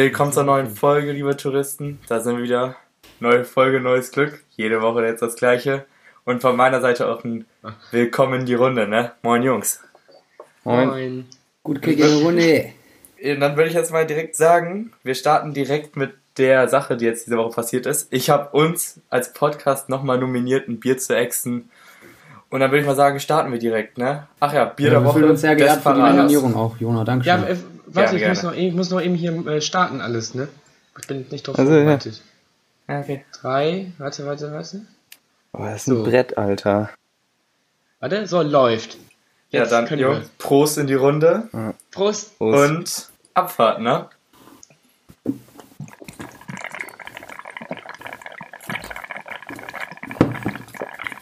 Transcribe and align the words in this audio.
Willkommen 0.00 0.32
zur 0.32 0.44
neuen 0.44 0.70
Folge, 0.70 1.10
liebe 1.10 1.36
Touristen. 1.36 1.98
Da 2.06 2.20
sind 2.20 2.36
wir 2.36 2.44
wieder. 2.44 2.76
Neue 3.18 3.44
Folge, 3.44 3.80
neues 3.80 4.12
Glück. 4.12 4.44
Jede 4.54 4.80
Woche 4.80 5.04
jetzt 5.04 5.22
das 5.22 5.34
gleiche. 5.34 5.86
Und 6.24 6.40
von 6.40 6.54
meiner 6.54 6.80
Seite 6.80 7.08
auch 7.08 7.24
ein 7.24 7.46
Willkommen 7.90 8.42
in 8.42 8.46
die 8.46 8.54
Runde, 8.54 8.86
ne? 8.86 9.10
Moin 9.22 9.42
Jungs. 9.42 9.80
Moin. 10.62 11.26
Gut 11.64 11.82
Kick 11.82 11.98
in 11.98 12.06
die 12.06 12.22
Runde. 12.22 12.72
Und 13.24 13.40
dann 13.40 13.56
würde 13.56 13.70
ich 13.70 13.74
jetzt 13.74 13.90
mal 13.90 14.06
direkt 14.06 14.36
sagen, 14.36 14.92
wir 15.02 15.16
starten 15.16 15.52
direkt 15.52 15.96
mit 15.96 16.12
der 16.36 16.68
Sache, 16.68 16.96
die 16.96 17.04
jetzt 17.04 17.26
diese 17.26 17.36
Woche 17.36 17.56
passiert 17.56 17.84
ist. 17.84 18.06
Ich 18.12 18.30
habe 18.30 18.56
uns 18.56 19.00
als 19.10 19.32
Podcast 19.32 19.88
nochmal 19.88 20.18
nominiert, 20.18 20.68
ein 20.68 20.78
Bier 20.78 20.98
zu 20.98 21.16
exen. 21.16 21.72
Und 22.50 22.60
dann 22.60 22.70
würde 22.70 22.80
ich 22.80 22.86
mal 22.86 22.96
sagen, 22.96 23.20
starten 23.20 23.52
wir 23.52 23.58
direkt, 23.58 23.98
ne? 23.98 24.26
Ach 24.40 24.52
ja, 24.52 24.64
Bier 24.64 24.86
Ja, 24.86 24.92
der 24.94 25.00
wir 25.02 25.06
Woche. 25.06 25.18
fühlen 25.18 25.30
uns 25.30 25.40
sehr 25.42 25.54
geehrt 25.54 25.82
für 25.82 25.92
die. 25.94 26.00
Nominierung 26.00 26.56
auch, 26.56 26.76
Jona. 26.78 26.98
Ja, 27.00 27.04
Dankeschön. 27.04 27.44
äh, 27.44 27.56
warte, 27.86 28.14
ich, 28.16 28.20
Gerne, 28.22 28.34
muss 28.34 28.42
noch, 28.42 28.52
ich 28.54 28.74
muss 28.74 28.90
noch 28.90 29.00
eben 29.02 29.14
hier 29.14 29.46
äh, 29.46 29.60
starten 29.60 30.00
alles, 30.00 30.34
ne? 30.34 30.48
Ich 30.98 31.06
bin 31.06 31.26
nicht 31.30 31.46
drauf 31.46 31.58
Also, 31.58 31.70
ja. 31.72 31.78
vorbereitet. 31.78 32.22
Ja, 32.88 33.00
okay. 33.00 33.24
Drei, 33.40 33.92
warte, 33.98 34.24
warte, 34.26 34.50
warte. 34.52 34.80
Oh, 35.52 35.62
das 35.62 35.82
ist 35.82 35.88
ein 35.88 35.96
So. 35.96 36.04
Brett, 36.04 36.38
Alter. 36.38 36.88
Warte, 38.00 38.26
so, 38.26 38.40
läuft. 38.42 38.96
Ja, 39.50 39.60
Jetzt 39.60 39.72
dann, 39.72 39.86
können 39.86 40.00
wir. 40.00 40.22
Prost 40.38 40.78
in 40.78 40.86
die 40.86 40.94
Runde. 40.94 41.48
Prost. 41.90 42.38
Prost. 42.38 42.70
Und 42.70 43.08
Abfahrt, 43.34 43.80
ne? 43.80 44.06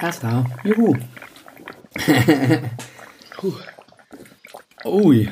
Erster. 0.01 0.45
Juhu. 0.65 0.95
Ui. 4.85 5.31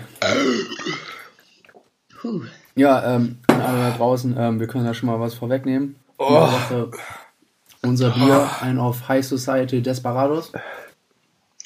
Puh. 2.21 2.43
Ja, 2.75 3.15
ähm, 3.15 3.39
alle 3.47 3.79
da 3.79 3.91
draußen, 3.97 4.37
ähm, 4.39 4.61
wir 4.61 4.67
können 4.67 4.85
ja 4.85 4.95
schon 4.95 5.09
mal 5.09 5.21
was 5.21 5.35
vorwegnehmen. 5.35 5.97
Oh. 6.19 6.49
Unser 7.83 8.11
Bier, 8.11 8.51
ein 8.61 8.79
auf 8.79 9.09
High 9.09 9.25
Society 9.25 9.83
Desperados. 9.83 10.53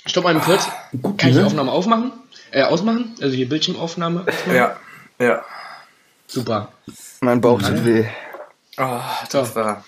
Stopp 0.04 0.24
mal 0.24 0.38
kurz. 0.40 0.68
Gut, 1.00 1.18
Kann 1.18 1.30
ich 1.30 1.36
die 1.36 1.40
ne? 1.40 1.46
Aufnahme 1.46 1.70
aufmachen? 1.70 2.12
Äh, 2.50 2.62
ausmachen? 2.62 3.14
Also 3.20 3.34
hier 3.36 3.48
Bildschirmaufnahme. 3.48 4.20
ausmachen? 4.26 4.54
Ja, 4.54 4.76
ja. 5.18 5.44
Super. 6.26 6.72
Mein 7.20 7.40
Bauch 7.40 7.60
tut 7.62 7.84
weh. 7.84 8.04
Oh, 8.78 9.00
das 9.30 9.54
war 9.54 9.84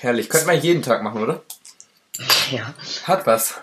herrlich. 0.00 0.28
Könnte 0.28 0.46
man 0.46 0.60
jeden 0.60 0.82
Tag 0.82 1.02
machen, 1.02 1.22
oder? 1.22 1.42
Ja. 2.50 2.74
Hat 3.04 3.26
was. 3.26 3.54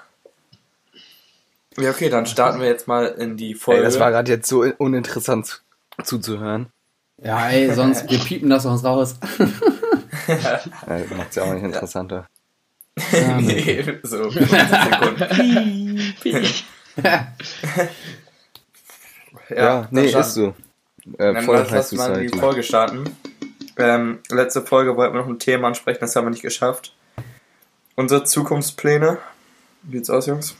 Ja, 1.77 1.91
okay, 1.91 2.09
dann 2.09 2.25
starten 2.25 2.59
wir 2.59 2.67
jetzt 2.67 2.87
mal 2.87 3.05
in 3.05 3.37
die 3.37 3.55
Folge. 3.55 3.81
Ey, 3.81 3.85
das 3.85 3.99
war 3.99 4.11
gerade 4.11 4.31
jetzt 4.31 4.47
so 4.47 4.65
uninteressant 4.77 5.61
zuzuhören. 6.03 6.67
Ja, 7.23 7.49
ey, 7.49 7.73
sonst, 7.73 8.09
wir 8.09 8.19
piepen 8.19 8.49
das 8.49 8.63
sonst 8.63 8.83
raus. 8.83 9.15
Äh, 10.27 11.03
macht's 11.15 11.35
ja 11.35 11.43
auch 11.43 11.53
nicht 11.53 11.63
interessanter. 11.63 12.27
Ja, 13.11 13.41
ne. 13.41 13.41
nee, 13.41 13.99
so 14.03 14.29
15 14.29 14.59
Sekunden. 14.59 15.99
Ja, 19.49 19.81
dann 19.81 19.87
nee, 19.91 20.05
ist 20.05 20.33
so. 20.33 20.53
Äh, 21.17 21.33
Dann 21.33 21.45
lass, 21.45 21.91
mal 21.93 22.21
in 22.21 22.31
die. 22.31 22.37
Folge 22.37 22.63
starten. 22.63 23.15
Ähm, 23.77 24.19
letzte 24.29 24.61
Folge 24.61 24.95
wollten 24.95 25.15
wir 25.15 25.21
noch 25.21 25.27
ein 25.27 25.39
Thema 25.39 25.67
ansprechen, 25.67 25.99
das 26.01 26.15
haben 26.15 26.25
wir 26.25 26.31
nicht 26.31 26.43
geschafft. 26.43 26.93
Unsere 27.95 28.23
Zukunftspläne. 28.23 29.17
Wie 29.83 29.97
sieht's 29.97 30.09
aus, 30.09 30.27
Jungs? 30.27 30.55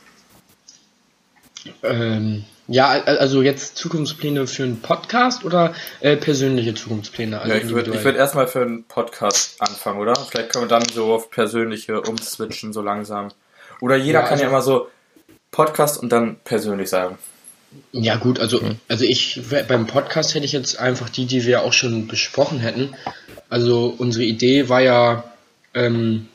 Ähm, 1.82 2.44
ja, 2.68 2.88
al- 2.88 3.18
also 3.18 3.42
jetzt 3.42 3.76
Zukunftspläne 3.76 4.46
für 4.46 4.62
einen 4.64 4.80
Podcast 4.80 5.44
oder 5.44 5.74
äh, 6.00 6.16
persönliche 6.16 6.74
Zukunftspläne? 6.74 7.40
Also 7.40 7.52
Ja, 7.54 7.60
ich 7.60 7.68
würde 7.70 8.04
würd 8.04 8.16
erstmal 8.16 8.46
für 8.48 8.62
einen 8.62 8.84
Podcast 8.84 9.60
anfangen, 9.60 9.98
oder? 10.00 10.14
Vielleicht 10.16 10.50
können 10.52 10.64
wir 10.64 10.68
dann 10.68 10.88
so 10.88 11.12
auf 11.12 11.30
persönliche 11.30 12.00
umswitchen, 12.00 12.72
so 12.72 12.82
langsam. 12.82 13.28
Oder 13.80 13.96
jeder 13.96 14.20
Ja, 14.20 14.26
kann 14.26 14.38
ja 14.38 14.44
also- 14.46 14.54
immer 14.54 14.62
so 14.62 14.88
Podcast 15.50 16.02
und 16.02 16.10
dann 16.10 16.36
persönlich 16.44 16.88
sagen. 16.88 17.18
Ja 17.92 18.16
gut, 18.16 18.38
also 18.38 18.60
also 18.88 19.04
ich 19.04 19.40
beim 19.66 19.86
Podcast 19.86 20.34
hätte 20.34 20.44
ich 20.44 20.52
jetzt 20.52 20.78
einfach 20.78 21.08
die, 21.08 21.24
die 21.24 21.46
wir 21.46 21.62
auch 21.62 21.72
schon 21.72 22.06
besprochen 22.06 22.58
hätten. 22.58 22.94
Also 23.48 23.94
unsere 23.96 24.24
Idee 24.24 24.68
war 24.68 24.80
ja, 24.82 25.24
ähm, 25.72 26.28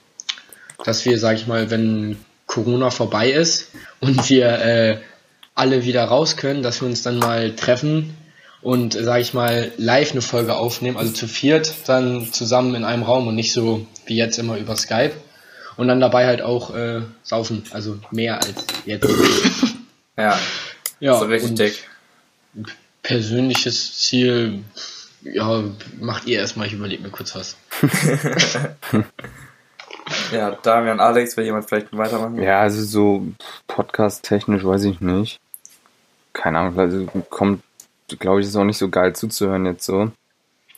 dass 0.83 1.05
wir, 1.05 1.19
sag 1.19 1.35
ich 1.35 1.45
mal, 1.47 1.69
wenn 1.69 2.17
Corona 2.47 2.89
vorbei 2.89 3.29
ist 3.31 3.69
und 3.99 4.29
wir 4.29 4.47
äh, 4.47 4.97
alle 5.57 5.83
wieder 5.83 6.05
raus 6.05 6.37
können, 6.37 6.63
dass 6.63 6.81
wir 6.81 6.87
uns 6.87 7.01
dann 7.03 7.19
mal 7.19 7.55
treffen 7.55 8.15
und, 8.61 8.93
sag 8.93 9.21
ich 9.21 9.33
mal, 9.33 9.71
live 9.77 10.11
eine 10.11 10.21
Folge 10.21 10.55
aufnehmen, 10.55 10.97
also 10.97 11.11
zu 11.13 11.27
viert, 11.27 11.73
dann 11.87 12.31
zusammen 12.31 12.75
in 12.75 12.83
einem 12.83 13.03
Raum 13.03 13.27
und 13.27 13.35
nicht 13.35 13.51
so 13.53 13.85
wie 14.05 14.15
jetzt 14.17 14.37
immer 14.39 14.57
über 14.57 14.75
Skype. 14.75 15.13
Und 15.77 15.87
dann 15.87 15.99
dabei 15.99 16.25
halt 16.25 16.41
auch 16.41 16.73
äh, 16.75 17.01
saufen, 17.23 17.63
also 17.71 17.97
mehr 18.11 18.41
als 18.41 18.65
jetzt. 18.85 19.07
Ja, 20.17 20.39
Ja, 20.99 21.19
so 21.19 21.25
richtig 21.25 21.51
und- 21.51 21.59
dick. 21.59 21.87
persönliches 23.03 23.99
Ziel, 23.99 24.63
ja, 25.21 25.63
macht 25.99 26.25
ihr 26.25 26.39
erstmal, 26.39 26.65
ich 26.65 26.73
überlege 26.73 27.03
mir 27.03 27.09
kurz 27.11 27.35
was. 27.35 27.55
Ja, 30.31 30.51
Damian, 30.63 30.99
Alex, 31.01 31.35
will 31.35 31.45
jemand 31.45 31.67
vielleicht 31.67 31.95
weitermachen? 31.95 32.41
Ja, 32.41 32.61
also 32.61 32.81
so 32.83 33.27
podcast-technisch 33.67 34.63
weiß 34.63 34.85
ich 34.85 35.01
nicht. 35.01 35.39
Keine 36.37 36.59
Ahnung, 36.59 36.79
also 36.79 37.05
kommt, 37.29 37.63
glaube 38.19 38.39
ich, 38.41 38.47
ist 38.47 38.55
auch 38.55 38.63
nicht 38.63 38.77
so 38.77 38.89
geil 38.89 39.15
zuzuhören 39.15 39.65
jetzt 39.65 39.85
so. 39.85 40.11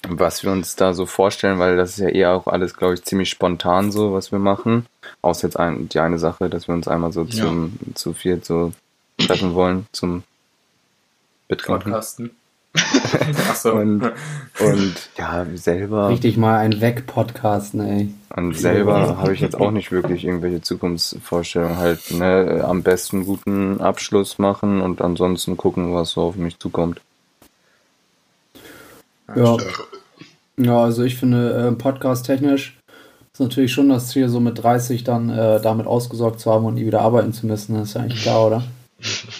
Was 0.07 0.43
wir 0.43 0.51
uns 0.51 0.77
da 0.77 0.93
so 0.93 1.05
vorstellen, 1.05 1.59
weil 1.59 1.75
das 1.75 1.91
ist 1.91 1.97
ja 1.99 2.07
eher 2.07 2.31
auch 2.31 2.47
alles, 2.47 2.73
glaube 2.75 2.93
ich, 2.93 3.03
ziemlich 3.03 3.29
spontan 3.29 3.91
so, 3.91 4.13
was 4.13 4.31
wir 4.31 4.39
machen. 4.39 4.85
Außer 5.21 5.47
jetzt 5.47 5.57
ein, 5.57 5.89
die 5.89 5.99
eine 5.99 6.17
Sache, 6.17 6.49
dass 6.49 6.69
wir 6.69 6.75
uns 6.75 6.87
einmal 6.87 7.11
so 7.11 7.23
Ja. 7.23 7.43
zum, 7.43 7.77
zu 7.95 8.13
viert 8.13 8.45
so 8.45 8.71
treffen 9.17 9.53
wollen 9.53 9.85
zum 9.91 10.23
Betrinken. 11.49 11.83
Podcasten. 11.83 12.31
Achso. 13.49 13.73
Und, 13.73 14.03
und 14.59 15.09
ja, 15.17 15.45
selber. 15.55 16.09
Richtig 16.09 16.37
mal 16.37 16.57
ein 16.59 16.79
Weg-Podcasten, 16.81 17.81
ey. 17.81 18.13
Und 18.35 18.55
selber 18.55 19.17
habe 19.17 19.33
ich 19.33 19.39
jetzt 19.39 19.59
auch 19.59 19.71
nicht 19.71 19.91
wirklich 19.91 20.23
irgendwelche 20.23 20.61
Zukunftsvorstellungen. 20.61 21.77
Halt, 21.77 22.11
ne, 22.11 22.63
am 22.67 22.83
besten 22.83 23.17
einen 23.17 23.25
guten 23.25 23.81
Abschluss 23.81 24.37
machen 24.37 24.81
und 24.81 25.01
ansonsten 25.01 25.57
gucken, 25.57 25.93
was 25.93 26.11
so 26.11 26.21
auf 26.21 26.35
mich 26.35 26.59
zukommt. 26.59 27.01
Ja. 29.35 29.57
Ja, 30.57 30.83
also 30.83 31.03
ich 31.03 31.15
finde, 31.15 31.69
äh, 31.69 31.71
podcast-technisch 31.71 32.77
ist 33.31 33.39
natürlich 33.39 33.71
schon 33.71 33.87
das 33.87 34.09
Ziel, 34.09 34.27
so 34.27 34.41
mit 34.41 34.61
30 34.61 35.05
dann 35.05 35.29
äh, 35.29 35.61
damit 35.61 35.87
ausgesorgt 35.87 36.41
zu 36.41 36.51
haben 36.51 36.65
und 36.65 36.73
nie 36.75 36.85
wieder 36.85 37.01
arbeiten 37.01 37.31
zu 37.31 37.47
müssen. 37.47 37.75
Das 37.75 37.89
ist 37.89 37.93
ja 37.93 38.01
eigentlich 38.01 38.21
klar, 38.21 38.45
oder? 38.45 38.63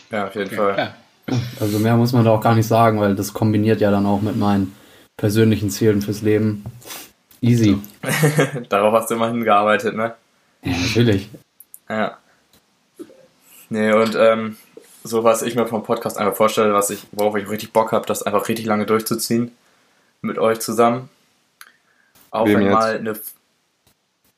Ja, 0.10 0.28
auf 0.28 0.36
jeden 0.36 0.52
Fall. 0.52 0.78
Ja. 0.78 0.96
Also 1.60 1.80
mehr 1.80 1.96
muss 1.96 2.14
man 2.14 2.26
da 2.26 2.32
auch 2.32 2.42
gar 2.42 2.56
nicht 2.56 2.68
sagen, 2.68 3.00
weil 3.00 3.16
das 3.16 3.34
kombiniert 3.34 3.82
ja 3.82 3.92
dann 3.92 4.06
auch 4.06 4.22
mit 4.22 4.36
meinen 4.38 4.76
persönlichen 5.18 5.70
Zielen 5.70 6.02
fürs 6.02 6.22
Leben. 6.22 6.64
Easy. 7.42 7.78
Darauf 8.70 8.94
hast 8.94 9.10
du 9.10 9.16
immer 9.16 9.30
hingearbeitet, 9.30 9.96
ne? 9.96 10.16
Ja, 10.64 10.72
natürlich. 10.78 11.30
Ja. 11.90 12.18
Nee, 13.70 13.92
und 13.94 14.16
ähm, 14.20 14.58
so 15.04 15.24
was 15.24 15.42
ich 15.42 15.56
mir 15.56 15.66
vom 15.68 15.84
Podcast 15.84 16.18
einfach 16.18 16.36
vorstelle, 16.36 16.74
was 16.74 16.90
ich, 16.90 17.06
worauf 17.12 17.36
ich 17.38 17.50
richtig 17.50 17.72
Bock 17.72 17.92
habe, 17.92 18.06
das 18.06 18.24
einfach 18.24 18.48
richtig 18.50 18.66
lange 18.66 18.86
durchzuziehen. 18.86 19.52
Mit 20.22 20.38
euch 20.38 20.60
zusammen. 20.60 21.10
Auch 22.32 22.46
Wem 22.46 22.60
wenn 22.60 22.66
jetzt? 22.66 22.74
mal 22.74 22.98
eine. 22.98 23.14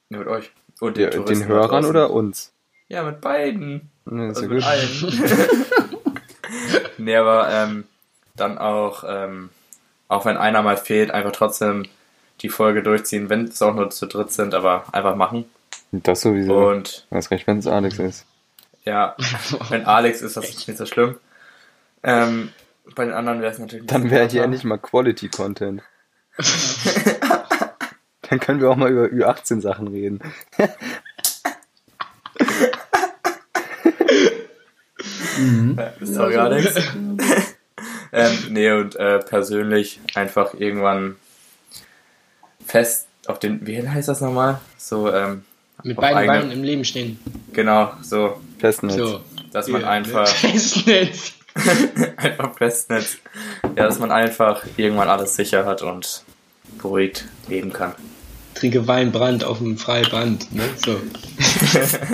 Ne, 0.09 0.17
mit 0.19 0.27
euch. 0.27 0.51
Und 0.79 0.97
Ja, 0.97 1.09
Touristen 1.09 1.39
den 1.39 1.47
Hörern 1.47 1.85
oder 1.85 2.11
uns? 2.11 2.51
Ja, 2.87 3.03
mit 3.03 3.21
beiden. 3.21 3.89
Ne, 4.05 4.29
ist 4.31 4.37
Also 4.37 4.41
ja 4.43 4.47
mit 4.55 4.63
gut. 4.63 4.67
allen. 4.69 5.61
nee, 7.03 7.15
aber 7.15 7.49
ähm, 7.51 7.85
dann 8.35 8.57
auch, 8.57 9.03
ähm, 9.07 9.49
auch 10.07 10.25
wenn 10.25 10.37
einer 10.37 10.61
mal 10.61 10.77
fehlt, 10.77 11.11
einfach 11.11 11.31
trotzdem 11.31 11.85
die 12.41 12.49
Folge 12.49 12.81
durchziehen, 12.83 13.29
wenn 13.29 13.45
es 13.45 13.61
auch 13.61 13.75
nur 13.75 13.89
zu 13.89 14.07
dritt 14.07 14.31
sind, 14.31 14.53
aber 14.53 14.85
einfach 14.91 15.15
machen. 15.15 15.45
Das 15.91 16.21
sowieso. 16.21 16.69
Und 16.69 17.05
Du 17.09 17.15
hast 17.17 17.31
recht, 17.31 17.45
wenn 17.47 17.59
es 17.59 17.67
Alex 17.67 17.99
ist. 17.99 18.25
ja, 18.85 19.15
wenn 19.69 19.85
Alex 19.85 20.21
ist, 20.21 20.37
das 20.37 20.49
ist 20.49 20.67
nicht 20.67 20.77
so 20.77 20.85
schlimm. 20.85 21.17
Ähm, 22.03 22.51
bei 22.95 23.05
den 23.05 23.13
anderen 23.13 23.41
wäre 23.41 23.51
es 23.51 23.59
natürlich 23.59 23.85
Dann 23.85 24.09
wäre 24.09 24.27
hier 24.27 24.43
endlich 24.43 24.63
mal 24.63 24.77
Quality 24.79 25.29
Content. 25.29 25.83
Dann 28.29 28.39
können 28.39 28.61
wir 28.61 28.69
auch 28.69 28.75
mal 28.77 28.89
über 28.89 29.05
Ü18 29.05 29.61
Sachen 29.61 29.87
reden. 29.89 30.21
Äh, 35.77 36.05
Sorry, 36.05 36.35
Alex. 36.37 36.75
ähm, 38.13 38.37
nee, 38.49 38.71
und 38.71 38.95
äh, 38.95 39.19
persönlich 39.19 39.99
einfach 40.15 40.53
irgendwann 40.53 41.15
fest 42.65 43.07
auf 43.27 43.39
den, 43.39 43.65
wie 43.65 43.87
heißt 43.87 44.07
das 44.09 44.21
nochmal? 44.21 44.59
So, 44.77 45.11
ähm, 45.13 45.43
Mit 45.83 45.97
beiden 45.97 46.17
eigene- 46.17 46.39
Beinen 46.39 46.51
im 46.51 46.63
Leben 46.63 46.85
stehen. 46.85 47.19
Genau, 47.53 47.93
so, 48.01 48.39
Festnetz. 48.59 48.95
So. 48.95 49.21
dass 49.51 49.67
man 49.67 49.81
Ja, 49.81 49.89
einfach, 49.89 50.27
Festnetz. 50.35 51.33
einfach 52.17 52.57
Festnetz. 52.57 53.17
Ja, 53.63 53.83
dass 53.85 53.99
man 53.99 54.11
einfach 54.11 54.63
irgendwann 54.77 55.09
alles 55.09 55.35
sicher 55.35 55.65
hat 55.65 55.81
und 55.81 56.23
beruhigt 56.77 57.25
leben 57.47 57.73
kann. 57.73 57.93
Trinke 58.55 58.87
Weinbrand 58.87 59.43
auf 59.43 59.59
dem 59.59 59.77
Freiband, 59.77 60.51
ne? 60.53 60.63
So. 60.83 60.99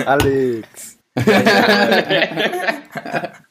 Alex. 0.06 0.97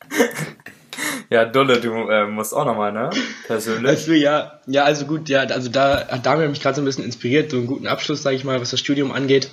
Ja, 1.29 1.43
Dulle, 1.43 1.81
du 1.81 1.91
äh, 2.09 2.25
musst 2.25 2.53
auch 2.53 2.65
nochmal, 2.65 2.93
ne? 2.93 3.09
Persönlich. 3.47 3.89
Also 3.89 4.13
ja, 4.13 4.61
ja, 4.65 4.85
also 4.85 5.05
gut, 5.05 5.27
ja, 5.27 5.41
also 5.41 5.69
da 5.69 6.07
hat 6.07 6.25
Damian 6.25 6.51
mich 6.51 6.61
gerade 6.61 6.75
so 6.75 6.81
ein 6.81 6.85
bisschen 6.85 7.03
inspiriert, 7.03 7.51
so 7.51 7.57
einen 7.57 7.67
guten 7.67 7.87
Abschluss, 7.87 8.23
sage 8.23 8.37
ich 8.37 8.45
mal, 8.45 8.61
was 8.61 8.71
das 8.71 8.79
Studium 8.79 9.11
angeht. 9.11 9.49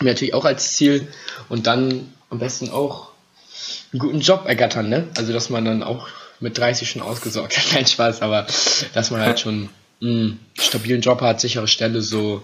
Mir 0.00 0.10
natürlich 0.10 0.34
auch 0.34 0.44
als 0.44 0.72
Ziel 0.72 1.08
und 1.48 1.66
dann 1.66 2.12
am 2.28 2.38
besten 2.38 2.68
auch 2.68 3.08
einen 3.92 4.00
guten 4.00 4.20
Job 4.20 4.44
ergattern, 4.46 4.90
ne? 4.90 5.08
Also 5.16 5.32
dass 5.32 5.48
man 5.48 5.64
dann 5.64 5.82
auch 5.82 6.08
mit 6.40 6.58
30 6.58 6.90
schon 6.90 7.02
ausgesorgt 7.02 7.56
hat, 7.56 7.66
kein 7.70 7.86
Spaß, 7.86 8.20
aber 8.20 8.46
dass 8.92 9.10
man 9.10 9.22
halt 9.22 9.40
schon 9.40 9.70
einen 10.02 10.38
stabilen 10.58 11.00
Job 11.00 11.22
hat, 11.22 11.40
sichere 11.40 11.68
Stelle, 11.68 12.02
so 12.02 12.42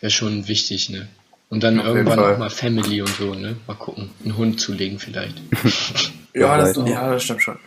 wäre 0.00 0.10
schon 0.10 0.48
wichtig, 0.48 0.90
ne? 0.90 1.06
Und 1.52 1.62
dann 1.62 1.78
Auf 1.80 1.84
irgendwann 1.86 2.18
auch 2.18 2.38
mal 2.38 2.48
Family 2.48 3.02
und 3.02 3.10
so, 3.10 3.34
ne? 3.34 3.56
Mal 3.66 3.74
gucken, 3.74 4.10
einen 4.24 4.38
Hund 4.38 4.58
zulegen 4.58 4.98
vielleicht. 4.98 5.42
Ja, 6.34 6.56
das, 6.56 6.74
Ja. 6.78 6.86
ja, 6.86 7.10
das 7.12 7.24
stimmt 7.24 7.42
schon. 7.42 7.58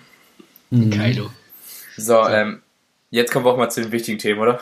Mhm. 0.72 0.90
Kylo. 0.90 1.30
So, 1.98 2.28
ähm, 2.28 2.64
jetzt 3.12 3.32
kommen 3.32 3.46
wir 3.46 3.52
auch 3.52 3.58
mal 3.58 3.70
zu 3.70 3.82
den 3.84 3.92
wichtigen 3.92 4.18
Themen, 4.18 4.40
oder? 4.40 4.60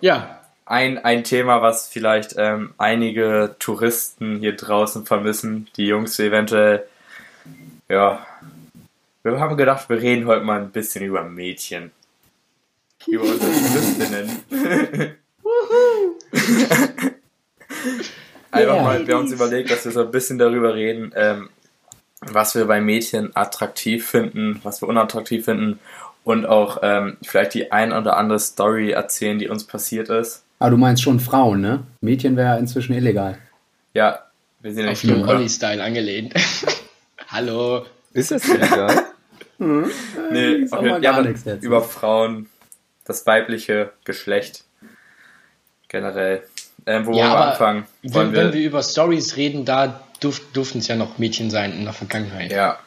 Ja, 0.00 0.40
Ein, 0.66 0.98
ein 0.98 1.22
Thema, 1.22 1.62
was 1.62 1.86
vielleicht 1.86 2.34
ähm, 2.36 2.74
einige 2.78 3.54
Touristen 3.60 4.40
hier 4.40 4.56
draußen 4.56 5.06
vermissen, 5.06 5.68
die 5.76 5.86
Jungs 5.86 6.18
eventuell, 6.18 6.82
ja, 7.88 8.26
wir 9.22 9.38
haben 9.38 9.56
gedacht, 9.56 9.88
wir 9.88 10.02
reden 10.02 10.26
heute 10.26 10.44
mal 10.44 10.60
ein 10.60 10.72
bisschen 10.72 11.04
über 11.04 11.22
Mädchen. 11.22 11.92
Über 13.06 13.22
unsere 13.22 13.52
Touristinnen. 14.50 15.14
Einfach 18.50 18.82
mal, 18.82 19.06
wir 19.06 19.14
haben 19.14 19.22
uns 19.22 19.32
überlegt, 19.32 19.70
dass 19.70 19.84
wir 19.84 19.92
so 19.92 20.00
ein 20.02 20.10
bisschen 20.10 20.38
darüber 20.38 20.74
reden, 20.74 21.12
ähm, 21.14 21.50
was 22.20 22.54
wir 22.54 22.64
bei 22.66 22.80
Mädchen 22.80 23.34
attraktiv 23.34 24.06
finden, 24.06 24.60
was 24.64 24.82
wir 24.82 24.88
unattraktiv 24.88 25.44
finden 25.44 25.78
und 26.24 26.46
auch 26.46 26.78
ähm, 26.82 27.16
vielleicht 27.22 27.54
die 27.54 27.72
ein 27.72 27.92
oder 27.92 28.16
andere 28.16 28.38
Story 28.40 28.90
erzählen, 28.90 29.38
die 29.38 29.48
uns 29.48 29.64
passiert 29.64 30.08
ist. 30.08 30.42
Ah, 30.58 30.68
du 30.68 30.76
meinst 30.76 31.02
schon 31.02 31.20
Frauen, 31.20 31.60
ne? 31.60 31.84
Mädchen 32.00 32.36
wäre 32.36 32.48
ja 32.48 32.56
inzwischen 32.56 32.92
illegal. 32.92 33.38
Ja, 33.94 34.26
wir 34.60 34.74
sind 34.74 34.84
ja 34.84 34.90
auf 34.90 35.02
nicht 35.04 35.16
den? 35.16 35.24
Olli-Style 35.28 35.82
angelehnt. 35.82 36.34
Hallo. 37.28 37.86
Ist 38.12 38.30
das 38.30 38.48
illegal? 38.48 39.04
Nee, 39.60 40.52
Ich 40.54 40.70
sag 40.70 40.78
okay, 40.80 40.88
mal 40.88 41.04
ja, 41.04 41.22
über 41.60 41.82
Frauen, 41.82 42.48
das 43.04 43.26
weibliche 43.26 43.92
Geschlecht 44.04 44.64
generell. 45.88 46.44
Ähm, 46.86 47.06
wo 47.06 47.12
Ja, 47.12 47.24
wollen 47.24 47.32
wir 47.32 47.46
anfangen? 47.52 47.84
Wollen 48.02 48.32
Wenn, 48.32 48.46
wenn 48.46 48.52
wir 48.54 48.60
über 48.66 48.82
Stories 48.82 49.36
reden, 49.36 49.64
da 49.64 50.00
durf, 50.20 50.40
durften 50.52 50.78
es 50.78 50.88
ja 50.88 50.96
noch 50.96 51.18
Mädchen 51.18 51.50
sein 51.50 51.72
in 51.72 51.84
der 51.84 51.92
Vergangenheit. 51.92 52.50
Ja. 52.52 52.78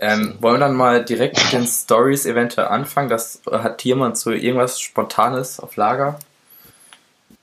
Ähm, 0.00 0.36
wollen 0.40 0.54
wir 0.54 0.60
dann 0.66 0.76
mal 0.76 1.04
direkt 1.04 1.36
mit 1.36 1.52
den 1.52 1.66
Stories 1.66 2.24
eventuell 2.24 2.68
anfangen? 2.68 3.08
Das 3.08 3.42
hat 3.50 3.82
jemand 3.84 4.16
so 4.16 4.30
irgendwas 4.30 4.80
Spontanes 4.80 5.60
auf 5.60 5.76
Lager? 5.76 6.18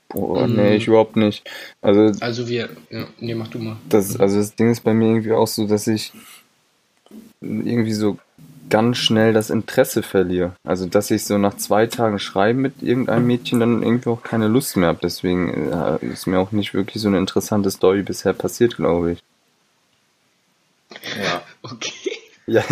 Boah, 0.08 0.46
nee, 0.48 0.76
ich 0.76 0.86
überhaupt 0.86 1.16
nicht. 1.16 1.48
Also 1.82 2.12
Also 2.20 2.48
wir, 2.48 2.70
ja, 2.90 3.06
nee, 3.18 3.34
mach 3.34 3.48
du 3.48 3.58
mal. 3.58 3.76
das, 3.90 4.18
also 4.18 4.38
das 4.38 4.54
Ding 4.54 4.70
ist 4.70 4.80
bei 4.80 4.94
mir 4.94 5.08
irgendwie 5.08 5.32
auch 5.32 5.46
so, 5.46 5.66
dass 5.66 5.86
ich 5.86 6.12
irgendwie 7.40 7.92
so 7.92 8.18
ganz 8.70 8.98
schnell 8.98 9.32
das 9.32 9.50
Interesse 9.50 10.02
verliere. 10.02 10.54
Also 10.64 10.86
dass 10.86 11.10
ich 11.10 11.24
so 11.24 11.38
nach 11.38 11.56
zwei 11.56 11.86
Tagen 11.86 12.18
Schreiben 12.18 12.60
mit 12.60 12.82
irgendeinem 12.82 13.26
Mädchen 13.26 13.60
dann 13.60 13.82
irgendwie 13.82 14.10
auch 14.10 14.22
keine 14.22 14.48
Lust 14.48 14.76
mehr 14.76 14.88
habe. 14.88 15.00
Deswegen 15.02 15.72
äh, 15.72 16.04
ist 16.06 16.26
mir 16.26 16.38
auch 16.38 16.52
nicht 16.52 16.74
wirklich 16.74 17.02
so 17.02 17.08
eine 17.08 17.18
interessante 17.18 17.70
Story 17.70 18.02
bisher 18.02 18.32
passiert, 18.32 18.76
glaube 18.76 19.12
ich. 19.12 19.22
Ja. 21.22 21.42
Okay. 21.62 21.92
Ja. 22.50 22.62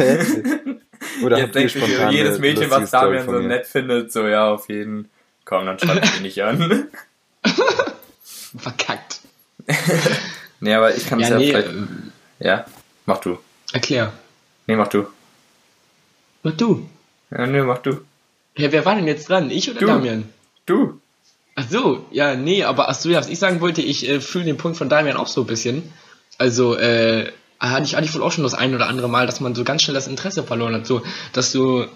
Oder 1.23 1.37
Jetzt 1.37 1.49
habt 1.49 1.55
ihr 1.57 1.61
denkt 1.61 1.71
sich 1.73 1.73
spontan 1.85 2.11
jedes 2.15 2.39
Mädchen, 2.39 2.71
was 2.71 2.91
Damian 2.91 3.27
so 3.27 3.39
nett 3.41 3.67
findet, 3.67 4.11
so 4.11 4.27
ja, 4.27 4.51
auf 4.51 4.71
jeden. 4.71 5.11
Komm, 5.45 5.67
dann 5.67 5.79
schreibt 5.79 6.07
sie 6.07 6.23
nicht 6.23 6.43
an. 6.43 6.89
Verkackt. 8.59 9.21
nee, 10.61 10.73
aber 10.73 10.95
ich 10.97 11.07
kann 11.07 11.21
es 11.21 11.29
Ja, 11.29 11.35
ja, 11.35 11.39
nee, 11.39 11.51
vielleicht. 11.51 11.69
ähm, 11.69 12.13
Ja, 12.39 12.65
mach 13.05 13.19
du. 13.19 13.39
erklär. 13.75 14.15
Nee, 14.67 14.77
mach 14.77 14.89
du. 14.89 15.07
Mach 16.47 16.57
du. 16.57 16.87
Ja, 17.33 17.45
nee, 17.45 17.61
mach 17.61 17.79
du. 17.79 18.03
Ja, 18.57 18.71
wer 18.71 18.85
war 18.85 18.95
denn 18.95 19.09
jetzt 19.09 19.29
dran? 19.29 19.51
Ich 19.51 19.69
oder 19.69 19.81
Du. 19.81 19.87
Damian? 19.87 20.29
Du. 20.65 21.01
Ach 21.57 21.65
so, 21.69 22.07
ja, 22.13 22.37
nee, 22.37 22.63
aber 22.63 22.89
ach 22.89 22.95
so, 22.95 23.09
ja, 23.11 23.19
was 23.19 23.29
ich 23.29 23.41
sagen 23.41 23.61
wollte, 23.61 23.83
ich 23.83 24.09
äh, 24.09 24.21
fühle 24.21 24.45
den 24.45 24.57
Punkt 24.57 24.79
von 24.79 24.89
Damian 24.89 25.17
auch 25.17 25.27
so 25.27 25.41
ein 25.41 25.49
bisschen. 25.49 25.93
Also, 26.39 26.77
äh, 26.77 27.33
hatte 27.59 27.83
ich, 27.83 27.97
hatte 27.97 28.05
ich 28.05 28.15
wohl 28.15 28.23
auch 28.23 28.31
schon 28.31 28.45
das 28.45 28.55
ein 28.55 28.77
oder 28.77 28.87
andere 28.87 29.09
Mal, 29.09 29.27
dass 29.27 29.41
man 29.41 29.57
so 29.57 29.65
ganz 29.65 29.83
schnell 29.83 29.97
das 29.97 30.07
Interesse 30.07 30.45
verloren 30.45 30.75
hat. 30.75 30.87
So, 30.87 31.03
dass 31.33 31.51
so 31.51 31.87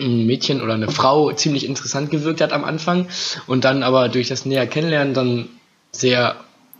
ein 0.00 0.24
Mädchen 0.24 0.62
oder 0.62 0.72
eine 0.72 0.90
Frau 0.90 1.30
ziemlich 1.32 1.66
interessant 1.66 2.10
gewirkt 2.10 2.40
hat 2.40 2.54
am 2.54 2.64
Anfang 2.64 3.06
und 3.46 3.64
dann 3.64 3.82
aber 3.82 4.08
durch 4.08 4.28
das 4.28 4.46
näher 4.46 4.66
Kennenlernen 4.66 5.12
dann 5.12 5.48
sehr 5.92 6.36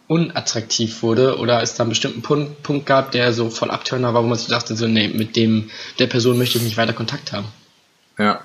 unattraktiv 0.08 1.02
wurde 1.02 1.38
oder 1.38 1.62
es 1.62 1.74
da 1.74 1.82
einen 1.84 1.90
bestimmten 1.90 2.22
Punkt, 2.22 2.62
Punkt 2.62 2.86
gab, 2.86 3.12
der 3.12 3.32
so 3.32 3.50
voll 3.50 3.70
Abturner 3.70 4.14
war, 4.14 4.24
wo 4.24 4.26
man 4.26 4.38
sich 4.38 4.48
dachte, 4.48 4.74
so, 4.74 4.86
nee, 4.88 5.08
mit 5.08 5.36
dem, 5.36 5.70
der 5.98 6.06
Person 6.06 6.38
möchte 6.38 6.58
ich 6.58 6.64
nicht 6.64 6.76
weiter 6.76 6.94
Kontakt 6.94 7.32
haben. 7.32 7.46
Ja. 8.18 8.40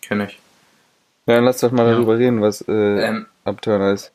Kenn 0.00 0.20
ich. 0.20 0.38
Ja, 1.26 1.34
dann 1.36 1.44
lass 1.44 1.58
doch 1.58 1.70
mal 1.72 1.86
Ja. 1.86 1.92
darüber 1.92 2.16
reden, 2.18 2.40
was 2.40 2.62
äh, 2.66 2.72
Ähm, 2.72 3.26
Abturner 3.44 3.92
ist. 3.92 4.12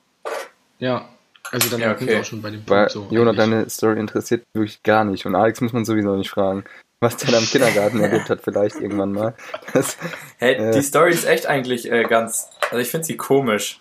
Ja, 0.79 1.07
also 1.51 1.69
dann 1.69 1.79
Ja, 1.79 1.89
sind 1.97 2.07
wir 2.07 2.13
okay. 2.15 2.21
auch 2.21 2.25
schon 2.25 2.41
bei 2.41 2.49
dem 2.51 2.63
Weil 2.67 2.87
Punkt 2.87 2.91
so. 3.09 3.15
Jonah, 3.15 3.33
deine 3.33 3.69
Story 3.69 3.99
interessiert 3.99 4.41
mich 4.53 4.61
wirklich 4.61 4.83
gar 4.83 5.03
nicht. 5.03 5.25
Und 5.25 5.35
Alex 5.35 5.61
muss 5.61 5.73
man 5.73 5.85
sowieso 5.85 6.15
nicht 6.15 6.29
fragen. 6.29 6.63
Was 7.01 7.17
der 7.17 7.31
da 7.31 7.37
im 7.39 7.45
Kindergarten 7.45 7.99
erlebt 8.01 8.29
hat, 8.29 8.41
vielleicht 8.43 8.77
irgendwann 8.77 9.11
mal. 9.11 9.35
Das, 9.73 9.97
Hey, 10.37 10.55
Äh. 10.57 10.71
die 10.71 10.81
Story 10.81 11.11
ist 11.11 11.25
echt 11.25 11.45
eigentlich 11.47 11.91
äh, 11.91 12.03
ganz. 12.03 12.47
Also 12.71 12.77
ich 12.77 12.87
finde 12.89 13.05
sie 13.05 13.17
komisch. 13.17 13.79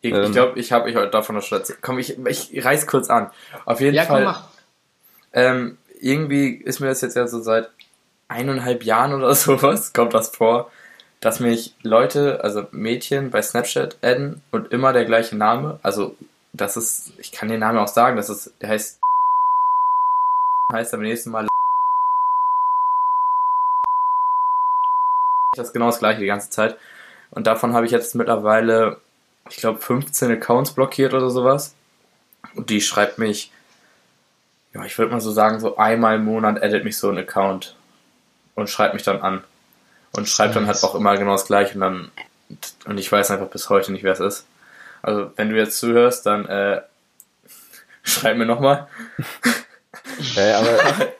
Ich 0.00 0.10
glaube, 0.10 0.24
Ähm. 0.24 0.30
ich, 0.30 0.32
glaub, 0.32 0.56
ich 0.56 0.72
habe 0.72 0.84
euch 0.86 0.96
heute 0.96 1.10
davon 1.10 1.34
noch 1.36 1.42
schon 1.42 1.58
erzählt. 1.58 1.80
Komm, 1.82 1.98
ich, 1.98 2.18
ich 2.26 2.64
reiß 2.64 2.86
kurz 2.86 3.10
an. 3.10 3.30
Auf 3.64 3.80
jeden 3.80 3.94
Ja, 3.96 4.04
komm, 4.04 4.14
Fall. 4.16 4.24
mach. 4.24 4.48
Ähm, 5.32 5.78
irgendwie 6.00 6.54
ist 6.54 6.80
mir 6.80 6.86
das 6.86 7.00
jetzt 7.00 7.16
ja 7.16 7.26
so 7.26 7.40
seit 7.42 7.70
eineinhalb 8.28 8.84
Jahren 8.84 9.12
oder 9.14 9.34
sowas, 9.36 9.92
kommt 9.92 10.14
das 10.14 10.28
vor, 10.30 10.70
dass 11.20 11.40
mich 11.40 11.74
Leute, 11.82 12.44
also 12.44 12.66
Mädchen 12.70 13.30
bei 13.30 13.42
Snapchat 13.42 13.98
adden 14.02 14.42
und 14.52 14.72
immer 14.72 14.92
der 14.92 15.04
gleiche 15.04 15.36
Name. 15.36 15.80
Also, 15.82 16.14
das 16.52 16.76
ist, 16.76 17.12
ich 17.18 17.32
kann 17.32 17.48
den 17.48 17.60
Namen 17.60 17.78
auch 17.78 17.88
sagen, 17.88 18.16
das 18.16 18.28
ist, 18.30 18.54
der 18.62 18.68
heißt, 18.70 19.00
heißt 20.72 20.94
am 20.94 21.00
nächsten 21.00 21.30
Mal 21.30 21.48
das 25.56 25.68
ist 25.68 25.72
genau 25.72 25.86
das 25.86 25.98
gleiche 25.98 26.20
die 26.20 26.26
ganze 26.26 26.50
Zeit. 26.50 26.78
Und 27.30 27.46
davon 27.46 27.74
habe 27.74 27.84
ich 27.86 27.92
jetzt 27.92 28.14
mittlerweile, 28.14 29.00
ich 29.50 29.56
glaube, 29.56 29.80
15 29.80 30.30
Accounts 30.32 30.72
blockiert 30.72 31.14
oder 31.14 31.30
sowas. 31.30 31.74
Und 32.54 32.70
die 32.70 32.80
schreibt 32.80 33.18
mich, 33.18 33.52
ja, 34.74 34.84
ich 34.84 34.98
würde 34.98 35.12
mal 35.12 35.20
so 35.20 35.32
sagen, 35.32 35.60
so 35.60 35.76
einmal 35.76 36.16
im 36.16 36.24
Monat 36.24 36.62
edit 36.62 36.84
mich 36.84 36.96
so 36.98 37.08
ein 37.08 37.18
Account 37.18 37.76
und 38.54 38.68
schreibt 38.68 38.94
mich 38.94 39.02
dann 39.02 39.20
an. 39.20 39.44
Und 40.12 40.28
schreibt 40.28 40.56
dann 40.56 40.66
halt 40.66 40.82
auch 40.84 40.94
immer 40.94 41.16
genau 41.16 41.32
das 41.32 41.46
gleiche 41.46 41.74
und 41.74 41.80
dann, 41.80 42.10
und 42.86 42.98
ich 42.98 43.10
weiß 43.10 43.30
einfach 43.30 43.48
bis 43.48 43.68
heute 43.68 43.92
nicht, 43.92 44.04
wer 44.04 44.12
es 44.12 44.20
ist. 44.20 44.46
Also, 45.02 45.30
wenn 45.36 45.50
du 45.50 45.56
jetzt 45.56 45.78
zuhörst, 45.78 46.26
dann, 46.26 46.46
äh, 46.46 46.80
schreib 48.02 48.36
mir 48.36 48.46
nochmal. 48.46 48.88
äh, 50.36 50.52
aber 50.52 50.78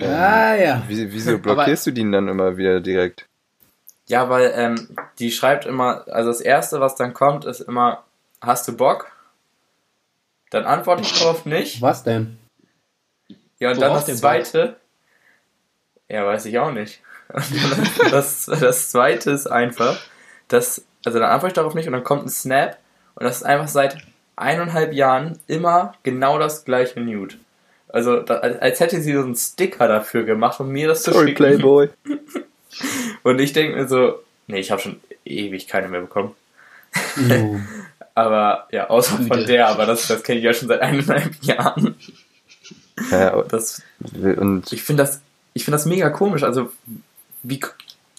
Ah, 0.00 0.54
ja. 0.54 0.82
wie, 0.86 1.12
wieso 1.12 1.38
blockierst 1.38 1.88
du 1.88 1.90
den 1.90 2.12
dann 2.12 2.28
immer 2.28 2.56
wieder 2.56 2.80
direkt? 2.80 3.26
Ja, 4.08 4.30
weil, 4.30 4.52
ähm, 4.56 4.96
die 5.18 5.30
schreibt 5.30 5.66
immer, 5.66 6.04
also 6.08 6.30
das 6.30 6.40
erste, 6.40 6.80
was 6.80 6.96
dann 6.96 7.14
kommt, 7.14 7.44
ist 7.44 7.60
immer, 7.60 8.04
hast 8.40 8.66
du 8.66 8.76
Bock? 8.76 9.12
Dann 10.50 10.64
antworte 10.64 11.02
ich 11.02 11.18
darauf 11.18 11.44
nicht. 11.44 11.82
Was 11.82 12.04
denn? 12.04 12.38
Ja, 13.58 13.70
und 13.70 13.80
dann 13.80 13.90
Worauf 13.90 13.98
das 13.98 14.06
denn 14.06 14.16
zweite. 14.16 14.76
Ja, 16.08 16.24
weiß 16.24 16.46
ich 16.46 16.58
auch 16.58 16.72
nicht. 16.72 17.02
Dann 17.28 17.42
das, 18.10 18.46
das 18.46 18.90
zweite 18.90 19.30
ist 19.30 19.46
einfach, 19.46 20.00
dass, 20.48 20.84
also 21.04 21.18
dann 21.18 21.30
antworte 21.30 21.48
ich 21.48 21.54
darauf 21.54 21.74
nicht 21.74 21.86
und 21.86 21.92
dann 21.92 22.04
kommt 22.04 22.24
ein 22.24 22.30
Snap 22.30 22.78
und 23.14 23.24
das 23.24 23.38
ist 23.38 23.42
einfach 23.42 23.68
seit 23.68 23.98
eineinhalb 24.36 24.94
Jahren 24.94 25.38
immer 25.48 25.92
genau 26.02 26.38
das 26.38 26.64
gleiche 26.64 27.00
Nude. 27.00 27.34
Also, 27.90 28.20
als 28.20 28.80
hätte 28.80 29.00
sie 29.00 29.12
so 29.12 29.20
einen 29.20 29.34
Sticker 29.34 29.88
dafür 29.88 30.24
gemacht, 30.24 30.60
um 30.60 30.70
mir 30.70 30.88
das 30.88 31.02
zu 31.02 31.12
Sorry, 31.12 31.28
schicken. 31.28 31.36
Playboy. 31.36 31.90
Und 33.28 33.38
ich 33.40 33.52
denke 33.52 33.76
mir 33.76 33.88
so, 33.88 34.20
nee, 34.46 34.58
ich 34.60 34.70
habe 34.70 34.80
schon 34.80 35.00
ewig 35.24 35.68
keine 35.68 35.88
mehr 35.88 36.00
bekommen. 36.00 36.34
Aber, 38.14 38.66
ja, 38.72 38.88
außer 38.90 39.16
von 39.18 39.46
der, 39.46 39.68
aber 39.68 39.86
das, 39.86 40.08
das 40.08 40.24
kenne 40.24 40.38
ich 40.38 40.44
ja 40.44 40.52
schon 40.52 40.66
seit 40.66 40.80
eineinhalb 40.80 41.34
Jahren. 41.42 41.94
Ja, 43.12 43.42
Das 43.42 43.80
und 44.12 44.72
Ich 44.72 44.82
finde 44.82 45.04
das 45.04 45.20
ich 45.54 45.64
finde 45.64 45.76
das 45.76 45.86
mega 45.86 46.10
komisch. 46.10 46.42
Also, 46.42 46.72
wie 47.44 47.60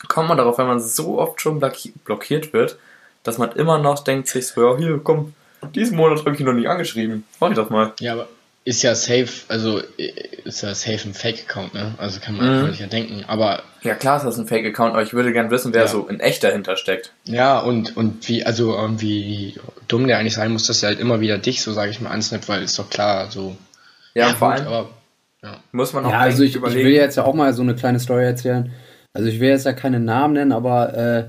kommt 0.07 0.29
man 0.29 0.37
darauf, 0.37 0.57
wenn 0.57 0.67
man 0.67 0.79
so 0.79 1.19
oft 1.19 1.41
schon 1.41 1.59
blocki- 1.61 1.91
blockiert 2.05 2.53
wird, 2.53 2.77
dass 3.23 3.37
man 3.37 3.51
immer 3.53 3.77
noch 3.77 4.03
denkt 4.03 4.27
sich 4.29 4.47
so, 4.47 4.61
ja, 4.73 4.77
hier, 4.77 4.99
komm, 5.03 5.33
diesen 5.75 5.97
Monat 5.97 6.19
habe 6.19 6.33
ich 6.33 6.39
ihn 6.39 6.45
noch 6.45 6.53
nicht 6.53 6.69
angeschrieben. 6.69 7.25
Mach 7.39 7.49
ich 7.49 7.55
das 7.55 7.69
mal. 7.69 7.93
Ja, 7.99 8.13
aber 8.13 8.27
ist 8.65 8.83
ja 8.83 8.93
safe, 8.93 9.27
also 9.47 9.79
äh, 9.97 10.11
ist 10.43 10.61
ja 10.61 10.75
safe 10.75 11.07
ein 11.09 11.13
Fake-Account, 11.13 11.73
ne? 11.73 11.95
Also 11.97 12.19
kann 12.19 12.35
man 12.37 12.67
Mhm. 12.67 12.73
ja 12.77 12.87
denken. 12.87 13.23
Aber 13.27 13.63
Ja, 13.83 13.95
klar 13.95 14.17
ist 14.17 14.23
das 14.25 14.37
ein 14.37 14.47
Fake-Account, 14.47 14.93
aber 14.93 15.01
ich 15.03 15.13
würde 15.13 15.31
gerne 15.33 15.49
wissen, 15.51 15.73
wer 15.73 15.83
Ja. 15.83 15.87
so 15.87 16.07
in 16.07 16.19
echt 16.19 16.43
dahinter 16.43 16.75
steckt. 16.77 17.11
ja, 17.25 17.59
und, 17.59 17.95
und 17.97 18.27
wie, 18.27 18.45
also 18.45 18.73
irgendwie 18.75 19.55
wie 19.55 19.59
dumm 19.87 20.07
der 20.07 20.17
eigentlich 20.19 20.33
sein 20.35 20.51
muss, 20.51 20.67
dass 20.67 20.83
er 20.83 20.89
halt 20.89 20.99
immer 20.99 21.19
wieder 21.21 21.37
dich, 21.37 21.61
so 21.61 21.73
sage 21.73 21.91
ich 21.91 21.99
mal, 22.01 22.11
ansnappt, 22.11 22.47
weil 22.49 22.61
ist 22.63 22.77
doch 22.77 22.89
klar, 22.89 23.31
so. 23.31 23.55
Ja, 24.13 24.27
und 24.29 24.37
vor 24.37 24.49
gut, 24.49 24.57
allem 24.59 24.67
aber 24.67 24.89
muss 25.71 25.93
man 25.93 26.05
auch 26.05 26.11
Ja, 26.11 26.19
also 26.19 26.43
ich, 26.43 26.51
ich 26.51 26.55
überlegen. 26.57 26.85
will 26.85 26.93
jetzt 26.93 27.15
ja 27.15 27.23
auch 27.23 27.33
mal 27.33 27.53
so 27.53 27.61
eine 27.61 27.73
kleine 27.75 27.99
Story 27.99 28.25
erzählen. 28.25 28.71
Also 29.13 29.29
ich 29.29 29.39
will 29.39 29.49
jetzt 29.49 29.65
ja 29.65 29.73
keine 29.73 29.99
Namen 29.99 30.33
nennen, 30.33 30.51
aber 30.51 30.93
äh, 30.93 31.23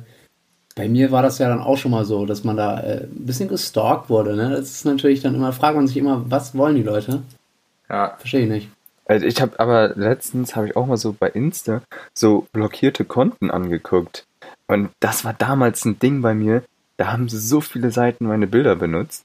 bei 0.75 0.89
mir 0.89 1.11
war 1.11 1.23
das 1.23 1.39
ja 1.39 1.49
dann 1.49 1.61
auch 1.61 1.77
schon 1.77 1.91
mal 1.91 2.05
so, 2.05 2.27
dass 2.27 2.45
man 2.45 2.57
da 2.57 2.81
äh, 2.81 3.05
ein 3.05 3.27
bisschen 3.27 3.49
gestalkt 3.49 4.09
wurde. 4.09 4.37
Ne? 4.37 4.51
Das 4.51 4.71
ist 4.71 4.85
natürlich 4.85 5.21
dann 5.21 5.35
immer, 5.35 5.53
fragt 5.53 5.77
man 5.77 5.87
sich 5.87 5.97
immer, 5.97 6.31
was 6.31 6.57
wollen 6.57 6.77
die 6.77 6.83
Leute? 6.83 7.23
ja, 7.89 8.15
Verstehe 8.19 8.43
ich 8.43 8.49
nicht. 8.49 8.69
Also 9.07 9.27
ich 9.27 9.43
habe 9.43 9.59
aber 9.59 9.89
letztens 9.97 10.55
habe 10.55 10.69
ich 10.69 10.77
auch 10.77 10.87
mal 10.87 10.97
so 10.97 11.13
bei 11.13 11.29
Insta 11.29 11.83
so 12.15 12.47
blockierte 12.53 13.05
Konten 13.05 13.51
angeguckt. 13.51 14.25
Und 14.69 14.91
das 15.01 15.25
war 15.25 15.33
damals 15.35 15.85
ein 15.85 15.99
Ding 15.99 16.23
bei 16.23 16.33
mir. 16.33 16.63
Da 16.97 17.11
haben 17.11 17.29
sie 17.29 17.41
so 17.41 17.61
viele 17.61 17.91
Seiten 17.91 18.27
meine 18.27 18.47
Bilder 18.47 18.77
benutzt. 18.77 19.25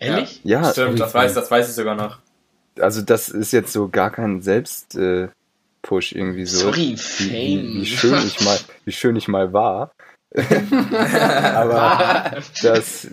ehrlich? 0.00 0.40
Ja, 0.42 0.72
stimmt, 0.72 0.98
das 0.98 1.14
weiß, 1.14 1.34
das 1.34 1.48
weiß 1.50 1.68
ich 1.68 1.74
sogar 1.76 1.94
noch. 1.94 2.18
also 2.80 3.00
das 3.02 3.28
ist 3.28 3.52
jetzt 3.52 3.72
so 3.72 3.88
gar 3.88 4.10
kein 4.10 4.42
Selbst 4.42 4.96
äh, 4.96 5.28
Push 5.82 6.12
irgendwie 6.12 6.46
so. 6.46 6.58
Sorry, 6.58 6.92
wie, 6.92 6.96
Fame. 6.96 7.30
wie, 7.30 7.80
wie 7.80 7.86
schön 7.86 8.18
ich 8.18 8.40
mal, 8.44 8.58
wie 8.84 8.92
schön 8.92 9.16
ich 9.16 9.28
mal 9.28 9.52
war. 9.52 9.92
aber 11.54 12.42
das, 12.62 13.08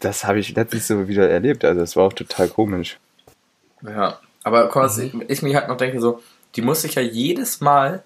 das 0.00 0.24
habe 0.24 0.40
ich 0.40 0.54
letztens 0.54 0.88
so 0.88 1.08
wieder 1.08 1.28
erlebt. 1.28 1.64
Also 1.64 1.80
das 1.80 1.96
war 1.96 2.04
auch 2.04 2.12
total 2.12 2.48
komisch. 2.48 2.98
Ja, 3.82 4.20
aber 4.42 4.68
mal, 4.68 4.82
was 4.82 4.98
ich, 4.98 5.14
ich 5.28 5.42
mir 5.42 5.56
halt 5.56 5.68
noch 5.68 5.76
denke, 5.76 6.00
so, 6.00 6.22
die 6.54 6.62
muss 6.62 6.82
sich 6.82 6.94
ja 6.94 7.02
jedes 7.02 7.60
Mal 7.60 8.02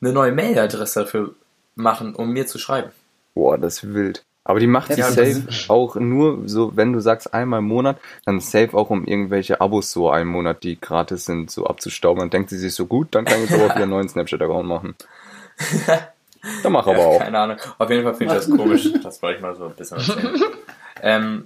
eine 0.00 0.12
neue 0.12 0.32
Mailadresse 0.32 1.00
dafür 1.00 1.34
machen, 1.74 2.14
um 2.14 2.30
mir 2.30 2.46
zu 2.46 2.58
schreiben. 2.58 2.90
Boah, 3.34 3.58
das 3.58 3.82
ist 3.82 3.94
wild. 3.94 4.24
Aber 4.44 4.58
die 4.58 4.66
macht 4.66 4.90
Ja, 4.90 5.10
sich 5.10 5.14
das 5.14 5.14
safe 5.14 5.72
auch 5.72 5.96
nur 5.96 6.48
so, 6.48 6.76
wenn 6.76 6.92
du 6.92 7.00
sagst 7.00 7.34
einmal 7.34 7.58
im 7.58 7.66
Monat, 7.66 7.98
dann 8.24 8.40
safe 8.40 8.74
auch 8.74 8.90
um 8.90 9.04
irgendwelche 9.04 9.60
Abos 9.60 9.92
so 9.92 10.10
einen 10.10 10.30
Monat, 10.30 10.62
die 10.62 10.80
gratis 10.80 11.26
sind, 11.26 11.50
so 11.50 11.66
abzustauben. 11.66 12.20
Dann 12.20 12.30
denkt 12.30 12.50
sie 12.50 12.58
sich 12.58 12.74
so 12.74 12.86
gut, 12.86 13.08
dann 13.14 13.26
kann 13.26 13.44
ich 13.44 13.52
aber 13.52 13.66
auch 13.66 13.74
wieder 13.74 13.82
einen 13.82 13.90
neuen 13.90 14.08
Snapchat-Account 14.08 14.66
machen. 14.66 14.94
Dann 16.62 16.72
mach 16.72 16.86
aber 16.86 16.98
ja, 16.98 17.04
auch. 17.04 17.18
Keine 17.18 17.38
Ahnung. 17.38 17.56
Auf 17.76 17.90
jeden 17.90 18.02
Fall 18.02 18.14
finde 18.14 18.34
ich 18.34 18.46
das 18.46 18.50
komisch. 18.50 18.88
Das 19.02 19.20
wollte 19.20 19.36
ich 19.36 19.42
mal 19.42 19.54
so 19.56 19.66
ein 19.66 19.74
bisschen 19.74 19.98
erzählen. 19.98 20.42
ähm, 21.02 21.44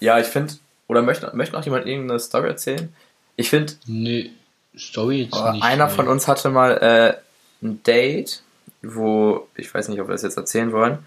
ja, 0.00 0.18
ich 0.18 0.26
finde, 0.26 0.54
oder 0.88 1.02
möchte, 1.02 1.30
möchte 1.34 1.54
noch 1.54 1.64
jemand 1.64 1.86
irgendeine 1.86 2.18
Story 2.18 2.48
erzählen? 2.48 2.92
Ich 3.36 3.50
finde, 3.50 3.74
Nee, 3.86 4.30
Story 4.76 5.22
jetzt 5.22 5.34
Aber 5.34 5.52
nicht. 5.52 5.62
einer 5.62 5.86
nee. 5.86 5.92
von 5.92 6.08
uns 6.08 6.26
hatte 6.28 6.50
mal 6.50 6.72
äh, 6.72 7.64
ein 7.64 7.82
Date, 7.84 8.42
wo, 8.82 9.46
ich 9.54 9.72
weiß 9.72 9.88
nicht, 9.88 10.00
ob 10.00 10.08
wir 10.08 10.12
das 10.12 10.22
jetzt 10.22 10.36
erzählen 10.36 10.72
wollen, 10.72 10.98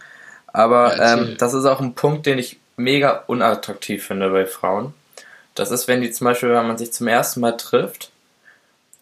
aber 0.55 0.97
Ja, 0.97 1.13
ähm, 1.13 1.35
das 1.37 1.53
ist 1.53 1.65
auch 1.65 1.79
ein 1.79 1.93
Punkt, 1.95 2.25
den 2.25 2.39
ich 2.39 2.59
mega 2.77 3.23
unattraktiv 3.27 4.05
finde 4.05 4.29
bei 4.29 4.45
Frauen. 4.45 4.93
Das 5.53 5.71
ist, 5.71 5.87
wenn 5.87 6.01
die 6.01 6.11
zum 6.11 6.25
Beispiel, 6.25 6.49
wenn 6.49 6.67
man 6.67 6.77
sich 6.77 6.91
zum 6.91 7.07
ersten 7.07 7.39
Mal 7.39 7.53
trifft 7.53 8.11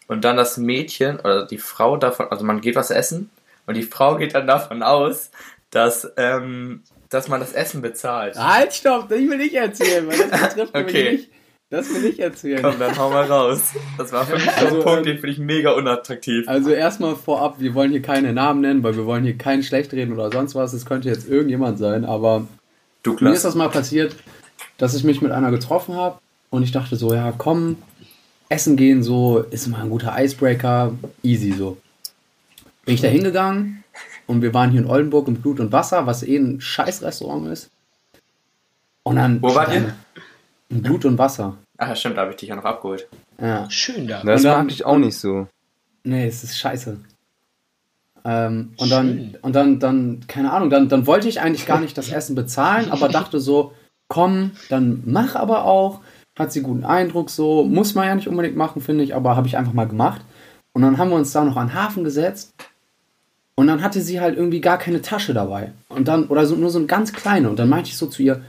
und 0.06 0.24
dann 0.24 0.36
das 0.36 0.56
Mädchen 0.56 1.18
oder 1.18 1.46
die 1.46 1.58
Frau 1.58 1.96
davon, 1.96 2.28
also 2.30 2.44
man 2.44 2.60
geht 2.60 2.76
was 2.76 2.90
essen 2.90 3.30
und 3.66 3.74
die 3.74 3.82
Frau 3.82 4.16
geht 4.16 4.34
dann 4.34 4.46
davon 4.46 4.82
aus, 4.82 5.30
dass, 5.70 6.12
ähm, 6.16 6.82
dass 7.10 7.28
man 7.28 7.40
das 7.40 7.52
Essen 7.52 7.82
bezahlt. 7.82 8.36
Halt, 8.36 8.72
stopp, 8.74 9.10
ich 9.10 9.28
will 9.28 9.38
nicht 9.38 9.54
erzählen, 9.54 10.06
weil 10.06 10.18
das 10.18 10.54
betrifft 10.54 10.74
Okay. 10.74 10.82
mich 10.84 11.20
nicht. 11.20 11.30
Das 11.70 11.92
will 11.92 12.04
ich 12.04 12.20
erzählen. 12.20 12.62
Komm, 12.62 12.78
dann 12.78 12.96
hau 12.96 13.10
mal 13.10 13.24
raus. 13.24 13.72
Das 13.98 14.12
war 14.12 14.26
für 14.26 14.34
mich 14.34 14.44
so 14.44 14.50
Also, 14.50 14.76
ein 14.76 14.82
Punkt, 14.82 14.98
ähm, 14.98 15.04
den 15.04 15.14
finde 15.16 15.30
ich 15.30 15.38
mega 15.38 15.72
unattraktiv. 15.72 16.46
Also 16.48 16.70
erstmal 16.70 17.16
vorab, 17.16 17.58
wir 17.58 17.74
wollen 17.74 17.90
hier 17.90 18.02
keine 18.02 18.32
Namen 18.32 18.60
nennen, 18.60 18.82
weil 18.82 18.96
wir 18.96 19.06
wollen 19.06 19.24
hier 19.24 19.36
keinen 19.36 19.62
schlecht 19.62 19.92
reden 19.92 20.12
oder 20.12 20.30
sonst 20.30 20.54
was. 20.54 20.72
Es 20.72 20.86
könnte 20.86 21.08
jetzt 21.08 21.28
irgendjemand 21.28 21.78
sein, 21.78 22.04
aber 22.04 22.46
mir 23.20 23.32
ist 23.32 23.44
das 23.44 23.54
mal 23.54 23.70
passiert, 23.70 24.14
dass 24.78 24.94
ich 24.94 25.04
mich 25.04 25.20
mit 25.20 25.32
einer 25.32 25.50
getroffen 25.50 25.94
habe 25.94 26.18
und 26.50 26.62
ich 26.62 26.72
dachte 26.72 26.96
so, 26.96 27.12
ja 27.12 27.32
komm, 27.36 27.76
essen 28.48 28.76
gehen 28.76 29.02
so, 29.02 29.38
ist 29.38 29.66
mal 29.66 29.82
ein 29.82 29.90
guter 29.90 30.14
Icebreaker, 30.16 30.92
easy 31.22 31.52
so. 31.52 31.78
Bin 32.84 32.94
ich 32.94 33.00
da 33.00 33.08
hingegangen 33.08 33.82
und 34.26 34.42
wir 34.42 34.54
waren 34.54 34.70
hier 34.70 34.80
in 34.80 34.86
Oldenburg 34.86 35.28
im 35.28 35.34
Blut 35.34 35.60
und 35.60 35.72
Wasser, 35.72 36.06
was 36.06 36.22
eh 36.22 36.36
ein 36.36 36.60
scheiß 36.60 37.02
Restaurant 37.02 37.48
ist. 37.48 37.70
Und 39.02 39.16
dann... 39.16 39.42
Wo 39.42 39.54
wart 39.54 39.72
ihr? 39.74 39.94
Blut 40.68 41.04
und 41.04 41.18
Wasser. 41.18 41.56
Ach, 41.78 41.94
stimmt, 41.96 42.16
da 42.16 42.22
habe 42.22 42.30
ich 42.32 42.36
dich 42.36 42.48
ja 42.48 42.56
noch 42.56 42.64
abgeholt. 42.64 43.08
Ja. 43.40 43.68
Schön 43.70 44.06
da. 44.06 44.22
Das 44.24 44.42
dann- 44.42 44.64
mag 44.66 44.72
ich 44.72 44.84
auch 44.84 44.98
nicht 44.98 45.16
so. 45.18 45.46
Nee, 46.04 46.26
es 46.26 46.44
ist 46.44 46.58
scheiße. 46.58 46.98
Ähm, 48.26 48.72
und 48.78 48.90
dann, 48.90 49.36
und 49.42 49.54
dann, 49.54 49.78
dann, 49.78 50.20
keine 50.26 50.52
Ahnung, 50.52 50.70
dann, 50.70 50.88
dann 50.88 51.06
wollte 51.06 51.28
ich 51.28 51.40
eigentlich 51.40 51.66
gar 51.66 51.80
nicht 51.80 51.96
das 51.98 52.08
Essen 52.12 52.34
bezahlen, 52.34 52.90
aber 52.90 53.08
dachte 53.08 53.38
so, 53.40 53.72
komm, 54.08 54.52
dann 54.70 55.02
mach 55.06 55.34
aber 55.36 55.64
auch. 55.64 56.00
Hat 56.36 56.52
sie 56.52 56.62
guten 56.62 56.84
Eindruck, 56.84 57.30
so, 57.30 57.62
muss 57.64 57.94
man 57.94 58.08
ja 58.08 58.14
nicht 58.16 58.26
unbedingt 58.26 58.56
machen, 58.56 58.82
finde 58.82 59.04
ich, 59.04 59.14
aber 59.14 59.36
habe 59.36 59.46
ich 59.46 59.56
einfach 59.56 59.72
mal 59.72 59.86
gemacht. 59.86 60.20
Und 60.72 60.82
dann 60.82 60.98
haben 60.98 61.10
wir 61.10 61.16
uns 61.16 61.30
da 61.30 61.44
noch 61.44 61.56
an 61.56 61.68
den 61.68 61.74
Hafen 61.74 62.02
gesetzt. 62.02 62.52
Und 63.54 63.68
dann 63.68 63.82
hatte 63.82 64.00
sie 64.00 64.20
halt 64.20 64.36
irgendwie 64.36 64.60
gar 64.60 64.78
keine 64.78 65.00
Tasche 65.00 65.32
dabei. 65.32 65.70
Und 65.88 66.08
dann, 66.08 66.26
oder 66.26 66.44
so, 66.44 66.56
nur 66.56 66.70
so 66.70 66.78
eine 66.78 66.88
ganz 66.88 67.12
kleine. 67.12 67.48
Und 67.48 67.60
dann 67.60 67.68
meinte 67.68 67.88
ich 67.90 67.96
so 67.96 68.08
zu 68.08 68.20
ihr, 68.24 68.42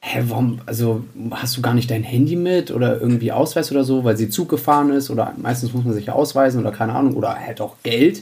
hä, 0.00 0.22
warum, 0.26 0.60
also 0.66 1.04
hast 1.30 1.56
du 1.56 1.62
gar 1.62 1.74
nicht 1.74 1.90
dein 1.90 2.02
Handy 2.02 2.36
mit 2.36 2.70
oder 2.70 3.00
irgendwie 3.00 3.32
Ausweis 3.32 3.70
oder 3.70 3.84
so, 3.84 4.04
weil 4.04 4.16
sie 4.16 4.28
Zug 4.28 4.48
gefahren 4.48 4.90
ist 4.90 5.10
oder 5.10 5.34
meistens 5.36 5.72
muss 5.72 5.84
man 5.84 5.94
sich 5.94 6.06
ja 6.06 6.12
ausweisen 6.12 6.60
oder 6.60 6.72
keine 6.72 6.94
Ahnung 6.94 7.14
oder 7.14 7.34
halt 7.34 7.60
auch 7.60 7.76
Geld. 7.82 8.18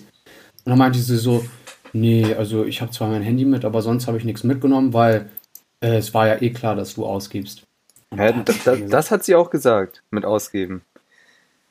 Und 0.65 0.71
dann 0.71 0.79
meinte 0.79 0.99
sie 0.99 1.19
so, 1.19 1.45
nee, 1.93 2.35
also 2.35 2.65
ich 2.65 2.81
habe 2.81 2.91
zwar 2.91 3.09
mein 3.09 3.23
Handy 3.23 3.45
mit, 3.45 3.65
aber 3.65 3.83
sonst 3.83 4.07
habe 4.07 4.19
ich 4.19 4.25
nichts 4.25 4.45
mitgenommen, 4.45 4.93
weil 4.93 5.29
äh, 5.81 5.97
es 5.97 6.15
war 6.15 6.27
ja 6.27 6.41
eh 6.41 6.51
klar, 6.51 6.75
dass 6.77 6.95
du 6.95 7.05
ausgibst. 7.05 7.63
Hab 8.17 8.47
das, 8.47 8.63
das, 8.65 8.79
das 8.89 9.11
hat 9.11 9.25
sie 9.25 9.35
auch 9.35 9.51
gesagt, 9.51 10.03
mit 10.11 10.25
ausgeben. 10.25 10.83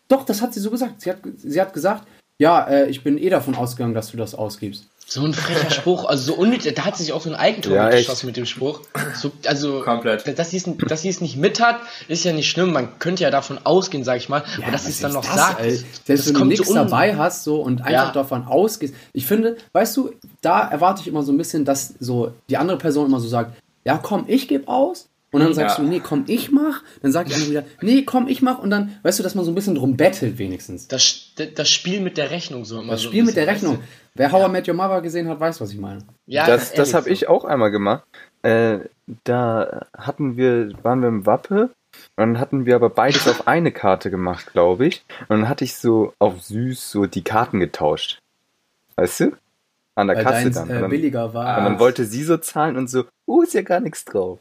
Doch, 0.08 0.26
das 0.26 0.42
hat 0.42 0.54
sie 0.54 0.60
so 0.60 0.70
gesagt. 0.70 1.02
Sie 1.02 1.10
hat, 1.10 1.20
sie 1.38 1.60
hat 1.60 1.74
gesagt, 1.74 2.06
ja, 2.38 2.64
äh, 2.68 2.90
ich 2.90 3.04
bin 3.04 3.18
eh 3.18 3.30
davon 3.30 3.56
ausgegangen, 3.56 3.94
dass 3.94 4.12
du 4.12 4.18
das 4.18 4.36
ausgibst. 4.36 4.88
So 5.06 5.24
ein 5.26 5.34
frecher 5.34 5.70
Spruch, 5.70 6.06
also 6.06 6.34
so 6.34 6.40
unnötig, 6.40 6.74
da 6.76 6.86
hat 6.86 6.98
sie 6.98 7.04
sich 7.04 7.14
auch 7.14 7.22
so 7.22 7.30
ein 7.30 7.36
Eigentor 7.36 7.74
Ja, 7.74 7.90
geschossen 7.90 8.12
echt. 8.12 8.24
mit 8.26 8.38
dem 8.38 8.46
Spruch. 8.46 8.82
So, 9.16 9.32
also, 9.46 9.82
Komplett. 9.82 10.40
Dass 10.40 10.50
sie, 10.52 10.58
es, 10.58 10.68
es 11.06 11.22
nicht 11.22 11.38
mit 11.38 11.60
hat, 11.60 11.78
ist 12.08 12.24
ja 12.24 12.34
nicht 12.34 12.50
schlimm. 12.50 12.72
Man 12.74 12.98
könnte 13.00 13.24
ja 13.24 13.30
davon 13.30 13.60
ausgehen, 13.64 14.04
sag 14.04 14.18
ich 14.18 14.30
mal. 14.30 14.44
aber 14.62 14.72
dass 14.72 14.86
sie 14.86 14.92
es 14.92 15.00
dann 15.02 15.14
noch 15.14 15.24
sagt, 15.24 15.60
ey. 15.62 15.72
das 15.72 15.84
Selbst 16.06 16.28
wenn 16.28 16.34
du 16.34 16.40
kommt 16.40 16.50
nichts 16.52 16.68
so 16.68 16.74
dabei 16.74 17.16
hast 17.16 17.44
so 17.44 17.62
und 17.62 17.82
einfach 17.82 17.92
Ja. 18.08 18.12
davon 18.12 18.46
ausgehst. 18.48 18.94
Ich 19.14 19.26
finde, 19.26 19.58
weißt 19.74 19.96
du, 19.98 20.12
da 20.42 20.68
erwarte 20.68 21.02
ich 21.02 21.08
immer 21.08 21.22
so 21.24 21.32
ein 21.32 21.38
bisschen, 21.38 21.66
dass 21.66 21.94
so 22.00 22.32
die 22.50 22.58
andere 22.58 22.78
Person 22.78 23.06
immer 23.08 23.20
so 23.20 23.28
sagt, 23.28 23.56
ja 23.86 23.98
komm, 24.02 24.24
ich 24.28 24.48
gebe 24.48 24.68
aus. 24.68 25.10
Und 25.34 25.42
dann 25.42 25.54
sagst 25.54 25.78
Ja. 25.80 25.84
du, 25.84 25.90
nee, 25.90 26.00
komm, 26.00 26.24
ich 26.28 26.52
mach. 26.52 26.82
Dann 27.02 27.12
sagt 27.12 27.30
die 27.30 27.34
andere 27.34 27.50
wieder, 27.50 27.64
nee, 27.82 28.04
komm, 28.04 28.28
ich 28.28 28.42
mach. 28.42 28.60
Und 28.60 28.70
dann, 28.70 28.98
weißt 29.04 29.20
du, 29.20 29.24
dass 29.24 29.36
man 29.36 29.44
so 29.44 29.52
ein 29.52 29.56
bisschen 29.56 29.76
drum 29.76 29.98
bettelt 29.98 30.38
wenigstens. 30.38 30.88
Das, 30.88 31.32
das 31.56 31.70
Spiel 31.70 32.00
mit 32.02 32.18
der 32.18 32.32
Rechnung 32.32 32.64
so 32.66 32.80
immer 32.80 32.94
Das 32.94 33.02
so 33.02 33.08
Spiel 33.10 33.24
mit 33.26 33.36
der 33.36 33.46
bisschen, 33.48 33.70
Rechnung. 33.72 33.84
Wer 34.16 34.32
How 34.32 34.48
I 34.48 34.52
Met 34.52 34.68
Your 34.68 34.76
Mother 34.76 35.02
gesehen 35.02 35.28
hat, 35.28 35.40
weiß, 35.40 35.60
was 35.60 35.72
ich 35.72 35.80
meine. 35.80 36.04
Ja, 36.28 36.46
das 36.46 36.72
das 36.74 36.94
habe 36.94 37.06
so. 37.06 37.10
ich 37.12 37.28
auch 37.28 37.46
einmal 37.46 37.72
gemacht. 37.72 38.04
Äh, 38.44 38.80
da 39.24 39.88
hatten 39.98 40.38
wir, 40.38 40.72
waren 40.84 41.02
wir 41.02 41.10
im 41.10 41.26
Wappe 41.26 41.72
und 42.16 42.18
dann 42.18 42.40
hatten 42.40 42.66
wir 42.66 42.76
aber 42.76 42.90
beides 42.92 43.28
auf 43.28 43.48
eine 43.48 43.72
Karte 43.72 44.12
gemacht, 44.12 44.52
glaube 44.54 44.86
ich. 44.88 45.04
Und 45.30 45.42
dann 45.42 45.50
hatte 45.50 45.64
ich 45.64 45.76
so 45.76 46.14
auf 46.20 46.42
süß 46.44 46.92
so 46.92 47.06
die 47.08 47.24
Karten 47.24 47.60
getauscht. 47.60 48.20
Weißt 48.98 49.20
du? 49.22 49.32
An 49.96 50.08
der 50.08 50.18
Weil 50.18 50.24
Kasse 50.24 50.44
deins 50.44 50.56
dann. 50.58 50.70
äh, 50.70 50.80
dann, 50.82 50.90
billiger 50.90 51.34
war. 51.34 51.58
und 51.58 51.64
dann 51.66 51.80
wollte 51.80 52.06
sie 52.06 52.24
so 52.24 52.38
zahlen 52.38 52.78
und 52.78 52.90
so, 52.90 53.06
oh, 53.26 53.42
ist 53.42 53.54
ja 53.54 53.62
gar 53.62 53.80
nichts 53.80 54.06
drauf. 54.06 54.40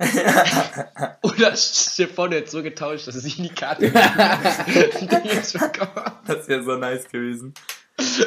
Oder 1.22 1.52
der 1.52 2.40
hat 2.40 2.50
so 2.50 2.62
getauscht, 2.62 3.06
dass 3.06 3.14
sie 3.16 3.36
in 3.36 3.44
die 3.44 3.54
Karte 3.54 3.86
jetzt. 3.86 5.56
Das 6.26 6.48
wäre 6.48 6.62
so 6.62 6.76
nice 6.76 7.08
gewesen. 7.08 7.54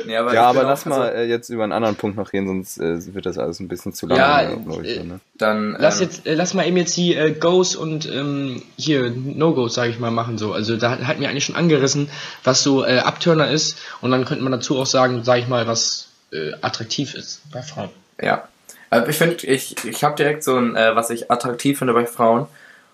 Nee, 0.05 0.17
aber 0.17 0.33
ja, 0.35 0.43
aber 0.43 0.63
lass 0.63 0.85
mal 0.85 1.01
also, 1.01 1.17
äh, 1.17 1.25
jetzt 1.25 1.49
über 1.49 1.63
einen 1.63 1.71
anderen 1.71 1.95
Punkt 1.95 2.15
noch 2.15 2.31
reden, 2.31 2.47
sonst 2.47 2.77
äh, 2.77 3.13
wird 3.15 3.25
das 3.25 3.39
alles 3.39 3.59
ein 3.59 3.67
bisschen 3.67 3.93
zu 3.93 4.05
lang. 4.05 4.19
Ja, 4.19 4.41
äh, 4.41 4.53
äh, 4.53 5.03
ne? 5.03 5.19
dann. 5.35 5.75
Lass 5.79 5.99
ähm, 5.99 6.07
jetzt, 6.07 6.27
äh, 6.27 6.35
lass 6.35 6.53
mal 6.53 6.67
eben 6.67 6.77
jetzt 6.77 6.95
die 6.95 7.15
äh, 7.15 7.31
Goes 7.31 7.75
und 7.75 8.07
ähm, 8.07 8.61
hier 8.77 9.09
No-Goes, 9.09 9.73
sage 9.73 9.89
ich 9.89 9.97
mal, 9.97 10.11
machen 10.11 10.37
so. 10.37 10.53
Also 10.53 10.77
da 10.77 10.99
hatten 10.99 11.21
wir 11.21 11.29
eigentlich 11.29 11.45
schon 11.45 11.55
angerissen, 11.55 12.09
was 12.43 12.61
so 12.61 12.85
äh, 12.85 12.99
Abturner 12.99 13.49
ist 13.49 13.77
und 14.01 14.11
dann 14.11 14.25
könnte 14.25 14.43
man 14.43 14.51
dazu 14.51 14.77
auch 14.77 14.85
sagen, 14.85 15.23
sage 15.23 15.41
ich 15.41 15.47
mal, 15.47 15.65
was 15.65 16.09
äh, 16.31 16.51
attraktiv 16.61 17.15
ist 17.15 17.41
bei 17.51 17.63
Frauen. 17.63 17.89
Ja. 18.21 18.47
Also 18.93 19.07
ich 19.07 19.17
finde, 19.17 19.35
ich, 19.47 19.85
ich 19.85 20.03
habe 20.03 20.15
direkt 20.15 20.43
so 20.43 20.55
ein, 20.57 20.75
äh, 20.75 20.95
was 20.95 21.09
ich 21.09 21.31
attraktiv 21.31 21.79
finde 21.79 21.93
bei 21.93 22.05
Frauen 22.05 22.41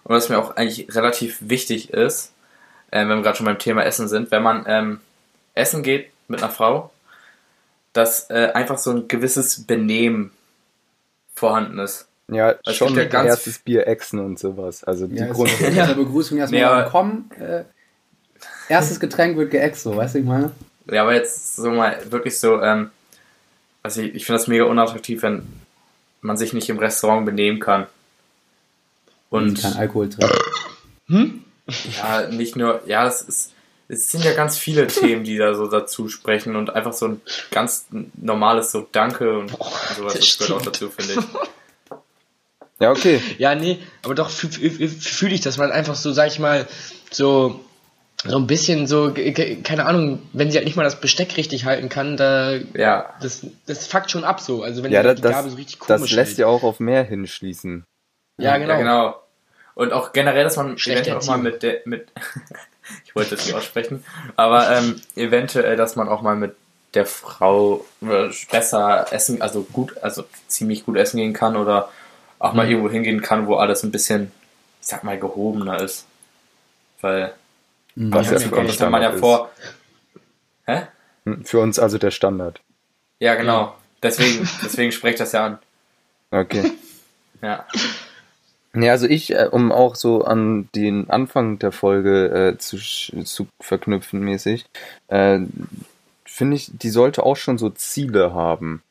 und 0.03 0.15
was 0.15 0.29
mir 0.29 0.37
auch 0.39 0.55
eigentlich 0.55 0.93
relativ 0.95 1.37
wichtig 1.41 1.91
ist, 1.93 2.31
äh, 2.91 2.99
wenn 2.99 3.09
wir 3.09 3.21
gerade 3.21 3.37
schon 3.37 3.45
beim 3.45 3.59
Thema 3.59 3.83
Essen 3.83 4.07
sind, 4.07 4.31
wenn 4.31 4.41
man 4.43 4.63
ähm, 4.67 4.99
essen 5.55 5.83
geht 5.83 6.09
mit 6.27 6.41
einer 6.41 6.51
Frau, 6.51 6.91
dass 7.93 8.29
äh, 8.29 8.51
einfach 8.53 8.77
so 8.77 8.91
ein 8.91 9.07
gewisses 9.07 9.65
Benehmen 9.65 10.31
vorhanden 11.35 11.79
ist. 11.79 12.07
Ja, 12.27 12.53
Es 12.65 12.75
schon 12.75 12.93
ja 12.95 13.01
ja 13.03 13.07
ganz- 13.09 13.27
erstes 13.29 13.59
Bier 13.59 13.87
Echsen 13.87 14.19
und 14.19 14.37
sowas. 14.37 14.83
Also 14.83 15.07
die 15.07 15.15
Ja, 15.17 15.27
Grund. 15.31 15.51
ist 15.51 15.73
ja. 15.75 15.85
zur 15.87 15.95
Begrüßung 15.95 16.37
erstmal 16.37 16.59
Nee, 16.61 16.65
aber- 16.65 16.89
komm, 16.89 17.29
äh, 17.39 17.63
erstes 18.69 18.99
Getränk 18.99 19.35
wird 19.37 19.51
geäxt, 19.51 19.83
so, 19.83 19.95
weißt 19.97 20.15
du, 20.15 20.19
ich 20.19 20.25
meine? 20.25 20.51
Ja, 20.91 21.01
aber 21.03 21.15
jetzt 21.15 21.55
so 21.55 21.71
mal 21.71 21.99
wirklich 22.11 22.39
so, 22.39 22.61
ähm, 22.61 22.91
also 23.83 24.01
ich, 24.01 24.13
ich 24.15 24.25
finde 24.25 24.39
das 24.39 24.47
mega 24.47 24.65
unattraktiv, 24.65 25.23
wenn 25.23 25.47
man 26.21 26.37
sich 26.37 26.53
nicht 26.53 26.69
im 26.69 26.79
Restaurant 26.79 27.25
benehmen 27.25 27.59
kann. 27.59 27.87
Und 29.29 29.61
kein 29.61 29.73
Alkohol 29.73 30.09
trinken. 30.09 31.45
ja, 31.97 32.27
nicht 32.27 32.55
nur, 32.55 32.81
ja, 32.85 33.07
es 33.07 33.21
ist, 33.21 33.53
es 33.87 34.11
sind 34.11 34.23
ja 34.23 34.33
ganz 34.33 34.57
viele 34.57 34.87
Themen, 34.87 35.23
die 35.23 35.37
da 35.37 35.53
so 35.55 35.67
dazu 35.67 36.09
sprechen 36.09 36.55
und 36.55 36.71
einfach 36.71 36.93
so 36.93 37.07
ein 37.07 37.21
ganz 37.51 37.87
normales 38.15 38.71
so 38.71 38.87
Danke 38.91 39.37
und, 39.37 39.53
und 39.53 39.71
sowas, 39.95 40.13
das 40.13 40.37
gehört 40.37 40.61
auch 40.61 40.65
dazu, 40.65 40.89
finde 40.89 41.13
ich. 41.13 41.25
Ja, 42.79 42.91
okay. 42.91 43.21
Ja, 43.37 43.55
nee, 43.55 43.79
aber 44.03 44.15
doch 44.15 44.29
fühle 44.29 45.35
ich, 45.35 45.41
dass 45.41 45.57
man 45.57 45.71
einfach 45.71 45.95
so, 45.95 46.13
sag 46.13 46.27
ich 46.27 46.39
mal, 46.39 46.67
so, 47.11 47.59
so 48.25 48.37
ein 48.37 48.47
bisschen 48.47 48.85
so, 48.87 49.13
keine 49.63 49.85
Ahnung, 49.85 50.21
wenn 50.33 50.51
sie 50.51 50.57
halt 50.57 50.65
nicht 50.65 50.75
mal 50.75 50.83
das 50.83 50.99
Besteck 50.99 51.37
richtig 51.37 51.65
halten 51.65 51.87
kann, 51.89 52.17
da, 52.17 52.55
Ja, 52.73 53.13
das, 53.21 53.45
das 53.65 53.87
fuckt 53.87 54.11
schon 54.11 54.23
ab 54.23 54.41
so. 54.41 54.61
Also 54.63 54.83
wenn 54.83 54.91
Ja, 54.91 55.01
die, 55.01 55.07
das, 55.07 55.15
die 55.15 55.21
Gabel 55.21 55.51
so 55.51 55.55
richtig 55.57 55.79
komisch 55.79 56.01
das 56.01 56.11
lässt 56.11 56.37
ja 56.37 56.47
auch 56.47 56.63
auf 56.63 56.79
mehr 56.79 57.03
hinschließen. 57.03 57.85
Ja, 58.37 58.57
genau. 58.57 58.73
ja, 58.73 58.79
genau. 58.79 59.23
Und 59.75 59.93
auch 59.93 60.11
generell, 60.11 60.43
dass 60.43 60.57
man 60.57 60.75
eventuell 60.75 61.17
auch 61.17 61.25
mal 61.27 61.37
mit 61.37 61.63
der, 61.63 61.81
mit, 61.85 62.09
ich 63.05 63.15
wollte 63.15 63.35
das 63.35 63.45
nicht 63.45 63.55
aussprechen, 63.55 64.03
aber 64.35 64.69
ähm, 64.75 65.01
eventuell, 65.15 65.77
dass 65.77 65.95
man 65.95 66.09
auch 66.09 66.21
mal 66.21 66.35
mit 66.35 66.55
der 66.95 67.05
Frau 67.05 67.85
äh, 68.01 68.29
besser 68.51 69.07
essen, 69.11 69.41
also 69.41 69.61
gut, 69.63 69.97
also 70.01 70.25
ziemlich 70.47 70.85
gut 70.85 70.97
essen 70.97 71.17
gehen 71.17 71.33
kann 71.33 71.55
oder 71.55 71.89
auch 72.39 72.51
Mhm. 72.51 72.57
mal 72.57 72.69
irgendwo 72.69 72.89
hingehen 72.89 73.21
kann, 73.21 73.47
wo 73.47 73.55
alles 73.55 73.83
ein 73.83 73.91
bisschen, 73.91 74.31
ich 74.81 74.87
sag 74.87 75.03
mal, 75.05 75.17
gehobener 75.19 75.81
ist. 75.81 76.05
Weil, 77.01 77.33
Was 78.01 78.27
ja 78.27 78.33
ja 78.33 78.39
für 78.39 78.49
kommt 78.51 78.69
uns 78.69 78.79
man 78.79 79.01
ja 79.01 79.09
Standard 79.09 79.19
vor. 79.19 79.51
Hä? 80.65 80.83
Hm, 81.25 81.43
Für 81.43 81.59
uns 81.59 81.79
also 81.79 81.97
der 81.97 82.11
Standard. 82.11 82.61
Ja, 83.19 83.35
genau. 83.35 83.75
Deswegen, 84.01 84.47
deswegen 84.63 84.93
spreche 84.93 85.15
ich 85.15 85.19
das 85.19 85.33
ja 85.33 85.45
an. 85.45 85.59
Okay. 86.31 86.71
Ja. 87.41 87.65
Ja, 88.73 88.91
also 88.91 89.07
ich, 89.07 89.31
äh, 89.33 89.47
um 89.49 89.71
auch 89.71 89.95
so 89.95 90.25
an 90.25 90.67
den 90.75 91.09
Anfang 91.09 91.57
der 91.57 91.71
Folge 91.71 92.27
äh, 92.27 92.57
zu, 92.57 92.75
zu 92.75 93.47
verknüpfen 93.61 94.19
mäßig, 94.19 94.65
äh, 95.07 95.39
finde 96.25 96.57
ich, 96.57 96.69
die 96.73 96.89
sollte 96.89 97.23
auch 97.23 97.37
schon 97.37 97.57
so 97.57 97.69
Ziele 97.69 98.33
haben. 98.33 98.83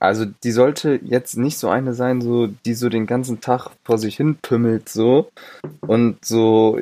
Also 0.00 0.24
die 0.24 0.50
sollte 0.50 0.98
jetzt 1.04 1.36
nicht 1.36 1.58
so 1.58 1.68
eine 1.68 1.94
sein, 1.94 2.20
so 2.20 2.48
die 2.48 2.74
so 2.74 2.88
den 2.88 3.06
ganzen 3.06 3.40
Tag 3.40 3.70
vor 3.84 3.98
sich 3.98 4.16
hin 4.16 4.34
pümmelt 4.42 4.88
so 4.88 5.30
und 5.80 6.24
so 6.24 6.80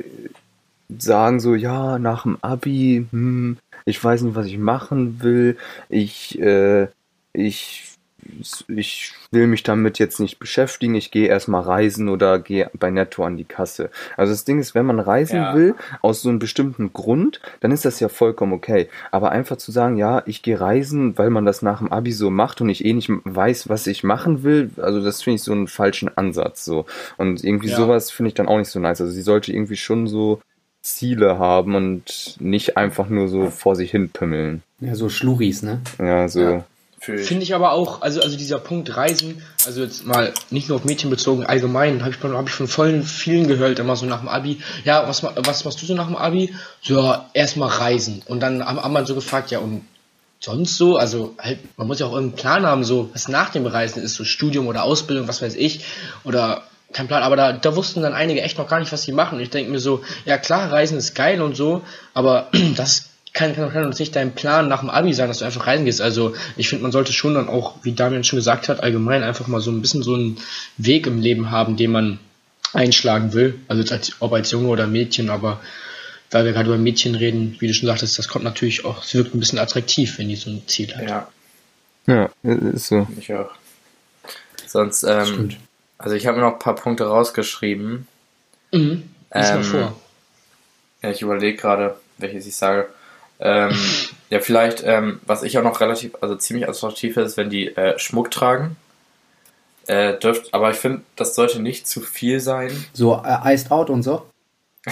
sagen 0.99 1.41
so 1.41 1.55
ja 1.55 1.99
nach 1.99 2.23
dem 2.23 2.39
Abi, 2.43 3.07
hm, 3.11 3.59
ich 3.85 4.03
weiß 4.03 4.23
nicht, 4.23 4.35
was 4.35 4.47
ich 4.47 4.59
machen 4.59 5.23
will, 5.23 5.57
ich 5.89 6.39
äh, 6.41 6.89
ich 7.33 7.83
ich 8.69 9.13
will 9.31 9.47
mich 9.47 9.63
damit 9.63 9.99
jetzt 10.01 10.19
nicht 10.19 10.39
beschäftigen, 10.39 10.95
ich 10.97 11.11
gehe 11.13 11.29
erstmal 11.29 11.63
reisen 11.63 12.09
oder 12.09 12.39
gehe 12.41 12.71
bei 12.75 12.91
Netto 12.91 13.25
an 13.25 13.37
die 13.37 13.45
Kasse. 13.45 13.91
Also 14.17 14.33
das 14.33 14.45
Ding 14.45 14.59
ist, 14.59 14.75
wenn 14.75 14.87
man 14.87 14.99
reisen 14.99 15.37
Ja. 15.37 15.55
will, 15.55 15.75
aus 16.03 16.23
so 16.23 16.29
einem 16.31 16.41
bestimmten 16.41 16.93
Grund, 16.93 17.41
dann 17.61 17.71
ist 17.71 17.85
das 17.85 18.01
ja 18.01 18.09
vollkommen 18.09 18.53
okay. 18.53 18.89
Aber 19.13 19.31
einfach 19.31 19.57
zu 19.59 19.71
sagen, 19.71 19.97
ja, 19.97 20.23
ich 20.27 20.43
gehe 20.43 20.61
reisen, 20.61 21.17
weil 21.19 21.31
man 21.31 21.45
das 21.45 21.63
nach 21.63 21.79
dem 21.79 21.93
Abi 21.93 22.11
so 22.11 22.31
macht 22.31 22.61
und 22.61 22.69
ich 22.69 22.85
eh 22.85 22.93
nicht 22.95 23.11
weiß, 23.25 23.69
was 23.69 23.87
ich 23.87 24.03
machen 24.03 24.43
will, 24.43 24.71
also 24.79 25.01
das 25.03 25.23
finde 25.23 25.37
ich 25.37 25.43
so 25.43 25.53
einen 25.53 25.69
falschen 25.69 26.11
Ansatz 26.17 26.65
so. 26.65 26.87
Und 27.19 27.45
irgendwie 27.45 27.69
Ja. 27.69 27.77
sowas 27.77 28.11
finde 28.11 28.29
ich 28.29 28.35
dann 28.35 28.49
auch 28.49 28.59
nicht 28.59 28.71
so 28.71 28.81
nice. 28.81 29.01
Also 29.01 29.13
sie 29.13 29.23
sollte 29.23 29.53
irgendwie 29.53 29.77
schon 29.77 30.09
so 30.09 30.41
Ziele 30.95 31.39
haben 31.39 31.75
und 31.75 32.37
nicht 32.39 32.77
einfach 32.77 33.09
nur 33.09 33.29
so 33.29 33.51
vor 33.51 33.75
sich 33.77 33.91
hin 33.91 34.09
pimmeln. 34.11 34.63
Ja, 34.81 34.95
so 34.95 35.09
Schluris, 35.09 35.63
ne? 35.63 35.81
Ja, 35.99 36.29
so. 36.29 36.41
Ja. 36.41 36.65
Finde 36.99 37.43
ich 37.45 37.55
aber 37.55 37.73
auch, 37.73 38.03
also, 38.03 38.21
also 38.21 38.37
dieser 38.37 38.59
Punkt 38.59 38.97
Reisen, 38.97 39.41
also 39.65 39.83
jetzt 39.83 40.07
mal 40.07 40.33
nicht 40.51 40.69
nur 40.69 40.79
auf 40.79 40.85
Mädchen 40.85 41.09
bezogen, 41.11 41.45
allgemein, 41.45 42.01
habe 42.01 42.11
ich, 42.11 42.17
von- 42.17 42.37
hab 42.37 42.49
ich 42.49 42.55
von 42.55 42.67
vollen 42.67 43.05
vielen 43.05 43.47
gehört, 43.47 43.79
immer 43.79 43.95
so 43.97 44.07
nach 44.07 44.21
dem 44.21 44.29
Abi, 44.29 44.61
ja, 44.85 45.07
was, 45.07 45.23
ma- 45.23 45.33
was 45.37 45.65
machst 45.65 45.81
du 45.83 45.87
so 45.87 45.95
nach 45.95 46.07
dem 46.07 46.17
Abi? 46.17 46.53
So, 46.83 46.99
ja, 47.01 47.31
erstmal 47.33 47.69
reisen. 47.69 48.23
Und 48.27 48.41
dann 48.41 48.65
haben, 48.65 48.83
haben 48.83 48.93
man 48.93 49.07
so 49.07 49.15
gefragt, 49.15 49.51
ja, 49.53 49.59
und 49.61 49.83
sonst 50.41 50.77
so, 50.79 50.97
also 50.97 51.35
halt, 51.39 51.59
man 51.77 51.87
muss 51.87 52.01
ja 52.01 52.07
auch 52.07 52.13
irgendeinen 52.15 52.37
Plan 52.41 52.67
haben, 52.67 52.83
so, 52.83 53.11
was 53.13 53.29
nach 53.29 53.51
dem 53.51 53.67
Reisen 53.67 54.03
ist, 54.03 54.15
so 54.15 54.25
Studium 54.25 54.67
oder 54.67 54.83
Ausbildung, 54.83 55.29
was 55.29 55.43
weiß 55.43 55.55
ich, 55.55 55.85
oder 56.25 56.63
kein 56.97 57.09
Plan, 57.09 57.23
aber 57.23 57.37
da, 57.37 57.53
da 57.53 57.77
wussten 57.77 58.03
dann 58.03 58.15
einige 58.15 58.41
echt 58.41 58.57
noch 58.57 58.69
gar 58.69 58.81
nicht, 58.81 58.91
was 58.91 59.03
sie 59.03 59.13
machen. 59.13 59.37
Und 59.37 59.43
ich 59.43 59.51
denke 59.51 59.71
mir 59.71 59.79
so, 59.79 60.03
ja 60.25 60.39
klar, 60.39 60.73
Reisen 60.73 60.97
ist 60.97 61.15
geil 61.15 61.43
und 61.43 61.55
so, 61.55 61.83
aber 62.15 62.49
das 62.77 63.11
kann, 63.35 63.55
kann, 63.55 63.71
kann 63.71 63.85
uns 63.85 63.99
nicht 63.99 64.17
dein 64.17 64.35
Plan 64.35 64.67
nach 64.69 64.81
dem 64.81 64.89
Abi 64.89 65.13
sein, 65.13 65.29
dass 65.29 65.41
du 65.41 65.45
einfach 65.45 65.67
reisen 65.67 65.85
gehst. 65.85 66.01
Also 66.01 66.35
ich 66.57 66.71
finde, 66.71 66.83
man 66.83 66.93
sollte 66.93 67.13
schon 67.13 67.35
dann 67.35 67.49
auch, 67.49 67.75
wie 67.83 67.93
Damian 67.93 68.25
schon 68.25 68.39
gesagt 68.39 68.71
hat, 68.71 68.83
allgemein 68.83 69.23
einfach 69.23 69.47
mal 69.47 69.61
so 69.61 69.71
ein 69.71 69.83
bisschen 69.83 70.03
so 70.03 70.15
einen 70.15 70.39
Weg 70.79 71.07
im 71.07 71.21
Leben 71.21 71.51
haben, 71.51 71.77
den 71.77 71.93
man 71.93 72.19
einschlagen 72.73 73.35
will. 73.35 73.61
Also 73.69 73.83
jetzt 73.83 73.93
als, 73.93 74.13
ob 74.21 74.33
als 74.33 74.51
Junge 74.51 74.69
oder 74.69 74.87
Mädchen, 74.87 75.29
aber 75.29 75.61
weil 76.31 76.47
wir 76.47 76.53
gerade 76.53 76.69
über 76.69 76.79
Mädchen 76.79 77.15
reden, 77.15 77.57
wie 77.59 77.67
du 77.67 77.75
schon 77.75 77.87
sagtest, 77.87 78.19
das 78.19 78.29
kommt 78.29 78.45
natürlich 78.45 78.87
auch, 78.87 79.05
es 79.05 79.15
wirkt 79.15 79.35
ein 79.35 79.39
bisschen 79.39 79.59
attraktiv, 79.59 80.19
wenn 80.19 80.29
die 80.29 80.37
so 80.37 80.51
ein 80.51 80.63
Ziel 80.67 80.95
hat. 80.97 81.07
Ja, 81.07 81.29
Ja, 82.07 82.31
ist 82.43 82.89
so. 82.89 83.07
ich 83.19 83.33
auch. 83.35 83.51
Sonst, 84.67 85.05
ähm, 85.05 85.27
Stimmt. 85.27 85.57
Also 85.99 86.15
ich 86.15 86.27
habe 86.27 86.39
mir 86.39 86.45
noch 86.45 86.55
ein 86.55 86.59
paar 86.59 86.75
Punkte 86.75 87.07
rausgeschrieben. 87.07 88.07
Mhm. 88.73 89.11
Mal 89.33 89.57
Ähm, 89.57 89.65
vor. 89.65 90.01
Ja, 91.03 91.11
ich 91.11 91.23
überlege 91.23 91.57
gerade, 91.57 91.97
welches 92.19 92.47
ich 92.47 92.57
sage. 92.57 92.89
Ähm, 93.39 93.77
ja, 94.31 94.41
vielleicht, 94.41 94.83
ähm, 94.85 95.21
was 95.27 95.43
ich 95.43 95.59
auch 95.59 95.63
noch 95.63 95.81
relativ, 95.81 96.15
also 96.21 96.37
ziemlich 96.37 96.69
attraktiv 96.69 97.15
finde, 97.15 97.29
ist, 97.29 97.37
wenn 97.37 97.51
die 97.51 97.69
äh, 97.77 97.99
Schmuck 97.99 98.31
tragen. 98.31 98.77
Äh, 99.87 100.19
dürft, 100.19 100.53
aber 100.53 100.71
ich 100.73 100.79
finde, 100.79 101.03
das 101.15 101.37
sollte 101.37 101.61
nicht 101.61 101.87
zu 101.87 102.01
viel 102.01 102.41
sein. 102.41 102.73
So 102.93 103.23
äh, 103.25 103.55
Iced 103.55 103.71
Out 103.71 103.89
und 103.89 104.03
so. 104.03 104.27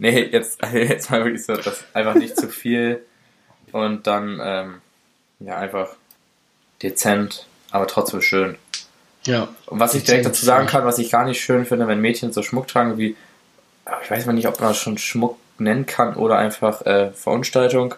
Nee, 0.00 0.30
jetzt, 0.32 0.60
jetzt 0.72 1.10
mal 1.10 1.24
wirklich 1.24 1.44
so, 1.44 1.54
das 1.54 1.84
einfach 1.92 2.14
nicht 2.14 2.34
zu 2.34 2.48
viel 2.48 3.04
und 3.70 4.06
dann, 4.06 4.40
ähm, 4.42 4.80
ja, 5.40 5.58
einfach 5.58 5.90
dezent, 6.82 7.46
aber 7.70 7.86
trotzdem 7.86 8.22
schön. 8.22 8.56
Ja. 9.26 9.48
Und 9.66 9.80
was 9.80 9.94
ich 9.94 10.04
direkt 10.04 10.26
dazu 10.26 10.44
sagen 10.44 10.66
kann, 10.66 10.84
was 10.84 10.98
ich 10.98 11.10
gar 11.10 11.24
nicht 11.24 11.40
schön 11.40 11.66
finde, 11.66 11.86
wenn 11.86 12.00
Mädchen 12.00 12.32
so 12.32 12.42
Schmuck 12.42 12.68
tragen 12.68 12.96
wie, 12.98 13.16
ich 14.02 14.10
weiß 14.10 14.26
mal 14.26 14.32
nicht, 14.32 14.48
ob 14.48 14.58
man 14.60 14.70
das 14.70 14.78
schon 14.78 14.98
Schmuck 14.98 15.36
nennen 15.58 15.84
kann 15.86 16.14
oder 16.14 16.38
einfach 16.38 16.82
äh, 16.86 17.10
Verunstaltung. 17.12 17.94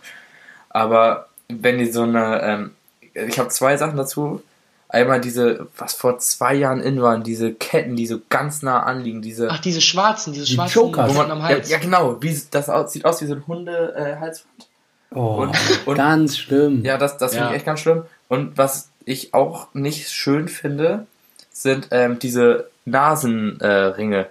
Aber 0.71 1.29
wenn 1.49 1.79
die 1.79 1.91
so 1.91 2.03
eine, 2.03 2.41
ähm, 2.43 2.71
ich 3.15 3.39
habe 3.39 3.49
zwei 3.51 3.77
Sachen 3.77 3.97
dazu. 3.97 4.43
Einmal 4.89 5.23
diese, 5.23 5.69
was 5.79 5.95
vor 5.95 6.19
zwei 6.19 6.53
Jahren 6.53 6.81
in 6.81 7.01
waren, 7.01 7.23
diese 7.23 7.55
Ketten, 7.55 7.97
die 7.97 8.07
so 8.07 8.21
ganz 8.29 8.61
nah 8.61 8.83
anliegen, 8.83 9.23
diese, 9.23 9.49
Ach, 9.51 9.59
diese 9.59 9.81
schwarzen, 9.81 10.35
diese 10.35 10.45
Die 10.45 10.53
schwarzen 10.55 10.75
Jokers. 10.75 11.09
wo 11.11 11.15
man, 11.17 11.31
am 11.31 11.39
ja, 11.39 11.45
Hals. 11.45 11.71
ja 11.71 11.79
genau, 11.79 12.21
wie 12.23 12.39
das 12.51 12.69
aus, 12.69 12.93
sieht 12.93 13.07
aus 13.07 13.23
wie 13.23 13.27
so 13.27 13.33
ein 13.35 13.47
Hunde-Halsband. 13.47 14.61
Äh. 14.61 15.15
Oh, 15.15 15.43
Und- 15.45 15.57
und- 15.87 15.97
ganz 15.97 16.37
schlimm. 16.37 16.85
Ja, 16.85 16.99
das, 16.99 17.17
das 17.17 17.33
finde 17.33 17.47
Ja. 17.47 17.51
ich 17.53 17.57
echt 17.57 17.65
ganz 17.65 17.81
schlimm. 17.81 18.03
Und 18.29 18.59
was 18.59 18.91
ich 19.07 19.33
auch 19.33 19.69
nicht 19.73 20.11
schön 20.11 20.49
finde, 20.49 21.07
sind 21.53 21.89
ähm, 21.91 22.19
diese 22.19 22.71
Nasenringe, 22.85 24.21
äh, 24.21 24.27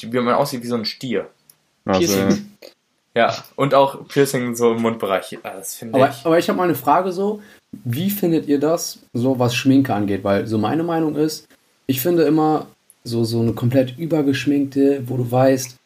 wie 0.00 0.20
man 0.20 0.34
aussieht 0.34 0.62
wie 0.62 0.68
so 0.68 0.76
ein 0.76 0.84
Stier. 0.84 1.28
Also. 1.84 2.28
Ja, 3.14 3.36
und 3.56 3.74
auch 3.74 4.08
Piercing 4.08 4.56
so 4.56 4.72
im 4.72 4.80
Mundbereich. 4.80 5.38
Das 5.42 5.74
finde 5.74 5.94
Aber, 5.96 6.08
ich. 6.08 6.24
aber 6.24 6.38
ich 6.38 6.48
habe 6.48 6.56
mal 6.56 6.64
eine 6.64 6.74
Frage 6.74 7.12
so, 7.12 7.42
wie 7.84 8.08
findet 8.08 8.48
ihr 8.48 8.58
das, 8.58 9.00
so 9.12 9.38
was 9.38 9.54
Schminke 9.54 9.92
angeht? 9.92 10.24
Weil 10.24 10.46
so 10.46 10.56
meine 10.56 10.82
Meinung 10.82 11.16
ist, 11.16 11.46
ich 11.86 12.00
finde 12.00 12.22
immer 12.22 12.68
so, 13.04 13.24
so 13.24 13.40
eine 13.40 13.52
komplett 13.52 13.98
übergeschminkte, 13.98 15.02
wo 15.06 15.18
du 15.18 15.30
weißt, 15.30 15.76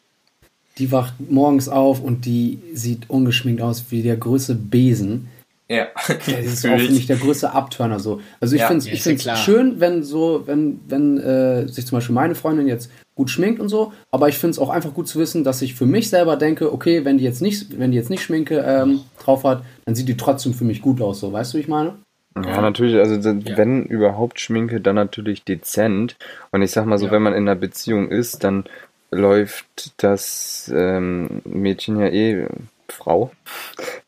die 0.77 0.91
wacht 0.91 1.15
morgens 1.19 1.69
auf 1.69 2.01
und 2.01 2.25
die 2.25 2.59
sieht 2.73 3.09
ungeschminkt 3.09 3.61
aus 3.61 3.85
wie 3.89 4.03
der 4.03 4.15
größte 4.15 4.55
Besen. 4.55 5.27
Ja, 5.69 5.87
Das 6.07 6.27
ist 6.29 6.65
auch, 6.69 6.75
ich. 6.77 6.85
finde 6.85 6.99
ich, 6.99 7.07
der 7.07 7.17
größte 7.17 7.51
Abturner 7.51 7.99
so. 7.99 8.21
Also 8.39 8.55
ich 8.55 8.61
Ja, 8.61 8.67
finde 8.67 8.89
es 8.89 9.23
ja, 9.23 9.35
schön, 9.35 9.79
wenn 9.79 10.03
so, 10.03 10.43
wenn, 10.45 10.79
wenn 10.87 11.17
äh, 11.17 11.67
sich 11.67 11.85
zum 11.85 11.97
Beispiel 11.97 12.15
meine 12.15 12.35
Freundin 12.35 12.67
jetzt 12.67 12.89
gut 13.15 13.29
schminkt 13.29 13.59
und 13.59 13.67
so, 13.69 13.91
aber 14.11 14.29
ich 14.29 14.37
finde 14.37 14.51
es 14.51 14.59
auch 14.59 14.69
einfach 14.69 14.93
gut 14.93 15.07
zu 15.07 15.19
wissen, 15.19 15.43
dass 15.43 15.61
ich 15.61 15.75
für 15.75 15.85
mich 15.85 16.09
selber 16.09 16.37
denke, 16.37 16.71
okay, 16.71 17.03
wenn 17.03 17.17
die 17.17 17.23
jetzt 17.23 17.41
nicht, 17.41 17.77
wenn 17.79 17.91
die 17.91 17.97
jetzt 17.97 18.09
nicht 18.09 18.23
Schminke 18.23 18.63
ähm, 18.65 19.01
drauf 19.19 19.43
hat, 19.43 19.63
dann 19.85 19.95
sieht 19.95 20.07
die 20.07 20.17
trotzdem 20.17 20.53
für 20.53 20.63
mich 20.63 20.81
gut 20.81 21.01
aus, 21.01 21.19
so, 21.19 21.33
weißt 21.33 21.53
du, 21.53 21.57
wie 21.57 21.61
ich 21.61 21.67
meine? 21.67 21.95
ja, 22.35 22.61
natürlich, 22.61 22.97
also 22.97 23.15
Ja. 23.15 23.57
wenn 23.57 23.83
überhaupt 23.85 24.39
Schminke, 24.39 24.79
dann 24.79 24.95
natürlich 24.95 25.43
dezent. 25.43 26.15
Und 26.51 26.61
ich 26.61 26.69
sag 26.71 26.85
mal 26.85 26.99
so, 26.99 27.07
Ja. 27.07 27.11
wenn 27.11 27.23
man 27.23 27.33
in 27.33 27.47
einer 27.49 27.55
Beziehung 27.59 28.09
ist, 28.09 28.43
dann 28.43 28.65
läuft 29.09 29.93
das 29.97 30.71
ähm, 30.73 31.41
Mädchen 31.45 31.99
ja 31.99 32.07
eh 32.07 32.45
Frau, 32.91 33.31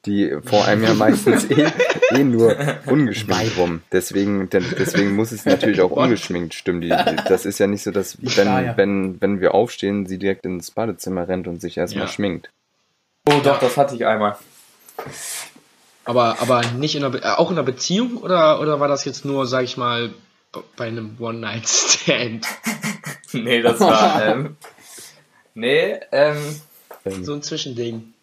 die 0.06 0.36
vor 0.46 0.66
einem 0.66 0.84
ja 0.84 0.94
meistens 0.94 1.50
eh, 1.50 1.68
eh 2.12 2.24
nur 2.24 2.56
ungeschminkt 2.86 3.58
rum. 3.58 3.82
Deswegen, 3.92 4.50
denn- 4.50 4.66
deswegen 4.78 5.16
muss 5.16 5.32
es 5.32 5.46
natürlich 5.46 5.82
auch 5.82 5.92
ungeschminkt 5.92 6.54
stimmen. 6.54 6.82
Die, 6.82 6.90
das 6.90 7.46
ist 7.46 7.60
ja 7.60 7.68
nicht 7.68 7.84
so, 7.84 7.92
dass 7.92 8.18
wenn, 8.22 8.78
wenn, 8.78 9.22
wenn 9.22 9.42
wir 9.42 9.54
aufstehen, 9.54 10.06
sie 10.06 10.18
direkt 10.18 10.46
ins 10.46 10.72
Badezimmer 10.72 11.28
rennt 11.28 11.48
und 11.48 11.60
sich 11.62 11.78
erstmal 11.78 12.06
Ja. 12.06 12.12
schminkt. 12.12 12.50
Oh 13.28 13.40
doch, 13.44 13.60
das 13.60 13.78
hatte 13.78 13.96
ich 13.96 14.06
einmal. 14.06 14.38
Aber, 16.06 16.42
aber 16.42 16.62
nicht 16.78 16.96
in 16.96 17.04
einer, 17.04 17.16
äh, 17.24 17.28
auch 17.36 17.52
in 17.52 17.58
einer 17.58 17.66
Beziehung 17.66 18.18
oder, 18.18 18.60
oder 18.62 18.80
war 18.80 18.88
das 18.88 19.06
jetzt 19.06 19.26
nur, 19.26 19.46
sag 19.46 19.64
ich 19.64 19.78
mal, 19.78 20.12
bei 20.76 20.88
einem 20.88 21.18
One-Night-Stand? 21.20 22.46
Nee, 23.32 23.62
das 23.62 23.80
war, 23.80 24.26
ähm, 24.28 24.58
nee, 25.54 26.00
ähm, 26.12 26.38
So 27.22 27.34
ein 27.36 27.44
Zwischending. 27.44 28.14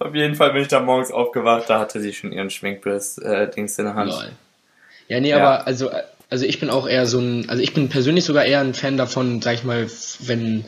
Auf 0.00 0.14
jeden 0.14 0.34
Fall 0.34 0.52
bin 0.52 0.62
ich 0.62 0.68
da 0.68 0.80
morgens 0.80 1.10
aufgewacht, 1.12 1.68
da 1.68 1.78
hatte 1.78 2.00
sie 2.00 2.12
schon 2.12 2.32
ihren 2.32 2.50
Schminkbiss, 2.50 3.18
äh, 3.18 3.48
Dings 3.50 3.78
in 3.78 3.84
der 3.84 3.94
Hand. 3.94 4.10
Lol. 4.10 4.30
Ja, 5.08 5.20
nee, 5.20 5.30
Ja. 5.30 5.36
aber 5.36 5.66
also, 5.66 5.90
also 6.30 6.44
ich 6.46 6.58
bin 6.60 6.70
auch 6.70 6.88
eher 6.88 7.06
so 7.06 7.18
ein, 7.18 7.48
also 7.48 7.62
ich 7.62 7.74
bin 7.74 7.88
persönlich 7.88 8.24
sogar 8.24 8.44
eher 8.44 8.60
ein 8.60 8.74
Fan 8.74 8.96
davon, 8.96 9.42
sag 9.42 9.54
ich 9.54 9.64
mal, 9.64 9.88
wenn 10.20 10.64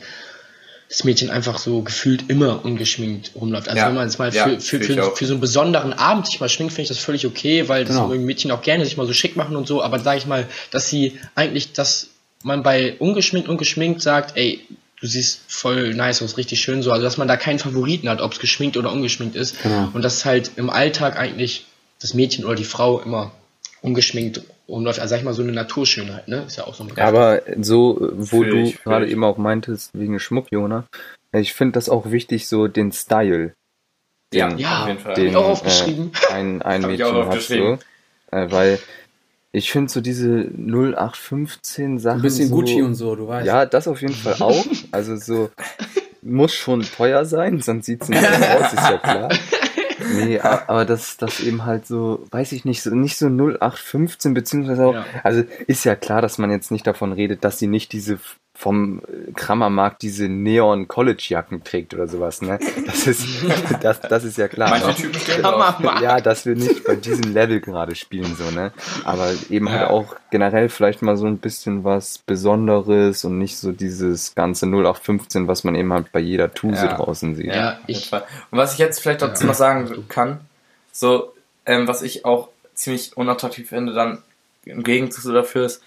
das 0.89 1.03
Mädchen 1.03 1.31
einfach 1.31 1.57
so 1.57 1.81
gefühlt 1.81 2.29
immer 2.29 2.63
ungeschminkt 2.63 3.31
rumläuft. 3.35 3.67
Also 3.67 3.79
Ja. 3.79 3.87
wenn 3.87 3.95
man 3.95 4.07
es 4.07 4.19
mal 4.19 4.31
Ja, 4.33 4.43
für, 4.43 4.59
für, 4.59 4.79
für, 4.81 5.15
für 5.15 5.25
so 5.25 5.33
einen 5.33 5.41
besonderen 5.41 5.93
Abend 5.93 6.27
sich 6.27 6.39
mal 6.39 6.49
schminkt, 6.49 6.73
finde 6.73 6.83
ich 6.83 6.89
das 6.89 6.99
völlig 6.99 7.25
okay, 7.25 7.67
weil 7.67 7.85
das 7.85 7.95
Genau. 7.95 8.09
Mädchen 8.09 8.51
auch 8.51 8.61
gerne 8.61 8.85
sich 8.85 8.97
mal 8.97 9.07
so 9.07 9.13
schick 9.13 9.35
machen 9.35 9.55
und 9.55 9.67
so, 9.67 9.81
aber 9.81 9.97
sag 9.99 10.17
ich 10.17 10.27
mal, 10.27 10.45
dass 10.69 10.89
sie 10.89 11.19
eigentlich, 11.33 11.73
dass 11.73 12.09
man 12.43 12.61
bei 12.61 12.95
ungeschminkt 12.99 13.49
und 13.49 13.57
geschminkt 13.57 14.01
sagt, 14.01 14.37
ey, 14.37 14.59
du 15.03 15.09
siehst 15.09 15.41
voll 15.51 15.93
nice 15.93 16.21
aus, 16.21 16.37
richtig 16.37 16.61
schön 16.61 16.81
so, 16.81 16.91
also 16.91 17.03
dass 17.03 17.17
man 17.17 17.27
da 17.27 17.35
keinen 17.35 17.59
Favoriten 17.59 18.07
hat, 18.07 18.21
ob 18.21 18.31
es 18.31 18.39
geschminkt 18.39 18.77
oder 18.77 18.89
ungeschminkt 18.93 19.35
ist. 19.35 19.61
Genau. 19.61 19.89
Und 19.91 20.01
dass 20.01 20.23
halt 20.23 20.51
im 20.55 20.69
Alltag 20.69 21.19
eigentlich 21.19 21.67
das 22.01 22.13
Mädchen 22.13 22.45
oder 22.45 22.55
die 22.55 22.63
Frau 22.63 23.01
immer 23.01 23.31
ungeschminkt 23.81 24.43
rumläuft. 24.69 25.01
Also 25.01 25.09
sag 25.11 25.17
ich 25.17 25.25
mal, 25.25 25.33
so 25.33 25.41
eine 25.43 25.51
Naturschönheit, 25.51 26.29
ne? 26.29 26.43
Ist 26.47 26.55
ja 26.55 26.63
auch 26.63 26.73
so 26.73 26.85
ein 26.85 26.87
Begriff. 26.87 27.03
Aber 27.03 27.41
so, 27.59 27.97
wo 28.13 28.37
Fühl 28.37 28.49
du 28.49 28.57
ich, 28.59 28.75
fühl 28.77 28.83
gerade 28.93 29.05
ich. 29.05 29.11
eben 29.11 29.25
auch 29.25 29.37
meintest, 29.37 29.91
wegen 29.93 30.17
Schmuck, 30.21 30.47
Jona, 30.51 30.85
ich 31.33 31.51
finde 31.51 31.73
das 31.73 31.89
auch 31.89 32.09
wichtig, 32.09 32.47
so 32.47 32.69
den 32.69 32.93
Style. 32.93 33.53
Ja, 34.33 34.47
Den, 34.47 34.57
Ja, 34.57 34.83
auf 34.83 34.87
jeden 34.87 34.99
Fall. 35.01 35.11
hab 35.11 35.19
ich 35.21 35.35
auch 35.35 35.49
aufgeschrieben. 35.49 36.11
Äh, 36.29 36.33
ein, 36.33 36.61
ein 36.61 36.81
Mädchen 36.81 37.07
auch 37.07 37.13
hat 37.13 37.23
so. 37.23 37.29
aufgeschrieben. 37.29 37.79
Äh, 38.31 38.51
weil 38.51 38.79
ich 39.55 39.71
finde 39.71 39.91
so 39.91 40.01
diese 40.01 40.49
0815 40.57 41.99
Sachen. 41.99 42.17
Ein 42.19 42.21
bisschen 42.23 42.49
so, 42.49 42.55
Gucci 42.55 42.81
und 42.81 42.95
so, 42.95 43.15
du 43.15 43.27
weißt. 43.27 43.45
Ja, 43.45 43.65
das 43.65 43.87
auf 43.87 44.01
jeden 44.01 44.15
Fall 44.15 44.35
auch. 44.39 44.65
Also 44.91 45.15
so 45.15 45.49
muss 46.23 46.53
schon 46.53 46.81
teuer 46.81 47.23
sein, 47.25 47.61
sonst 47.61 47.85
sieht's 47.85 48.09
nicht 48.09 48.21
so 48.21 48.27
aus, 48.27 48.73
ist 48.73 48.89
ja 48.89 48.97
klar. 48.97 49.29
Nee, 50.15 50.39
aber 50.39 50.85
das, 50.85 51.17
das 51.17 51.39
eben 51.39 51.65
halt 51.65 51.85
so, 51.85 52.25
weiß 52.31 52.51
ich 52.53 52.65
nicht, 52.65 52.81
so 52.81 52.89
nicht 52.95 53.15
so 53.17 53.27
0815, 53.27 54.33
beziehungsweise 54.33 54.85
auch, 54.85 54.93
Ja. 54.95 55.05
also 55.23 55.43
ist 55.67 55.85
ja 55.85 55.95
klar, 55.95 56.21
dass 56.21 56.37
man 56.39 56.49
jetzt 56.51 56.71
nicht 56.71 56.85
davon 56.87 57.13
redet, 57.13 57.43
dass 57.43 57.59
sie 57.59 57.67
nicht 57.67 57.93
diese 57.93 58.17
vom 58.55 59.01
Kramermarkt 59.35 60.03
diese 60.03 60.29
Neon 60.29 60.87
College 60.87 61.23
Jacken 61.29 61.63
trägt 61.63 61.93
oder 61.95 62.07
sowas, 62.07 62.41
ne? 62.43 62.59
Das 62.85 63.07
ist, 63.07 63.25
das, 63.81 63.99
das 63.99 64.23
ist 64.23 64.37
ja 64.37 64.47
klar. 64.47 64.69
Manche 64.69 64.85
Aber- 64.85 64.95
Typen 64.95 65.19
stehen. 65.19 65.43
Hammer, 65.43 66.01
ja, 66.01 66.21
dass 66.21 66.45
wir 66.45 66.55
nicht 66.55 66.83
bei 66.83 66.95
diesem 66.95 67.33
Level 67.33 67.59
gerade 67.61 67.95
spielen, 67.95 68.35
so, 68.35 68.51
ne? 68.51 68.71
Aber 69.05 69.31
eben 69.49 69.69
halt 69.69 69.81
Ja. 69.81 69.89
auch 69.89 70.15
generell 70.29 70.69
vielleicht 70.69 71.01
mal 71.01 71.17
so 71.17 71.25
ein 71.25 71.39
bisschen 71.39 71.83
was 71.83 72.19
Besonderes 72.19 73.25
und 73.25 73.39
nicht 73.39 73.57
so 73.57 73.71
dieses 73.71 74.35
ganze 74.35 74.67
0815, 74.67 75.47
was 75.47 75.63
man 75.63 75.73
eben 75.75 75.91
halt 75.91 76.11
bei 76.11 76.19
jeder 76.19 76.53
Tuse 76.53 76.85
Ja. 76.85 76.95
draußen 76.95 77.35
sieht. 77.35 77.47
Ja, 77.47 77.79
ich- 77.87 78.09
Fall. 78.09 78.23
Und 78.51 78.59
was 78.59 78.73
ich 78.73 78.79
jetzt 78.79 78.99
vielleicht 79.01 79.23
dazu 79.23 79.43
Ja. 79.43 79.47
noch 79.47 79.55
sagen 79.55 80.05
kann, 80.09 80.39
so, 80.91 81.33
ähm, 81.65 81.87
was 81.87 82.03
ich 82.03 82.23
auch 82.23 82.49
ziemlich 82.75 83.17
unattraktiv 83.17 83.69
finde, 83.69 83.93
dann 83.93 84.19
im 84.65 84.83
Gegenzug 84.83 85.23
so 85.23 85.33
dafür 85.33 85.65
ist, 85.65 85.81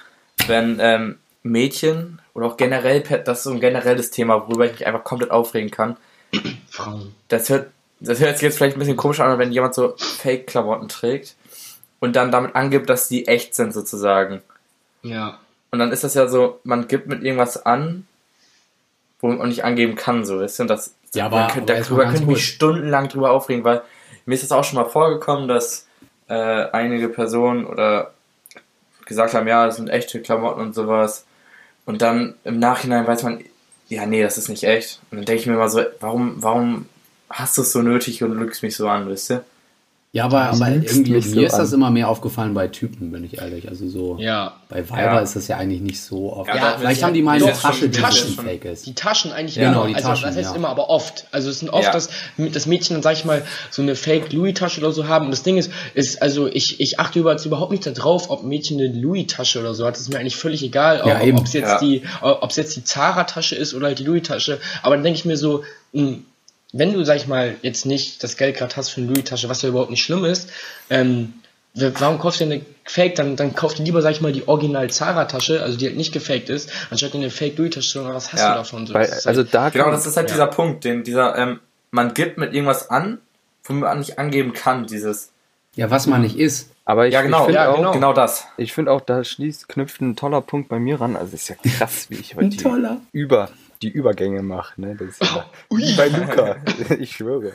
wenn 0.48 0.78
ähm, 0.80 1.18
Mädchen 1.50 2.20
oder 2.34 2.46
auch 2.46 2.56
generell, 2.56 3.00
das 3.24 3.38
ist 3.38 3.44
so 3.44 3.50
ein 3.50 3.60
generelles 3.60 4.10
Thema, 4.10 4.46
worüber 4.46 4.66
ich 4.66 4.72
mich 4.72 4.86
einfach 4.86 5.04
komplett 5.04 5.30
aufregen 5.30 5.70
kann. 5.70 5.96
Frauen. 6.70 7.14
Das 7.28 7.48
hört, 7.48 7.68
das 8.00 8.20
hört 8.20 8.34
sich 8.36 8.42
jetzt 8.42 8.56
vielleicht 8.58 8.76
ein 8.76 8.80
bisschen 8.80 8.96
komisch 8.96 9.20
an, 9.20 9.38
wenn 9.38 9.52
jemand 9.52 9.74
so 9.74 9.94
Fake-Klamotten 9.96 10.88
trägt 10.88 11.34
und 12.00 12.14
dann 12.16 12.30
damit 12.30 12.54
angibt, 12.54 12.88
dass 12.90 13.08
die 13.08 13.26
echt 13.26 13.54
sind 13.54 13.72
sozusagen. 13.72 14.42
Ja. 15.02 15.38
Und 15.70 15.78
dann 15.78 15.92
ist 15.92 16.04
das 16.04 16.14
ja 16.14 16.26
so, 16.28 16.60
man 16.64 16.88
gibt 16.88 17.06
mit 17.06 17.22
irgendwas 17.22 17.64
an, 17.64 18.06
wo 19.20 19.28
man 19.28 19.40
auch 19.40 19.46
nicht 19.46 19.64
angeben 19.64 19.94
kann, 19.96 20.24
so, 20.24 20.40
weißt 20.40 20.58
du? 20.58 20.62
Und 20.64 20.68
das, 20.68 20.94
Ja, 21.14 21.26
aber- 21.26 21.48
könnte, 21.52 21.74
aber 21.74 21.82
darüber 21.82 22.04
könnte 22.04 22.20
ich 22.22 22.26
mich 22.26 22.46
stundenlang 22.46 23.08
drüber 23.08 23.30
aufregen, 23.30 23.64
weil 23.64 23.82
mir 24.26 24.34
ist 24.34 24.42
das 24.44 24.52
auch 24.52 24.64
schon 24.64 24.76
mal 24.78 24.88
vorgekommen, 24.88 25.48
dass 25.48 25.86
äh, 26.28 26.34
einige 26.34 27.08
Personen 27.08 27.66
oder 27.66 28.12
gesagt 29.06 29.34
haben, 29.34 29.46
ja, 29.46 29.66
das 29.66 29.76
sind 29.76 29.88
echte 29.88 30.20
Klamotten 30.20 30.60
und 30.60 30.74
sowas. 30.74 31.25
Und 31.86 32.02
dann 32.02 32.34
im 32.44 32.58
Nachhinein 32.58 33.06
weiß 33.06 33.22
man, 33.22 33.42
ja, 33.88 34.04
nee, 34.04 34.22
das 34.22 34.36
ist 34.36 34.48
nicht 34.48 34.64
echt. 34.64 35.00
Und 35.10 35.18
dann 35.18 35.24
denke 35.24 35.40
ich 35.40 35.46
mir 35.46 35.54
immer 35.54 35.70
so, 35.70 35.82
warum, 36.00 36.42
warum 36.42 36.86
hast 37.30 37.56
du 37.56 37.62
es 37.62 37.72
so 37.72 37.80
nötig 37.80 38.22
und 38.22 38.36
lügst 38.38 38.62
mich 38.62 38.76
so 38.76 38.88
an, 38.88 39.08
wisst 39.08 39.30
ihr? 39.30 39.44
Ja, 40.16 40.24
aber, 40.24 40.42
aber 40.50 40.68
irgendwie, 40.70 41.10
mir 41.12 41.22
so 41.22 41.40
ist 41.42 41.56
das 41.56 41.72
immer 41.74 41.90
mehr 41.90 42.08
aufgefallen 42.08 42.54
bei 42.54 42.68
Typen, 42.68 43.12
bin 43.12 43.22
ich 43.24 43.38
ehrlich. 43.38 43.68
Also 43.68 43.86
so, 43.88 44.16
Ja. 44.18 44.54
bei 44.70 44.88
Weiber 44.88 45.14
Ja. 45.16 45.18
ist 45.20 45.36
das 45.36 45.46
ja 45.48 45.58
eigentlich 45.58 45.82
nicht 45.82 46.00
so 46.00 46.32
oft. 46.32 46.48
Ja, 46.48 46.56
Ja, 46.56 46.76
vielleicht 46.78 47.02
haben 47.02 47.12
die 47.12 47.20
mal 47.22 47.38
das 47.38 47.64
eine 47.64 47.74
ist 47.74 47.78
schon- 47.80 47.92
Tasche, 47.92 48.26
die 48.26 48.32
schon- 48.34 48.44
fake 48.46 48.64
ist. 48.64 48.86
Die 48.86 48.94
Taschen 48.94 49.30
eigentlich 49.32 49.56
Genau, 49.56 49.80
immer. 49.82 49.88
die 49.88 49.94
also, 49.96 50.08
Taschen, 50.08 50.24
das 50.28 50.36
heißt 50.36 50.50
ja. 50.52 50.56
immer, 50.56 50.68
aber 50.70 50.88
oft. 50.88 51.26
Also 51.32 51.50
es 51.50 51.58
sind 51.58 51.68
oft, 51.68 51.84
Ja. 51.84 51.92
dass 51.92 52.08
das 52.38 52.66
Mädchen 52.66 52.94
dann, 52.94 53.02
sag 53.02 53.12
ich 53.12 53.24
mal, 53.26 53.42
so 53.70 53.82
eine 53.82 53.94
Fake 53.94 54.32
Louis-Tasche 54.32 54.80
oder 54.80 54.92
so 54.92 55.06
haben. 55.06 55.26
Und 55.26 55.32
das 55.32 55.42
Ding 55.42 55.58
ist, 55.58 55.70
ist 55.92 56.22
also 56.22 56.46
ich, 56.46 56.80
ich 56.80 56.98
achte 56.98 57.18
über, 57.18 57.36
überhaupt 57.44 57.72
nicht 57.72 57.86
darauf, 57.86 58.30
ob 58.30 58.42
ein 58.42 58.48
Mädchen 58.48 58.80
eine 58.80 58.88
Louis-Tasche 58.98 59.60
oder 59.60 59.74
so 59.74 59.84
hat. 59.84 59.94
Das 59.96 60.00
ist 60.00 60.08
mir 60.10 60.18
eigentlich 60.18 60.36
völlig 60.36 60.62
egal, 60.62 61.02
Ja, 61.06 61.20
ob 61.20 61.44
es 61.44 61.52
jetzt 61.52 61.68
Ja. 61.68 61.78
die, 61.78 62.02
ob 62.22 62.48
es 62.50 62.56
jetzt 62.56 62.74
die 62.74 62.84
Zara-Tasche 62.84 63.54
ist 63.54 63.74
oder 63.74 63.88
halt 63.88 63.98
die 63.98 64.04
Louis-Tasche. 64.04 64.60
Aber 64.82 64.94
dann 64.94 65.04
denke 65.04 65.18
ich 65.18 65.24
mir 65.26 65.36
so, 65.36 65.62
mh, 65.92 66.20
wenn 66.78 66.92
du, 66.92 67.04
sag 67.04 67.16
ich 67.16 67.26
mal, 67.26 67.56
jetzt 67.62 67.86
nicht 67.86 68.22
das 68.22 68.36
Geld 68.36 68.56
gerade 68.56 68.74
hast 68.76 68.90
für 68.90 69.00
eine 69.00 69.10
Louis-Tasche, 69.12 69.48
was 69.48 69.62
ja 69.62 69.68
überhaupt 69.68 69.90
nicht 69.90 70.02
schlimm 70.02 70.24
ist, 70.24 70.50
ähm, 70.90 71.34
warum 71.74 72.18
kaufst 72.18 72.40
du 72.40 72.44
dir 72.46 72.54
eine 72.54 72.66
Fake? 72.84 73.16
Dann, 73.16 73.36
dann 73.36 73.54
kauf 73.54 73.74
dir 73.74 73.82
lieber, 73.82 74.00
sag 74.02 74.12
ich 74.12 74.20
mal, 74.20 74.32
die 74.32 74.48
Original 74.48 74.88
Zara-Tasche, 74.90 75.62
also 75.62 75.76
die 75.76 75.86
halt 75.86 75.96
nicht 75.96 76.12
gefaked 76.12 76.48
ist, 76.48 76.70
anstatt 76.90 77.14
eine 77.14 77.30
Fake 77.30 77.58
Louis-Tasche. 77.58 78.00
oder 78.02 78.14
Was 78.14 78.32
hast 78.32 78.40
Ja, 78.40 78.50
du 78.52 78.58
davon? 78.58 78.86
So, 78.86 78.94
Weil, 78.94 79.10
also 79.10 79.28
halt, 79.30 79.54
da 79.54 79.68
Genau, 79.70 79.90
das 79.90 80.06
ist 80.06 80.16
halt 80.16 80.28
Ja. 80.30 80.34
dieser 80.36 80.46
Punkt, 80.46 80.84
den 80.84 81.04
dieser, 81.04 81.36
ähm, 81.36 81.60
man 81.90 82.14
gibt 82.14 82.38
mit 82.38 82.52
irgendwas 82.54 82.90
an, 82.90 83.18
womit 83.64 83.82
man 83.82 83.98
nicht 83.98 84.18
angeben 84.18 84.52
kann, 84.52 84.86
dieses. 84.86 85.32
Ja, 85.74 85.90
was 85.90 86.06
man 86.06 86.22
nicht 86.22 86.38
ist. 86.38 86.70
aber 86.86 87.06
ich, 87.06 87.12
Ja, 87.12 87.20
genau, 87.20 87.40
ich 87.40 87.44
finde 87.46 87.60
ja, 87.60 87.70
auch, 87.70 87.76
genau. 87.76 87.92
genau 87.92 88.12
das. 88.14 88.46
ich 88.56 88.72
finde 88.72 88.92
auch, 88.92 89.02
da 89.02 89.22
schließt, 89.22 89.68
knüpft 89.68 90.00
ein 90.00 90.16
toller 90.16 90.40
Punkt 90.40 90.68
bei 90.70 90.78
mir 90.78 90.98
ran. 91.00 91.16
Also 91.16 91.34
es 91.34 91.42
ist 91.42 91.48
ja 91.48 91.56
krass, 91.76 92.06
wie 92.08 92.14
ich 92.14 92.34
heute 92.34 92.56
toller. 92.56 93.00
über, 93.12 93.50
die 93.82 93.88
Übergänge 93.90 94.42
mache. 94.42 94.80
Ne? 94.80 94.96
Das 94.98 95.08
ist 95.08 95.22
ja 95.22 95.44
wie 95.70 95.96
bei 95.96 96.08
Luca. 96.08 96.56
Ich 96.98 97.12
schwöre. 97.12 97.52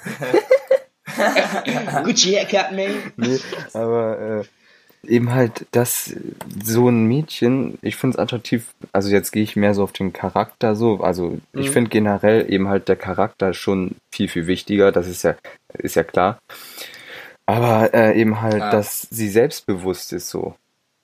Gucci 2.04 2.34
haircut, 2.34 2.72
man. 2.72 2.92
Nee, 3.18 3.40
aber 3.74 4.44
äh, 5.04 5.08
eben 5.16 5.34
halt, 5.34 5.66
dass 5.72 6.14
so 6.64 6.90
ein 6.90 7.06
Mädchen, 7.06 7.78
ich 7.82 7.96
finde 7.96 8.16
es 8.16 8.20
attraktiv, 8.20 8.68
also 8.92 9.10
jetzt 9.10 9.32
gehe 9.32 9.44
ich 9.44 9.56
mehr 9.56 9.74
so 9.74 9.84
auf 9.84 9.92
den 9.92 10.14
Charakter 10.14 10.76
so, 10.76 11.02
also 11.02 11.40
ich 11.54 11.68
Mhm. 11.70 11.74
finde 11.74 11.90
generell 11.90 12.52
eben 12.52 12.68
halt 12.68 12.88
der 12.88 12.96
Charakter 12.96 13.54
schon 13.54 13.96
viel, 14.14 14.30
viel 14.30 14.48
wichtiger, 14.48 14.92
das 14.92 15.08
ist 15.08 15.24
ja, 15.24 15.36
ist 15.74 15.96
ja 15.96 16.04
klar. 16.04 16.38
Aber 17.46 17.94
äh, 17.94 18.18
eben 18.20 18.42
halt, 18.42 18.60
Ja. 18.60 18.70
dass 18.72 19.02
sie 19.10 19.28
selbstbewusst 19.30 20.14
ist 20.14 20.30
so. 20.30 20.56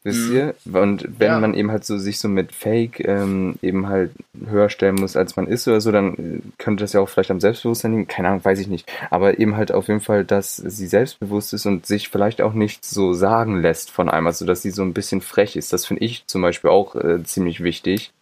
Wisst 0.07 0.29
Mhm. 0.29 0.35
ihr? 0.35 0.55
Und 0.81 1.05
wenn 1.19 1.27
Ja. 1.31 1.39
man 1.39 1.53
eben 1.53 1.69
halt 1.69 1.83
so 1.83 1.97
sich 1.97 2.17
so 2.17 2.29
mit 2.29 2.53
Fake 2.53 3.01
ähm, 3.05 3.55
eben 3.61 3.89
halt 3.89 4.11
höher 4.49 4.69
stellen 4.69 4.95
muss, 4.95 5.17
als 5.17 5.35
man 5.35 5.47
ist 5.47 5.67
oder 5.67 5.81
so, 5.81 5.91
dann 5.91 6.13
äh, 6.13 6.41
könnte 6.57 6.85
das 6.85 6.93
ja 6.93 7.01
auch 7.01 7.09
vielleicht 7.09 7.29
am 7.29 7.41
Selbstbewusstsein 7.41 7.91
liegen. 7.91 8.07
Keine 8.07 8.29
Ahnung, 8.29 8.45
weiß 8.45 8.57
ich 8.59 8.69
nicht. 8.69 8.89
Aber 9.09 9.37
eben 9.37 9.57
halt 9.57 9.73
auf 9.73 9.89
jeden 9.89 9.99
Fall, 9.99 10.23
dass 10.23 10.55
sie 10.55 10.87
selbstbewusst 10.87 11.53
ist 11.53 11.65
und 11.65 11.85
sich 11.85 12.07
vielleicht 12.07 12.41
auch 12.41 12.53
nicht 12.53 12.85
so 12.85 13.11
sagen 13.11 13.61
lässt 13.61 13.91
von 13.91 14.07
einem, 14.09 14.27
also 14.27 14.45
dass 14.45 14.61
sie 14.61 14.71
so 14.71 14.81
ein 14.81 14.93
bisschen 14.93 15.19
frech 15.19 15.57
ist. 15.57 15.73
Das 15.73 15.85
finde 15.85 16.05
ich 16.05 16.25
zum 16.27 16.41
Beispiel 16.41 16.69
auch 16.69 16.95
äh, 16.95 17.21
ziemlich 17.25 17.61
wichtig, 17.61 18.13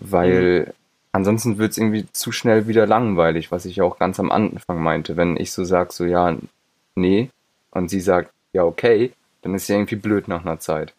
weil 0.00 0.72
ansonsten 1.12 1.58
wird 1.58 1.70
es 1.70 1.78
irgendwie 1.78 2.06
zu 2.12 2.32
schnell 2.32 2.66
wieder 2.66 2.84
langweilig, 2.86 3.52
was 3.52 3.64
ich 3.64 3.76
ja 3.76 3.84
auch 3.84 3.98
ganz 4.00 4.18
am 4.18 4.32
Anfang 4.32 4.82
meinte. 4.82 5.16
Wenn 5.16 5.36
ich 5.36 5.52
so 5.52 5.62
sage, 5.64 5.92
so 5.92 6.04
ja, 6.04 6.36
nee, 6.96 7.30
und 7.70 7.90
sie 7.90 8.00
sagt, 8.00 8.32
ja, 8.52 8.64
okay, 8.64 9.12
dann 9.42 9.54
ist 9.54 9.68
ja 9.68 9.76
irgendwie 9.76 9.96
blöd 9.96 10.26
nach 10.26 10.44
einer 10.44 10.58
Zeit. 10.58 10.94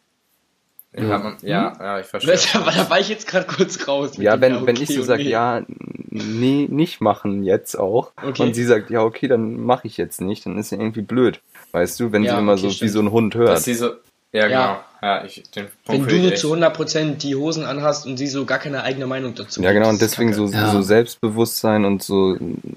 Ja, 0.98 1.20
man, 1.20 1.38
ja, 1.44 1.76
ja, 1.80 2.00
ich 2.00 2.08
verstehe. 2.08 2.36
Da, 2.54 2.72
da 2.72 2.90
war 2.90 3.00
ich 3.00 3.10
jetzt 3.10 3.28
gerade 3.28 3.46
kurz 3.46 3.88
raus. 3.88 4.12
Ja, 4.18 4.42
wenn, 4.42 4.66
wenn 4.66 4.76
okay 4.76 4.84
ich 4.84 4.96
so 4.96 5.04
sage, 5.04 5.24
nee. 5.24 5.30
ja, 5.30 5.62
nee, 6.10 6.68
nicht 6.70 7.00
machen 7.00 7.44
jetzt 7.44 7.76
auch, 7.78 8.12
Okay. 8.24 8.42
und 8.42 8.54
sie 8.56 8.66
sagt, 8.66 8.90
ja, 8.90 9.04
okay, 9.04 9.28
dann 9.28 9.60
mache 9.60 9.86
ich 9.88 9.98
jetzt 9.98 10.20
nicht, 10.20 10.46
dann 10.46 10.58
ist 10.58 10.72
ja 10.72 10.80
irgendwie 10.80 11.02
blöd. 11.04 11.42
Weißt 11.72 12.00
du, 12.00 12.12
wenn 12.12 12.24
Ja, 12.24 12.34
sie 12.36 12.40
immer 12.40 12.54
okay, 12.54 12.62
so 12.62 12.68
wie 12.70 12.74
stimmt. 12.74 12.92
so 12.92 13.00
ein 13.02 13.12
Hund 13.12 13.36
Dass 13.36 13.40
hört. 13.42 13.60
sie 13.62 13.76
so, 13.76 13.92
ja, 14.32 14.48
genau. 14.48 14.60
Ja, 14.60 14.84
ja, 15.02 15.24
ich, 15.26 15.44
den 15.52 15.68
Punkt 15.86 16.12
Wenn 16.12 16.24
du 16.24 16.34
zu 16.36 16.54
100% 16.54 17.18
die 17.18 17.36
Hosen 17.36 17.66
anhast 17.66 18.08
und 18.08 18.18
sie 18.18 18.28
so 18.28 18.46
gar 18.46 18.58
keine 18.60 18.82
eigene 18.84 19.06
Meinung 19.06 19.36
dazu 19.36 19.62
Ja, 19.62 19.72
genau, 19.72 19.90
und 19.90 20.02
deswegen 20.02 20.34
so, 20.34 20.48
Ja. 20.48 20.72
so 20.72 20.82
Selbstbewusstsein 20.82 21.86
und 21.86 22.02
so, 22.02 22.36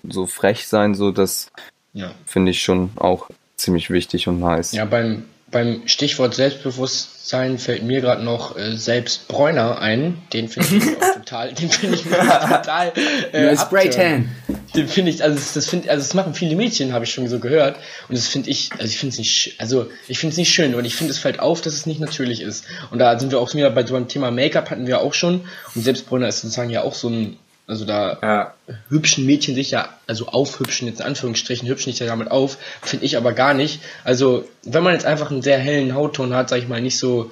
so 0.08 0.26
frech 0.26 0.68
sein, 0.68 0.94
so, 0.94 1.10
das 1.12 1.50
Ja. 1.94 2.10
finde 2.26 2.50
ich 2.50 2.62
schon 2.62 2.90
auch 2.96 3.28
ziemlich 3.56 3.88
wichtig 3.90 4.28
und 4.28 4.38
nice. 4.40 4.72
Ja, 4.72 4.84
beim, 4.84 5.24
beim 5.52 5.82
Stichwort 5.86 6.34
Selbstbewusstsein 6.34 7.58
fällt 7.58 7.82
mir 7.84 8.00
gerade 8.00 8.24
noch 8.24 8.56
äh, 8.56 8.76
selbst 8.76 9.28
Bräuner 9.28 9.78
ein. 9.80 10.18
Den 10.32 10.48
finde 10.48 10.68
ich 10.76 10.96
auch 11.02 11.14
total, 11.14 11.52
den 11.52 11.70
finde 11.70 11.96
ich 11.96 12.02
total. 12.02 12.92
Äh, 13.32 13.44
Ja, 13.46 13.56
Spray 13.56 13.88
abturn. 13.88 14.30
Tan. 14.46 14.58
Den 14.74 14.88
finde 14.88 15.10
ich, 15.10 15.22
also 15.22 15.38
das, 15.54 15.68
finde, 15.68 15.90
also 15.90 16.02
das 16.02 16.14
machen 16.14 16.34
viele 16.34 16.56
Mädchen, 16.56 16.92
habe 16.94 17.04
ich 17.04 17.12
schon 17.12 17.28
so 17.28 17.38
gehört. 17.38 17.76
Und 18.08 18.16
das 18.16 18.26
finde 18.26 18.48
ich, 18.50 18.70
also 18.72 18.86
ich 18.86 18.98
finde 18.98 19.12
es 19.12 19.18
nicht, 19.18 19.30
sch- 19.30 19.52
also 19.58 19.88
ich 20.08 20.18
finde 20.18 20.32
es 20.32 20.38
nicht 20.38 20.52
schön, 20.52 20.74
und 20.74 20.84
ich 20.86 20.94
finde 20.96 21.12
es 21.12 21.18
fällt 21.18 21.38
auf, 21.40 21.60
dass 21.60 21.74
es 21.74 21.84
nicht 21.86 22.00
natürlich 22.00 22.40
ist. 22.40 22.64
Und 22.90 22.98
da 22.98 23.18
sind 23.18 23.30
wir 23.30 23.38
auch 23.38 23.52
wieder 23.54 23.70
bei 23.70 23.84
so 23.84 23.94
einem 23.94 24.08
Thema 24.08 24.30
Make-up 24.30 24.70
hatten 24.70 24.86
wir 24.86 25.00
auch 25.02 25.12
schon. 25.14 25.42
Und 25.74 25.82
Selbstbräuner 25.82 26.28
ist 26.28 26.40
sozusagen 26.40 26.70
ja 26.70 26.82
auch 26.82 26.94
so 26.94 27.08
ein, 27.10 27.36
also 27.66 27.84
da 27.84 28.18
Ja, 28.22 28.54
hübschen 28.88 29.24
Mädchen 29.24 29.54
sich 29.54 29.70
ja, 29.70 29.88
also 30.06 30.28
aufhübschen, 30.28 30.88
jetzt 30.88 31.00
in 31.00 31.06
Anführungsstrichen, 31.06 31.68
hübschen 31.68 31.92
sich 31.92 32.00
ja 32.00 32.06
damit 32.06 32.30
auf, 32.30 32.58
finde 32.82 33.06
ich 33.06 33.16
aber 33.16 33.32
gar 33.32 33.54
nicht. 33.54 33.80
Also, 34.04 34.48
wenn 34.64 34.82
man 34.82 34.94
jetzt 34.94 35.06
einfach 35.06 35.30
einen 35.30 35.42
sehr 35.42 35.58
hellen 35.58 35.94
Hautton 35.94 36.34
hat, 36.34 36.48
sag 36.48 36.58
ich 36.58 36.68
mal, 36.68 36.80
nicht 36.80 36.98
so 36.98 37.30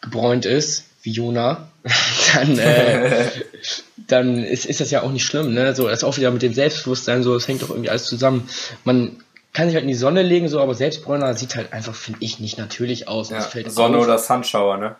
gebräunt 0.00 0.46
ist, 0.46 0.84
wie 1.02 1.12
Jona, 1.12 1.68
dann, 2.34 2.58
äh, 2.58 3.30
dann 4.08 4.44
ist, 4.44 4.66
ist 4.66 4.80
das 4.80 4.90
ja 4.90 5.02
auch 5.02 5.12
nicht 5.12 5.24
schlimm, 5.24 5.52
ne? 5.52 5.74
So, 5.74 5.88
das 5.88 5.98
ist 5.98 6.04
auch 6.04 6.16
wieder 6.16 6.30
mit 6.30 6.42
dem 6.42 6.54
Selbstbewusstsein, 6.54 7.22
so, 7.22 7.34
das 7.34 7.46
hängt 7.46 7.62
doch 7.62 7.70
irgendwie 7.70 7.90
alles 7.90 8.06
zusammen. 8.06 8.48
Man 8.84 9.22
kann 9.52 9.68
sich 9.68 9.74
halt 9.76 9.84
in 9.84 9.88
die 9.88 9.94
Sonne 9.94 10.22
legen, 10.22 10.48
so, 10.48 10.60
aber 10.60 10.74
Selbstbräuner 10.74 11.34
sieht 11.34 11.54
halt 11.54 11.72
einfach, 11.72 11.94
finde 11.94 12.20
ich, 12.22 12.40
nicht 12.40 12.58
natürlich 12.58 13.08
aus. 13.08 13.30
ja. 13.30 13.38
es 13.38 13.74
Sonne 13.74 13.98
auf. 13.98 14.04
oder 14.04 14.18
Sunshower, 14.18 14.78
ne? 14.78 14.96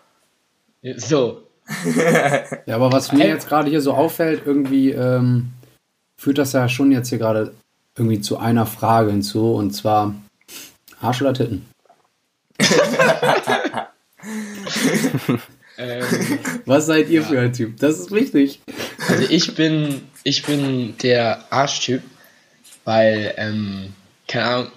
So. 0.97 1.41
Ja, 2.65 2.75
aber 2.75 2.91
was 2.91 3.11
mir 3.11 3.27
jetzt 3.27 3.47
gerade 3.47 3.69
hier 3.69 3.81
so 3.81 3.93
auffällt, 3.93 4.43
irgendwie 4.45 4.91
ähm, 4.91 5.51
führt 6.17 6.37
das 6.37 6.53
ja 6.53 6.69
schon 6.69 6.91
jetzt 6.91 7.09
hier 7.09 7.17
gerade 7.17 7.53
irgendwie 7.97 8.21
zu 8.21 8.37
einer 8.37 8.65
Frage 8.65 9.11
hinzu, 9.11 9.53
und 9.53 9.71
zwar 9.71 10.15
Arsch 11.01 11.21
oder 11.21 11.33
Titten? 11.33 11.65
Ähm, 15.77 16.03
Was 16.65 16.85
seid 16.85 17.09
ihr 17.09 17.23
für 17.23 17.39
ein 17.39 17.53
Typ? 17.53 17.77
Das 17.79 17.99
ist 17.99 18.11
wichtig. 18.11 18.61
Also 19.09 19.25
ich 19.29 19.55
bin, 19.55 20.01
ich 20.23 20.43
bin 20.43 20.95
der 21.03 21.43
Arschtyp, 21.49 22.01
weil, 22.85 23.33
ähm, 23.37 23.93
keine 24.27 24.45
Ahnung, 24.45 24.67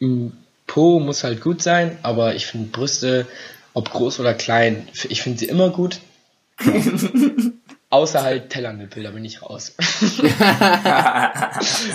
ein 0.00 0.32
Po 0.66 1.00
muss 1.00 1.24
halt 1.24 1.40
gut 1.40 1.62
sein, 1.62 1.98
aber 2.02 2.34
ich 2.34 2.46
finde 2.46 2.70
Brüste, 2.70 3.26
ob 3.74 3.90
groß 3.90 4.20
oder 4.20 4.34
klein, 4.34 4.88
ich 5.08 5.22
finde 5.22 5.40
sie 5.40 5.46
immer 5.46 5.70
gut. 5.70 6.00
Außer 7.90 8.22
halt 8.22 8.50
Tellernippel, 8.50 9.02
da 9.04 9.10
bin 9.10 9.24
ich 9.24 9.42
raus. 9.42 9.74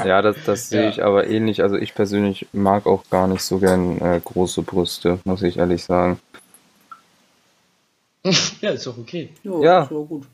Ja, 0.05 0.21
das, 0.21 0.37
das 0.45 0.69
sehe 0.69 0.83
Ja. 0.83 0.89
ich 0.89 1.03
aber 1.03 1.27
ähnlich. 1.27 1.61
Also 1.61 1.75
ich 1.75 1.93
persönlich 1.93 2.47
mag 2.53 2.85
auch 2.85 3.03
gar 3.09 3.27
nicht 3.27 3.41
so 3.41 3.59
gern 3.59 3.99
äh, 4.01 4.19
große 4.23 4.61
Brüste, 4.61 5.19
muss 5.25 5.41
ich 5.43 5.57
ehrlich 5.57 5.83
sagen. 5.83 6.19
ja, 8.61 8.71
ist 8.71 8.87
doch 8.87 8.97
okay. 8.97 9.29
Jo, 9.43 9.63
Ja. 9.63 9.83
ist 9.83 9.91
doch 9.91 10.05
gut. 10.05 10.25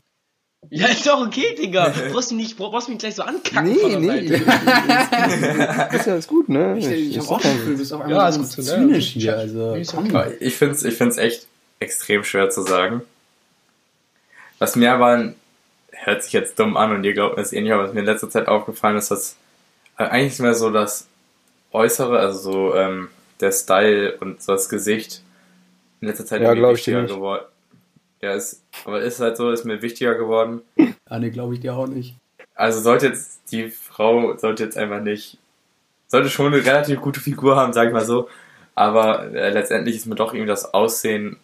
Ja, 0.70 0.86
ist 0.88 1.06
doch 1.06 1.24
okay, 1.24 1.54
Digga. 1.56 1.92
Brauchst 2.12 2.30
du 2.32 2.34
nicht, 2.34 2.56
brauchst 2.56 2.88
du 2.88 2.92
mich 2.92 2.98
gleich 3.00 3.14
so 3.14 3.22
ankacken 3.22 3.76
von 3.76 3.90
der 3.90 4.02
Seite. 4.02 4.34
ist 5.96 6.06
ja 6.06 6.16
ist 6.16 6.26
gut, 6.28 6.48
ne? 6.48 6.76
Ich, 6.78 6.86
ich 6.86 7.16
Ist 7.16 7.26
habe 7.26 7.36
auch 7.36 7.40
das 7.42 7.52
Gefühl, 7.52 7.72
du 7.74 7.78
bist 7.78 7.92
auf 7.92 8.00
einmal 8.00 8.16
Ja, 8.16 8.32
so 8.32 8.42
zynisch 8.62 9.08
hier. 9.10 9.36
Also, 9.36 9.72
okay. 9.72 10.34
Ich 10.40 10.56
finde 10.56 10.74
es 10.74 10.82
ich 10.84 10.94
find's 10.94 11.18
echt 11.18 11.46
extrem 11.78 12.24
schwer 12.24 12.50
zu 12.50 12.62
sagen. 12.62 13.02
Was 14.58 14.76
mir 14.76 14.92
aber, 14.92 15.34
hört 15.92 16.22
sich 16.22 16.32
jetzt 16.32 16.58
dumm 16.58 16.76
an 16.76 16.92
und 16.92 17.04
ihr 17.04 17.12
glaubt 17.12 17.38
es 17.38 17.52
eh 17.52 17.60
nicht, 17.60 17.72
aber 17.72 17.84
was 17.84 17.94
mir 17.94 18.00
in 18.00 18.06
letzter 18.06 18.30
Zeit 18.30 18.48
aufgefallen 18.48 18.96
ist, 18.96 19.10
dass 19.10 19.36
eigentlich 19.96 20.38
mehr 20.38 20.54
so 20.54 20.70
das 20.70 21.08
Äußere, 21.72 22.18
also 22.18 22.38
so 22.38 22.74
ähm, 22.74 23.08
der 23.40 23.52
Style 23.52 24.16
und 24.18 24.42
so 24.42 24.52
das 24.52 24.68
Gesicht 24.68 25.22
in 26.00 26.08
letzter 26.08 26.26
Zeit 26.26 26.40
Ja, 26.40 26.48
irgendwie 26.48 26.60
glaub 26.60 26.76
ich 26.76 26.84
dir 26.84 26.96
wichtiger 26.98 27.16
geworden. 27.16 27.44
Ja, 28.22 28.32
ist, 28.32 28.62
aber 28.84 29.00
ist 29.02 29.20
halt 29.20 29.36
so, 29.36 29.50
ist 29.50 29.64
mir 29.64 29.82
wichtiger 29.82 30.14
geworden. 30.14 30.62
Ah, 31.08 31.18
nee, 31.18 31.30
glaube 31.30 31.54
ich 31.54 31.60
dir 31.60 31.74
auch 31.76 31.86
nicht. 31.86 32.16
Also 32.54 32.80
sollte 32.80 33.06
jetzt 33.06 33.52
die 33.52 33.68
Frau, 33.68 34.36
sollte 34.38 34.64
jetzt 34.64 34.78
einfach 34.78 35.00
nicht, 35.00 35.38
sollte 36.08 36.30
schon 36.30 36.52
eine 36.52 36.64
relativ 36.64 37.00
gute 37.00 37.20
Figur 37.20 37.56
haben, 37.56 37.72
sag 37.72 37.88
ich 37.88 37.92
mal 37.92 38.04
so. 38.04 38.28
Aber 38.74 39.32
äh, 39.34 39.50
letztendlich 39.50 39.96
ist 39.96 40.06
mir 40.06 40.14
doch 40.14 40.32
irgendwie 40.32 40.48
das 40.48 40.72
Aussehen 40.72 41.36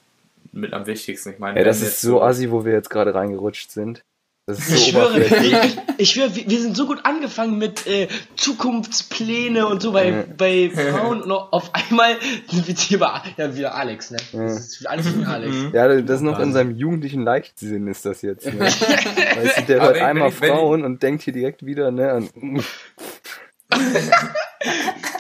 mit 0.52 0.72
am 0.72 0.86
wichtigsten. 0.86 1.30
Ich 1.30 1.38
meine, 1.38 1.58
Ja, 1.58 1.64
das 1.64 1.80
ist 1.82 2.00
so 2.00 2.22
assi, 2.22 2.50
wo 2.50 2.64
wir 2.64 2.72
jetzt 2.72 2.90
gerade 2.90 3.14
reingerutscht 3.14 3.70
sind. 3.70 4.04
Das 4.44 4.58
ist 4.58 4.68
so 4.70 4.74
Ich 4.74 4.88
schwöre, 4.90 5.20
ich, 5.20 5.78
ich 5.98 6.10
schwöre, 6.10 6.34
wir 6.34 6.60
sind 6.60 6.76
so 6.76 6.86
gut 6.88 7.04
angefangen 7.04 7.58
mit 7.58 7.86
äh, 7.86 8.08
Zukunftspläne 8.34 9.66
und 9.68 9.80
so 9.80 9.92
bei, 9.92 10.08
Ja. 10.08 10.24
bei 10.36 10.68
Frauen 10.74 11.22
und 11.22 11.30
auf 11.30 11.70
einmal 11.72 12.16
sind 12.50 12.66
wir 12.66 12.74
hier 12.74 12.98
bei 12.98 13.20
ja, 13.36 13.54
wieder 13.54 13.76
Alex, 13.76 14.10
ne? 14.10 14.18
Das 14.32 14.58
ist 14.66 14.84
alles 14.88 15.06
für 15.08 15.26
Alex. 15.28 15.54
Ja, 15.72 15.86
das 16.00 16.16
ist 16.16 16.22
noch 16.22 16.40
in 16.40 16.52
seinem 16.52 16.74
jugendlichen 16.76 17.22
Leichtsinn 17.22 17.86
ist 17.86 18.04
das 18.04 18.22
jetzt. 18.22 18.46
Ne? 18.46 18.58
Weißt 18.58 19.58
du, 19.58 19.62
der 19.68 19.80
hört 19.80 19.94
wenn- 19.96 20.02
einmal 20.02 20.28
wenn 20.30 20.34
ich- 20.34 20.40
wenn 20.40 20.48
ich- 20.50 20.54
Frauen 20.56 20.84
und 20.84 21.02
denkt 21.04 21.22
hier 21.22 21.32
direkt 21.32 21.64
wieder, 21.64 21.92
ne? 21.92 22.10
An, 22.10 22.28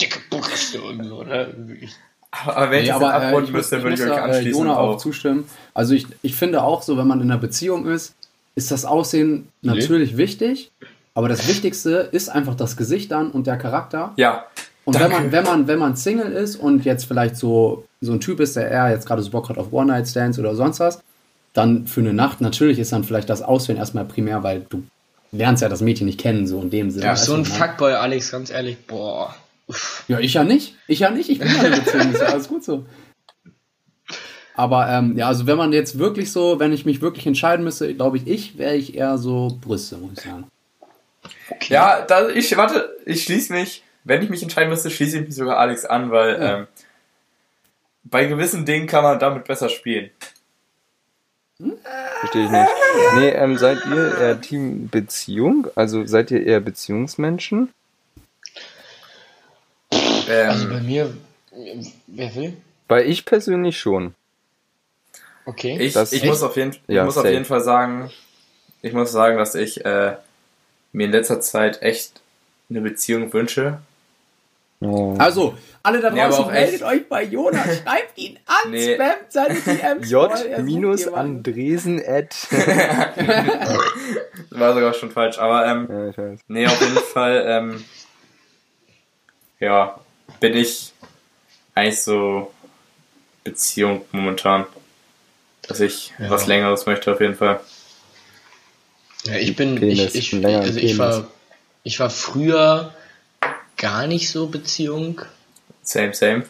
Dicke 0.00 0.18
Brüste 0.30 0.82
und 0.82 1.04
so, 1.04 1.22
ne? 1.22 1.54
Wirklich. 1.56 1.94
Aber 2.32 2.70
wenn 2.70 2.78
ich 2.80 2.86
Nee, 2.86 2.92
das 2.94 3.02
aber, 3.02 3.10
äh, 3.12 3.26
abrunden 3.26 3.44
ich 3.48 3.52
müsste, 3.52 3.76
muss- 3.76 3.82
würde 3.84 3.94
ich 3.94 4.00
muss 4.00 4.10
euch 4.10 4.16
äh, 4.16 4.20
anschließen. 4.20 4.52
Jona 4.62 4.76
auch 4.78 4.94
auch. 4.94 4.96
zustimmen. 4.98 5.44
Also 5.74 5.94
ich, 5.94 6.06
ich 6.22 6.34
finde 6.34 6.62
auch 6.62 6.82
so, 6.82 6.96
wenn 6.96 7.06
man 7.06 7.20
in 7.20 7.30
einer 7.30 7.38
Beziehung 7.40 7.86
ist, 7.86 8.14
ist 8.54 8.70
das 8.70 8.84
Aussehen 8.84 9.48
natürlich 9.62 10.16
wichtig, 10.16 10.70
aber 11.14 11.28
das 11.28 11.46
Wichtigste 11.48 12.08
ist 12.12 12.28
einfach 12.28 12.54
das 12.54 12.76
Gesicht 12.76 13.10
dann 13.10 13.30
und 13.30 13.46
der 13.46 13.56
Charakter. 13.58 14.12
Ja, 14.16 14.46
Und 14.84 14.98
wenn 14.98 15.10
man, 15.10 15.32
wenn 15.32 15.44
man, 15.44 15.66
wenn 15.68 15.78
man 15.78 15.96
Single 15.96 16.32
ist 16.32 16.56
und 16.56 16.84
jetzt 16.84 17.04
vielleicht 17.04 17.36
so, 17.36 17.84
so 18.00 18.12
ein 18.12 18.20
Typ 18.20 18.40
ist, 18.40 18.56
der 18.56 18.68
eher 18.70 18.90
jetzt 18.90 19.06
gerade 19.06 19.22
so 19.22 19.30
Bock 19.30 19.48
hat 19.48 19.58
auf 19.58 19.72
One-Night-Stands 19.72 20.38
oder 20.38 20.54
sonst 20.54 20.80
was, 20.80 21.02
dann 21.54 21.86
für 21.86 22.00
eine 22.00 22.12
Nacht, 22.14 22.40
natürlich 22.40 22.78
ist 22.78 22.92
dann 22.92 23.04
vielleicht 23.04 23.28
das 23.28 23.42
Aussehen 23.42 23.76
erstmal 23.76 24.04
primär, 24.06 24.42
weil 24.42 24.64
du 24.68 24.82
lernst 25.32 25.62
ja 25.62 25.68
das 25.68 25.80
Mädchen 25.82 26.06
nicht 26.06 26.18
kennen, 26.20 26.46
so 26.46 26.60
in 26.62 26.70
dem 26.70 26.90
Sinne. 26.90 27.04
Du 27.06 27.10
bist 27.12 27.24
so 27.26 27.34
ein? 27.34 27.44
Fuckboy, 27.44 27.92
Alex, 27.92 28.30
ganz 28.30 28.50
ehrlich. 28.50 28.78
Boah. 28.86 29.34
Ja, 30.08 30.18
ich 30.18 30.34
ja 30.34 30.44
nicht. 30.44 30.76
Ich 30.86 30.98
ja 31.00 31.10
nicht. 31.10 31.28
Ich 31.30 31.38
bin 31.38 31.48
ja 31.48 31.62
in 31.64 31.82
Beziehung. 31.84 32.12
Ist 32.12 32.20
ja 32.20 32.28
alles 32.28 32.48
gut 32.48 32.64
so. 32.64 32.84
Aber 34.54 34.88
ähm, 34.88 35.16
ja, 35.16 35.28
also 35.28 35.46
wenn 35.46 35.56
man 35.56 35.72
jetzt 35.72 35.98
wirklich 35.98 36.30
so, 36.30 36.58
wenn 36.60 36.72
ich 36.72 36.84
mich 36.84 37.00
wirklich 37.00 37.26
entscheiden 37.26 37.64
müsste, 37.64 37.94
glaube 37.94 38.18
ich, 38.18 38.26
ich 38.26 38.58
wäre 38.58 38.74
ich 38.74 38.94
eher 38.94 39.16
so 39.16 39.56
Brüste, 39.62 39.96
muss 39.96 40.12
ich 40.18 40.20
sagen. 40.24 40.46
ja, 41.68 42.02
da, 42.02 42.28
ich, 42.28 42.54
warte, 42.56 42.94
ich 43.06 43.22
schließe 43.24 43.52
mich, 43.54 43.82
wenn 44.04 44.22
ich 44.22 44.28
mich 44.28 44.42
entscheiden 44.42 44.68
müsste, 44.68 44.90
schließe 44.90 45.20
ich 45.20 45.26
mich 45.26 45.34
sogar 45.34 45.56
Alex 45.58 45.84
an, 45.86 46.10
weil 46.10 46.32
Ja. 46.34 46.58
ähm, 46.58 46.66
bei 48.04 48.26
gewissen 48.26 48.66
Dingen 48.66 48.86
kann 48.86 49.04
man 49.04 49.18
damit 49.18 49.44
besser 49.44 49.68
spielen. 49.70 50.10
verstehe 52.20 52.44
ich 52.44 52.50
nicht. 52.50 52.68
Nee, 53.14 53.28
ähm, 53.30 53.56
seid 53.56 53.78
ihr 53.86 54.18
eher 54.18 54.40
Team 54.40 54.88
Beziehung? 54.90 55.68
Also 55.76 56.04
seid 56.04 56.30
ihr 56.30 56.44
eher 56.44 56.60
Beziehungsmenschen? 56.60 57.70
Ähm, 60.32 60.48
Also 60.50 60.68
bei 60.68 60.80
mir, 60.80 61.12
wer 62.06 62.34
will? 62.34 62.56
Weil 62.88 63.08
ich 63.08 63.24
persönlich 63.24 63.78
schon. 63.78 64.14
Okay. 65.44 65.76
Ich, 65.80 65.92
Das- 65.94 66.12
ich 66.12 66.24
muss, 66.24 66.42
auf 66.42 66.56
jeden, 66.56 66.72
ich 66.72 66.80
Ja, 66.88 67.04
muss 67.04 67.16
auf 67.18 67.24
jeden 67.24 67.44
Fall 67.44 67.60
sagen, 67.60 68.10
ich 68.82 68.92
muss 68.92 69.12
sagen, 69.12 69.38
dass 69.38 69.54
ich 69.54 69.84
äh, 69.84 70.16
mir 70.92 71.06
in 71.06 71.12
letzter 71.12 71.40
Zeit 71.40 71.82
echt 71.82 72.20
eine 72.70 72.80
Beziehung 72.80 73.32
wünsche. 73.32 73.78
Oh. 74.80 75.14
Also, 75.18 75.56
alle 75.84 76.00
da 76.00 76.10
Nee, 76.10 76.20
draußen, 76.20 76.44
echt. 76.50 76.52
meldet 76.52 76.82
euch 76.82 77.08
bei 77.08 77.22
Jonas, 77.22 77.64
schreibt 77.82 78.18
ihn 78.18 78.36
an, 78.46 78.70
Nee. 78.72 78.96
spamt 78.96 79.30
seine 79.30 79.54
DMs. 79.60 80.10
J 80.10 80.32
voll, 80.36 80.46
er 80.48 80.56
sucht 80.56 80.64
minus 80.66 81.04
jemanden. 81.04 81.36
Andresen 81.36 82.02
at. 82.04 82.34
War 84.50 84.74
sogar 84.74 84.92
schon 84.94 85.12
falsch, 85.12 85.38
aber 85.38 85.66
ähm, 85.66 85.86
ja, 85.88 86.08
ich 86.08 86.18
weiß. 86.18 86.40
nee, 86.48 86.66
auf 86.66 86.80
jeden 86.80 86.96
Fall, 86.96 87.44
ähm, 87.46 87.84
ja, 89.60 90.00
bin 90.40 90.54
ich 90.56 90.92
eigentlich 91.74 92.02
so 92.02 92.52
Beziehung 93.44 94.04
momentan. 94.12 94.66
Dass 95.68 95.80
ich 95.80 96.12
Ja. 96.18 96.30
was 96.30 96.46
längeres 96.46 96.86
möchte 96.86 97.12
auf 97.12 97.20
jeden 97.20 97.36
Fall. 97.36 97.60
Ja, 99.24 99.36
ich 99.36 99.54
bin, 99.54 99.76
Penis, 99.76 100.14
ich, 100.14 100.32
ich, 100.32 100.44
also 100.46 100.78
ich 100.80 100.98
war, 100.98 101.28
ich 101.84 102.00
war 102.00 102.10
früher 102.10 102.92
gar 103.76 104.06
nicht 104.08 104.30
so 104.30 104.48
Beziehung, 104.48 105.20
Same, 105.82 106.12
same. 106.14 106.44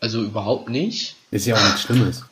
also 0.00 0.22
überhaupt 0.22 0.68
nicht. 0.68 1.16
Ist 1.32 1.46
ja 1.46 1.56
auch 1.56 1.64
nichts 1.64 1.82
Schlimmes. 1.82 2.24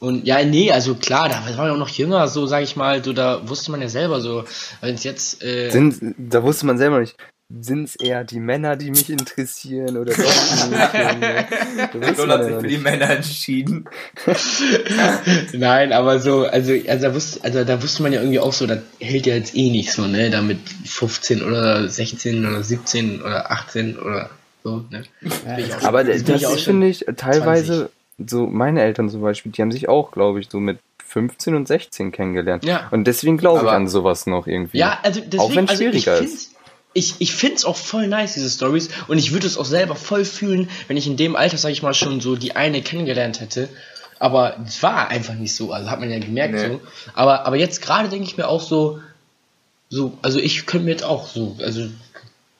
Und 0.00 0.26
ja, 0.26 0.42
nee, 0.44 0.72
also 0.72 0.94
klar, 0.94 1.28
da 1.28 1.34
war 1.44 1.56
man 1.56 1.66
ja 1.66 1.72
auch 1.74 1.76
noch 1.76 1.88
jünger, 1.90 2.26
so 2.26 2.46
sag 2.46 2.62
ich 2.62 2.74
mal, 2.74 3.04
so 3.04 3.12
da 3.12 3.46
wusste 3.48 3.70
man 3.70 3.80
ja 3.82 3.88
selber 3.88 4.20
so, 4.20 4.44
wenn 4.80 4.94
es 4.94 5.04
jetzt, 5.04 5.42
äh, 5.44 5.70
Sind, 5.70 6.14
da 6.18 6.42
wusste 6.42 6.66
man 6.66 6.76
selber 6.78 7.00
nicht. 7.00 7.14
Sind 7.60 7.84
es 7.84 7.96
eher 7.96 8.24
die 8.24 8.40
Männer, 8.40 8.76
die 8.76 8.90
mich 8.90 9.10
interessieren 9.10 9.96
oder 9.96 10.12
doch 10.14 10.18
nicht? 10.18 11.92
Du 11.92 11.98
Don 12.00 12.30
hat 12.30 12.44
sich 12.44 12.52
noch 12.54 12.60
für 12.60 12.66
die 12.66 12.78
Männer 12.78 13.10
entschieden. 13.10 13.84
Nein, 15.52 15.92
aber 15.92 16.18
so, 16.18 16.44
also, 16.46 16.72
also 16.88 17.06
da 17.08 17.14
wusste, 17.14 17.44
also 17.44 17.64
da 17.64 17.82
wusste 17.82 18.02
man 18.02 18.12
ja 18.12 18.20
irgendwie 18.20 18.40
auch 18.40 18.52
so, 18.52 18.66
das 18.66 18.80
hält 19.00 19.26
ja 19.26 19.34
jetzt 19.34 19.54
eh 19.54 19.70
nicht 19.70 19.92
so, 19.92 20.06
ne, 20.06 20.30
da 20.30 20.42
mit 20.42 20.58
15 20.86 21.42
oder 21.42 21.88
16 21.88 22.46
oder 22.46 22.62
17 22.62 23.20
oder 23.22 23.50
18 23.50 23.98
oder 23.98 24.30
so, 24.64 24.84
ne. 24.90 25.02
Ja, 25.20 25.76
auch- 25.78 25.82
Aber 25.84 26.04
das 26.04 26.22
schon 26.42 26.58
finde 26.58 26.88
ich, 26.88 27.04
teilweise, 27.16 27.90
so 28.24 28.46
meine 28.46 28.82
Eltern 28.82 29.10
zum 29.10 29.20
Beispiel, 29.22 29.52
die 29.52 29.62
haben 29.62 29.72
sich 29.72 29.88
auch, 29.88 30.10
glaube 30.12 30.40
ich, 30.40 30.48
so 30.50 30.60
mit 30.60 30.78
15 31.06 31.54
und 31.54 31.68
16 31.68 32.10
kennengelernt. 32.12 32.64
Ja. 32.64 32.88
Und 32.90 33.04
deswegen 33.06 33.36
glaube 33.36 33.66
ich 33.66 33.70
an 33.70 33.86
sowas 33.86 34.26
noch 34.26 34.46
irgendwie. 34.46 34.78
Ja, 34.78 34.98
also 35.02 35.20
deswegen, 35.20 35.40
Auch 35.42 35.54
wenn 35.54 35.64
es 35.64 35.70
also 35.72 35.82
schwieriger 35.82 36.16
find's, 36.16 36.32
ist. 36.34 36.51
Ich, 36.94 37.14
ich 37.20 37.34
find's 37.34 37.64
auch 37.64 37.76
voll 37.76 38.06
nice, 38.06 38.34
diese 38.34 38.50
Stories, 38.50 38.88
und 39.08 39.18
ich 39.18 39.32
würde 39.32 39.46
es 39.46 39.56
auch 39.56 39.64
selber 39.64 39.94
voll 39.96 40.24
fühlen, 40.24 40.68
wenn 40.88 40.96
ich 40.96 41.06
in 41.06 41.16
dem 41.16 41.36
Alter, 41.36 41.56
sag 41.58 41.70
ich 41.70 41.82
mal, 41.82 41.94
schon 41.94 42.20
so 42.20 42.36
die 42.36 42.54
eine 42.56 42.82
kennengelernt 42.82 43.40
hätte. 43.40 43.68
Aber 44.18 44.56
es 44.66 44.82
war 44.82 45.08
einfach 45.08 45.34
nicht 45.34 45.54
so, 45.54 45.72
also 45.72 45.90
hat 45.90 45.98
man 46.00 46.10
ja 46.10 46.18
gemerkt 46.18 46.54
Nee. 46.54 46.68
so. 46.68 46.80
Aber, 47.14 47.44
aber 47.46 47.56
jetzt 47.56 47.82
gerade 47.82 48.08
denke 48.08 48.24
ich 48.26 48.36
mir 48.36 48.46
auch 48.48 48.62
so, 48.62 49.00
so, 49.88 50.16
also 50.22 50.38
ich 50.38 50.66
könnte 50.66 50.84
mir 50.86 50.92
jetzt 50.92 51.04
auch 51.04 51.26
so, 51.26 51.56
also 51.62 51.86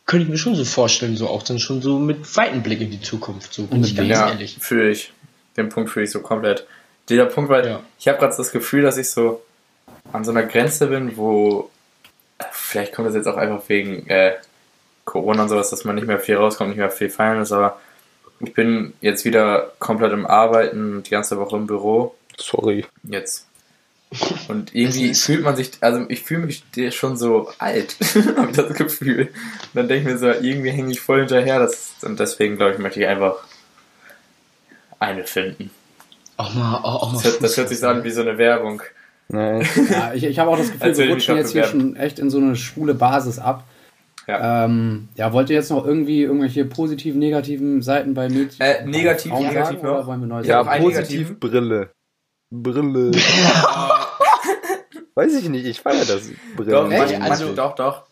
könnte 0.07 0.25
ich 0.25 0.31
mir 0.31 0.39
schon 0.39 0.57
so 0.57 0.65
vorstellen, 0.65 1.17
so 1.17 1.29
auch 1.29 1.43
dann 1.45 1.59
schon 1.61 1.81
so 1.81 1.99
mit 1.99 2.37
weiten 2.37 2.63
Blick 2.63 2.81
in 2.81 2.91
die 2.91 3.01
Zukunft, 3.01 3.55
so 3.55 3.65
bin 3.67 3.79
Und 3.79 3.87
ich 3.87 3.95
ganz 3.97 4.09
Ja, 4.09 4.29
ehrlich. 4.29 4.57
fühle 4.59 4.91
ich. 4.91 5.13
Den 5.57 5.69
Punkt 5.69 5.91
fühle 5.91 6.05
ich 6.05 6.11
so 6.11 6.21
komplett. 6.21 6.67
Dieser 7.09 7.27
Punkt, 7.27 7.49
weil 7.51 7.67
Ja. 7.67 7.81
ich 7.99 8.09
habe 8.09 8.19
gerade 8.19 8.35
das 8.37 8.51
Gefühl, 8.53 8.83
dass 8.83 8.97
ich 8.97 9.09
so 9.11 9.43
an 10.13 10.25
so 10.25 10.31
einer 10.33 10.43
Grenze 10.43 10.89
bin, 10.89 11.17
wo 11.17 11.71
vielleicht 12.53 12.95
kommt 12.95 13.09
das 13.09 13.15
jetzt 13.15 13.27
auch 13.29 13.37
einfach 13.37 13.63
wegen 13.69 14.07
äh, 14.09 14.35
Corona 15.05 15.43
und 15.43 15.49
sowas, 15.49 15.71
dass 15.71 15.85
man 15.85 15.95
nicht 15.97 16.07
mehr 16.07 16.19
viel 16.21 16.37
rauskommt, 16.37 16.71
nicht 16.71 16.79
mehr 16.79 16.91
viel 16.91 17.11
feiern 17.11 17.41
ist, 17.41 17.53
aber 17.53 17.81
ich 18.41 18.55
bin 18.55 18.93
jetzt 19.01 19.25
wieder 19.25 19.73
komplett 19.79 20.13
im 20.13 20.27
Arbeiten, 20.27 21.03
die 21.03 21.11
ganze 21.11 21.39
Woche 21.39 21.57
im 21.57 21.67
Büro. 21.67 22.15
Sorry. 22.39 22.87
Jetzt. 23.05 23.47
Und 24.49 24.75
irgendwie 24.75 25.15
fühlt 25.15 25.43
man 25.43 25.57
sich, 25.57 25.71
also 25.81 26.05
ich 26.09 26.23
fühle 26.23 26.47
mich 26.47 26.65
schon 26.95 27.17
so 27.17 27.51
alt, 27.59 27.97
habe 28.37 28.51
ich 28.51 28.57
das 28.57 28.75
Gefühl. 28.75 29.23
Und 29.29 29.75
dann 29.75 29.89
denke 29.89 30.09
ich 30.09 30.15
mir 30.15 30.19
so, 30.19 30.27
irgendwie 30.29 30.71
hänge 30.71 30.91
ich 30.93 31.01
voll 31.01 31.21
hinterher. 31.21 31.59
Das, 31.61 31.93
und 32.03 32.21
deswegen, 32.21 32.57
glaube 32.59 32.73
ich, 32.75 32.79
möchte 32.79 33.01
ich 33.01 33.07
einfach 33.07 33.37
eine 34.99 35.25
finden. 35.25 35.71
Auch 36.37 36.53
mal, 36.55 36.77
auch, 36.79 37.03
auch 37.03 37.13
mal 37.13 37.23
Das, 37.23 37.25
hört- 37.33 37.43
das 37.43 37.57
hört 37.57 37.69
sich 37.69 37.79
so 37.81 37.89
an 37.89 38.05
wie 38.05 38.11
so 38.11 38.21
eine 38.23 38.39
Werbung. 38.39 38.83
Nein. 39.33 39.67
Ja, 39.91 40.13
ich, 40.15 40.25
ich 40.25 40.39
habe 40.39 40.51
auch 40.51 40.59
das 40.59 40.71
Gefühl, 40.71 40.97
wir 40.97 41.11
rutschen 41.11 41.37
jetzt 41.37 41.53
hier 41.53 41.65
schon 41.65 41.97
echt 41.97 42.19
in 42.19 42.31
so 42.31 42.39
eine 42.39 42.55
schwule 42.55 42.95
Basis 42.95 43.39
ab. 43.39 43.65
Ja. 44.29 44.65
Ähm, 44.67 45.09
ja, 45.17 45.33
wollt 45.33 45.51
ihr 45.51 45.57
jetzt 45.57 45.71
noch 45.71 45.85
irgendwie 45.85 46.23
irgendwelche 46.23 46.65
positiven, 46.65 47.19
negativen 47.19 47.83
Seiten 47.83 48.15
bei 48.15 48.29
Mädchen? 48.29 48.61
Äh, 48.61 48.85
negativ, 48.87 49.33
Frauen 49.33 49.47
negativ 49.49 49.81
sagen, 49.81 49.97
noch. 49.99 50.07
Wollen 50.07 50.21
wir 50.21 50.27
neu 50.29 50.43
Ja, 50.43 50.63
positiv. 50.63 51.41
Brille. 51.41 51.91
Brille. 52.51 53.11
Weiß 55.15 55.35
ich 55.35 55.49
nicht, 55.49 55.67
ich 55.67 55.81
feiere 55.81 56.05
das 56.05 56.31
Brille. 56.57 56.71
Doch, 56.73 56.91
Echt? 56.91 57.19
manche, 57.19 57.31
Also- 57.33 57.53
doch, 57.55 57.75
doch. 57.75 58.03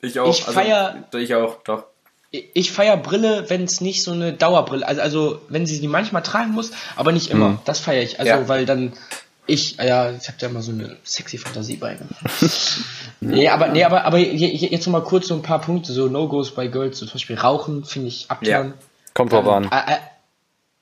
Ich 0.00 0.18
auch. 0.18 0.30
Ich 0.30 0.42
feier- 0.44 0.94
Also, 1.06 1.18
ich 1.18 1.34
auch, 1.34 1.62
doch. 1.64 1.84
Ich 2.30 2.70
feier 2.70 2.96
Brille, 2.96 3.44
wenn 3.48 3.64
es 3.64 3.80
nicht 3.80 4.02
so 4.04 4.12
eine 4.12 4.32
Dauerbrille, 4.32 4.86
also, 4.86 5.00
also 5.02 5.40
wenn 5.48 5.66
sie 5.66 5.80
die 5.80 5.88
manchmal 5.88 6.22
tragen 6.22 6.52
muss, 6.52 6.70
aber 6.96 7.10
nicht 7.12 7.30
immer. 7.30 7.48
Mhm. 7.50 7.58
Das 7.64 7.80
feiere 7.80 8.02
ich. 8.04 8.20
Also 8.20 8.30
Ja. 8.30 8.48
weil 8.48 8.66
dann 8.66 8.92
ich, 9.50 9.76
ja, 9.76 10.10
ich 10.10 10.26
habe 10.28 10.38
da 10.38 10.46
immer 10.46 10.62
so 10.62 10.72
eine 10.72 10.96
sexy 11.04 11.38
Fantasie 11.38 11.76
bei. 11.76 11.94
Ne? 11.94 12.06
nee, 13.20 13.48
aber 13.48 13.68
nee, 13.68 13.84
aber 13.84 14.04
aber 14.04 14.18
je- 14.18 14.30
je- 14.54 14.68
jetzt 14.68 14.86
noch 14.86 14.92
mal 14.92 15.02
kurz 15.02 15.28
so 15.28 15.34
ein 15.34 15.42
paar 15.42 15.60
Punkte, 15.60 15.92
so 15.92 16.08
No-Gos 16.08 16.54
bei 16.54 16.68
Girls, 16.68 16.98
so 16.98 17.06
zum 17.06 17.14
Beispiel 17.14 17.38
Rauchen 17.38 17.84
finde 17.84 18.08
ich 18.08 18.26
abtören. 18.30 18.74
Kommt 19.14 19.32
drauf 19.32 19.46
an. 19.48 19.68
All- 19.70 19.98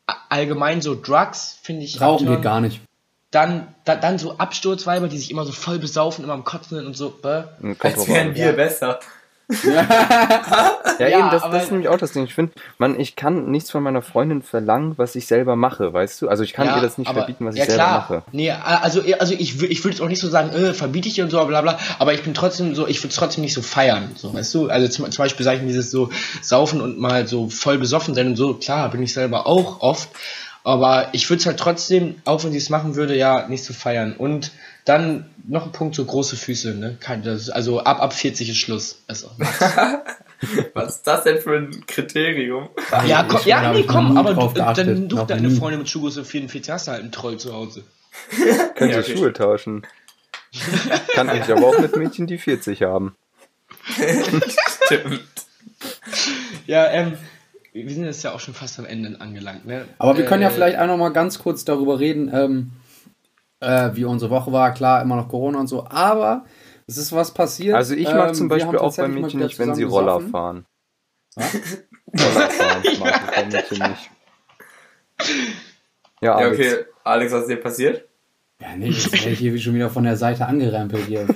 all- 0.07 0.17
allgemein 0.29 0.81
so 0.83 0.95
Drugs 0.95 1.59
finde 1.63 1.85
ich 1.85 2.01
Rauchen 2.01 2.27
abtören. 2.27 2.37
geht 2.37 2.43
gar 2.45 2.61
nicht. 2.61 2.81
Dann, 3.31 3.75
da, 3.85 3.95
dann 3.97 4.19
so 4.19 4.39
Absturzweiber, 4.39 5.09
die 5.09 5.19
sich 5.19 5.31
immer 5.31 5.45
so 5.45 5.53
voll 5.53 5.79
besaufen, 5.79 6.25
immer 6.25 6.33
am 6.33 6.45
Kotzen 6.45 6.79
sind 6.79 6.87
und 6.87 6.97
so. 6.97 7.11
Bäh. 7.11 7.43
Kommt 7.61 7.85
Als 7.85 8.09
wären 8.09 8.29
an. 8.29 8.35
wir 8.37 8.47
Ja. 8.47 8.53
besser. 8.53 9.01
Ja, 9.65 10.78
Ja, 10.99 11.09
eben, 11.09 11.31
das, 11.31 11.43
das 11.43 11.65
ist 11.65 11.71
nämlich 11.71 11.89
auch 11.89 11.99
das 11.99 12.13
Ding. 12.13 12.25
Ich 12.25 12.35
finde, 12.35 12.53
man, 12.79 12.99
ich 12.99 13.17
kann 13.17 13.51
nichts 13.51 13.71
von 13.71 13.83
meiner 13.83 14.03
Freundin 14.03 14.43
verlangen, 14.43 14.95
was 14.97 15.15
ich 15.15 15.27
selber 15.27 15.57
mache, 15.57 15.93
weißt 15.93 16.23
du? 16.23 16.29
Also 16.29 16.43
ich 16.45 16.53
kann 16.53 16.67
Ja, 16.67 16.77
ihr 16.77 16.83
das 16.83 16.99
nicht 16.99 17.09
aber- 17.09 17.21
verbieten, 17.21 17.47
was 17.47 17.57
ja, 17.57 17.63
ich 17.65 17.69
selber 17.71 17.85
klar. 17.85 17.99
mache. 17.99 18.23
Nee, 18.33 18.51
also, 18.51 19.03
also 19.19 19.35
ich, 19.35 19.63
ich 19.63 19.85
würde 19.85 19.95
jetzt 19.95 20.01
auch 20.03 20.09
nicht 20.09 20.21
so 20.21 20.29
sagen, 20.29 20.51
äh, 20.51 20.75
verbiete 20.75 21.09
ich 21.09 21.15
dir 21.15 21.25
und 21.25 21.31
so, 21.31 21.45
bla 21.47 21.61
bla, 21.63 21.79
aber 21.99 22.15
ich 22.15 22.23
bin 22.23 22.35
trotzdem 22.35 22.75
so, 22.75 22.87
ich 22.87 22.99
würde 23.01 23.09
es 23.11 23.17
trotzdem 23.17 23.43
nicht 23.43 23.55
so 23.55 23.63
feiern, 23.63 24.11
so, 24.17 24.33
weißt 24.35 24.55
du? 24.55 24.69
Also 24.69 24.89
zum, 24.89 25.11
zum 25.11 25.23
Beispiel 25.25 25.45
sage 25.45 25.57
ich 25.59 25.63
mir 25.63 25.69
dieses 25.69 25.91
so 25.91 26.11
saufen 26.43 26.81
und 26.81 26.99
mal 26.99 27.27
so 27.29 27.49
voll 27.49 27.79
besoffen 27.79 28.15
sein 28.15 28.27
und 28.29 28.37
so, 28.37 28.55
klar, 28.55 28.91
bin 28.91 29.03
ich 29.03 29.13
selber 29.13 29.47
auch 29.47 29.81
oft, 29.81 30.09
aber 30.65 31.09
ich 31.13 31.29
würde 31.31 31.41
es 31.41 31.47
halt 31.47 31.59
trotzdem, 31.59 32.17
auch 32.25 32.43
wenn 32.45 32.53
sie 32.53 32.59
es 32.59 32.69
machen 32.69 32.95
würde, 32.97 33.17
ja, 33.17 33.47
nicht 33.49 33.65
so 33.65 33.73
feiern. 33.73 34.15
Und 34.19 34.51
dann 34.85 35.27
noch 35.47 35.65
ein 35.67 35.73
Punkt, 35.73 35.95
so 35.95 36.05
große 36.05 36.37
Füße, 36.37 36.75
ne? 36.75 36.97
Kein, 37.01 37.23
das, 37.23 37.49
also 37.51 37.81
ab, 37.81 38.03
ab 38.03 38.13
40 38.13 38.49
ist 38.51 38.57
Schluss. 38.57 39.03
Also, 39.07 39.31
Was 40.75 40.97
ist 40.97 41.07
das 41.07 41.25
denn 41.25 41.39
für 41.41 41.57
ein 41.57 41.87
Kriterium? 41.87 42.69
ja, 43.07 43.25
komm, 43.25 43.41
ja, 43.45 43.73
nee, 43.73 43.83
komm, 43.85 44.17
aber 44.17 44.35
du, 44.35 44.49
dann 44.75 45.07
noch 45.09 45.27
deine 45.27 45.49
nie. 45.49 45.55
Freundin 45.57 45.81
mit 45.81 45.89
Schuhgröße 45.89 46.25
44, 46.25 46.73
hast 46.73 46.87
du 46.87 46.93
halt 46.93 47.03
einen 47.03 47.13
Troll 47.13 47.39
zu 47.39 47.53
Hause. 47.53 47.85
Könnt 48.77 48.93
Ja, 48.93 48.99
ihr 48.99 49.05
okay. 49.05 49.17
Schuhe 49.17 49.33
tauschen. 49.33 49.87
kann 51.15 51.29
ich 51.37 51.51
aber 51.53 51.67
auch 51.67 51.79
mit 51.79 51.97
Mädchen, 51.97 52.27
die 52.27 52.39
40 52.39 52.83
haben. 52.83 53.15
Stimmt. 54.87 55.21
Ja, 56.67 56.87
ähm, 56.89 57.19
wir 57.73 57.91
sind 57.91 58.05
jetzt 58.05 58.23
ja 58.25 58.33
auch 58.33 58.41
schon 58.41 58.55
fast 58.55 58.79
am 58.79 58.87
Ende 58.87 59.21
angelangt, 59.21 59.67
ne? 59.67 59.87
Aber 59.99 60.17
wir 60.17 60.25
können 60.25 60.43
ja 60.43 60.49
Äh, 60.49 60.53
vielleicht 60.53 60.79
auch 60.79 60.87
noch 60.87 60.97
mal 60.97 61.11
ganz 61.13 61.39
kurz 61.39 61.65
darüber 61.65 62.01
reden, 62.01 62.31
ähm, 62.33 62.71
äh, 63.61 63.91
wie 63.95 64.05
unsere 64.05 64.31
Woche 64.31 64.53
war. 64.53 64.73
Klar, 64.75 65.03
immer 65.03 65.17
noch 65.17 65.29
Corona 65.29 65.59
und 65.61 65.67
so, 65.69 65.87
aber 65.89 66.45
es 66.89 66.97
ist 66.99 67.13
was 67.13 67.33
passiert. 67.33 67.77
Also 67.77 67.95
ich 67.95 68.07
mag 68.13 68.31
Ähm, 68.31 68.35
zum 68.35 68.51
wir 68.51 68.57
Beispiel 68.57 68.79
auch 68.79 68.97
bei 68.97 69.07
Mädchen 69.07 69.39
nicht, 69.41 69.59
wenn 69.61 69.75
sie 69.77 69.85
Roller 69.85 70.15
gesoffen. 70.17 70.31
fahren. 70.31 70.67
Roller 71.37 72.51
fahren 72.51 72.83
mag 72.99 73.21
ich 73.23 73.35
bei 73.37 73.45
Mädchen 73.47 73.89
nicht. 73.91 74.11
Ja, 76.21 76.31
Ja, 76.41 76.47
Alex. 76.47 76.59
okay. 76.59 76.85
Alex, 77.05 77.33
was 77.33 77.41
ist 77.43 77.49
dir 77.51 77.57
passiert? 77.57 78.05
Ja, 78.61 78.75
nee, 78.77 78.89
jetzt 78.89 79.13
werde 79.13 79.31
ich 79.31 79.39
hier 79.39 79.57
schon 79.59 79.75
wieder 79.75 79.89
von 79.89 80.03
der 80.03 80.17
Seite 80.17 80.47
angerempelt 80.47 81.05
hier. 81.07 81.27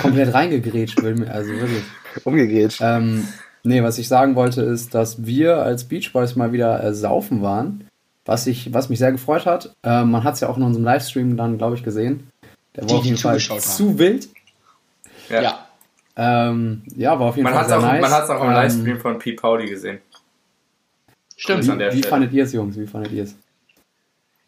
Komplett 0.00 0.32
reingegrätscht, 0.32 1.02
will 1.02 1.14
mir, 1.14 1.30
also 1.30 1.50
wirklich. 1.52 1.82
Umgegrätscht. 2.24 2.80
Ähm, 2.82 3.26
nee, 3.64 3.82
was 3.82 3.98
ich 3.98 4.08
sagen 4.08 4.34
wollte, 4.34 4.62
ist, 4.62 4.94
dass 4.94 5.26
wir 5.26 5.58
als 5.58 5.84
Beach 5.84 6.12
Boys 6.12 6.36
mal 6.36 6.52
wieder 6.52 6.82
äh, 6.82 6.94
saufen 6.94 7.42
waren. 7.42 7.86
Was, 8.24 8.46
ich, 8.46 8.72
was 8.74 8.88
mich 8.88 8.98
sehr 8.98 9.12
gefreut 9.12 9.46
hat. 9.46 9.74
Äh, 9.84 10.04
man 10.04 10.24
hat 10.24 10.34
es 10.34 10.40
ja 10.40 10.48
auch 10.48 10.56
in 10.56 10.62
unserem 10.62 10.84
Livestream 10.84 11.36
dann, 11.36 11.58
glaube 11.58 11.76
ich, 11.76 11.84
gesehen. 11.84 12.28
Der 12.76 12.82
war 12.82 12.88
Die, 12.88 12.94
auf 12.94 13.04
jeden 13.04 13.16
Fall 13.16 13.38
zu 13.38 13.98
wild. 13.98 14.28
Ja. 15.28 15.66
Ähm, 16.16 16.82
ja, 16.94 17.18
war 17.18 17.28
auf 17.28 17.36
jeden 17.36 17.44
Man 17.44 17.52
Fall 17.52 17.62
hat 17.62 17.70
es 17.70 17.72
sehr 17.72 17.78
auch, 17.78 17.92
nice. 17.92 18.00
man 18.00 18.10
hat's 18.10 18.30
auch 18.30 18.42
im 18.42 18.48
Ähm, 18.48 18.54
Livestream 18.54 19.00
von 19.00 19.18
Pete 19.18 19.36
Pauli 19.36 19.66
gesehen. 19.66 20.00
Stimmt. 21.36 21.60
Grüße 21.60 21.72
an 21.72 21.78
der 21.78 21.92
Wie, 21.92 21.98
wie 21.98 22.02
fandet 22.02 22.32
ihr 22.32 22.44
es, 22.44 22.52
Jungs? 22.52 22.78
Wie 22.78 22.86
fandet 22.86 23.12
ihr 23.12 23.24
es? 23.24 23.36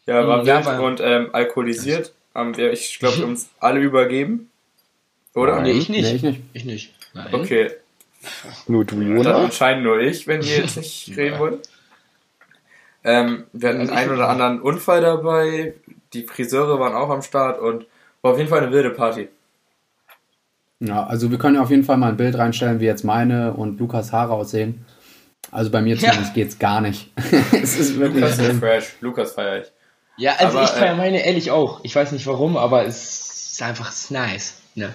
Ja, 0.05 0.27
war 0.27 0.43
ja, 0.43 0.65
wild 0.65 0.79
und 0.79 0.99
ähm, 1.01 1.29
alkoholisiert. 1.33 2.13
Haben 2.33 2.57
wir, 2.57 2.71
ich 2.71 2.97
glaube, 2.99 3.23
uns 3.25 3.49
alle 3.59 3.79
übergeben. 3.79 4.49
Oder? 5.35 5.61
Nee, 5.61 5.71
ich 5.71 5.89
nicht. 5.89 6.03
Nee, 6.03 6.15
ich 6.15 6.23
nicht. 6.23 6.41
Ich 6.53 6.65
nicht. 6.65 6.93
Nein. 7.13 7.27
Okay, 7.33 7.71
Nur 8.67 8.85
du, 8.85 8.95
dann 8.99 9.17
oder? 9.17 9.35
anscheinend 9.37 9.83
nur 9.83 9.99
ich, 9.99 10.27
wenn 10.27 10.41
ihr 10.41 10.57
jetzt 10.57 10.77
nicht 10.77 11.13
reden 11.17 11.39
wollt. 11.39 11.69
Ähm, 13.03 13.45
wir 13.53 13.69
hatten 13.69 13.81
Also 13.81 13.93
einen 13.93 14.11
oder 14.11 14.29
anderen 14.29 14.61
Unfall 14.61 15.01
dabei. 15.01 15.75
Die 16.13 16.23
Friseure 16.23 16.79
waren 16.79 16.93
auch 16.95 17.09
am 17.09 17.21
Start 17.21 17.59
und 17.59 17.85
war 18.21 18.31
auf 18.31 18.37
jeden 18.37 18.49
Fall 18.49 18.59
eine 18.61 18.71
wilde 18.71 18.91
Party. 18.91 19.29
Ja, 20.79 21.05
also 21.05 21.29
wir 21.29 21.37
können 21.37 21.55
ja 21.55 21.61
auf 21.61 21.69
jeden 21.71 21.83
Fall 21.83 21.97
mal 21.97 22.09
ein 22.09 22.17
Bild 22.17 22.37
reinstellen, 22.37 22.79
wie 22.79 22.85
jetzt 22.85 23.03
meine 23.03 23.53
und 23.53 23.79
Lukas 23.79 24.13
Haare 24.13 24.33
aussehen. 24.33 24.85
Also 25.51 25.71
bei 25.71 25.81
mir 25.81 25.95
Ja. 25.95 26.09
zumindest 26.11 26.33
geht's 26.33 26.59
gar 26.59 26.79
nicht. 26.81 27.11
es 27.51 27.77
ist 27.77 27.99
wirklich 27.99 28.21
Lukas 28.23 28.39
ist 28.39 28.59
fresh. 28.59 28.95
Lukas 29.01 29.31
feier 29.33 29.61
ich. 29.61 29.71
Ja, 30.17 30.33
also 30.37 30.57
Aber, 30.57 30.65
ich 30.65 30.71
feiere 30.71 30.93
äh, 30.93 30.97
meine 30.97 31.25
ehrlich 31.25 31.51
auch. 31.51 31.79
Ich 31.83 31.95
weiß 31.95 32.11
nicht 32.11 32.27
warum, 32.27 32.55
aber 32.57 32.85
es 32.85 33.51
ist 33.53 33.61
einfach 33.61 33.89
es 33.89 34.03
ist 34.05 34.11
nice. 34.11 34.53
Ne? 34.75 34.93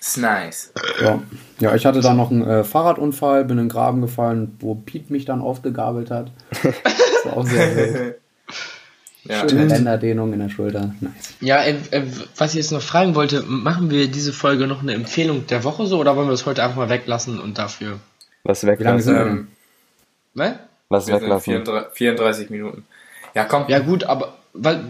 Ist 0.00 0.16
nice. 0.18 0.72
Ja. 1.02 1.20
ja, 1.58 1.74
ich 1.74 1.86
hatte 1.86 2.00
dann 2.00 2.16
noch 2.16 2.30
einen 2.30 2.46
äh, 2.46 2.64
Fahrradunfall, 2.64 3.44
bin 3.44 3.58
in 3.58 3.64
den 3.64 3.68
Graben 3.68 4.00
gefallen, 4.00 4.56
wo 4.60 4.74
Pete 4.74 5.12
mich 5.12 5.24
dann 5.24 5.40
aufgegabelt 5.42 6.10
hat. 6.10 6.30
Das 7.22 7.32
war 7.32 7.36
auch 7.36 7.46
sehr 7.46 7.76
wild. 7.76 8.19
Ja. 9.30 9.48
Schöne 9.48 9.66
Bänderdehnung 9.66 10.32
in 10.32 10.40
der 10.40 10.48
Schulter. 10.48 10.94
Nice. 11.00 11.34
Ja, 11.40 11.62
äh, 11.62 11.76
äh, 11.90 12.02
was 12.36 12.50
ich 12.50 12.56
jetzt 12.56 12.72
noch 12.72 12.82
fragen 12.82 13.14
wollte, 13.14 13.42
machen 13.42 13.90
wir 13.90 14.08
diese 14.08 14.32
Folge 14.32 14.66
noch 14.66 14.82
eine 14.82 14.94
Empfehlung 14.94 15.46
der 15.46 15.62
Woche 15.64 15.86
so 15.86 15.98
oder 15.98 16.16
wollen 16.16 16.26
wir 16.28 16.32
das 16.32 16.46
heute 16.46 16.62
einfach 16.62 16.76
mal 16.76 16.88
weglassen 16.88 17.38
und 17.40 17.56
dafür. 17.58 18.00
Was 18.44 18.66
weglassen. 18.66 19.16
Ähm? 19.16 19.48
Ne? 20.34 20.58
Was 20.88 21.06
wir 21.06 21.14
sind 21.14 21.22
weglassen. 21.24 21.52
34, 21.64 21.92
34 21.94 22.50
Minuten. 22.50 22.84
Ja, 23.34 23.44
komm. 23.44 23.64
Ja 23.68 23.78
gut, 23.78 24.04
aber 24.04 24.34
wa- 24.54 24.80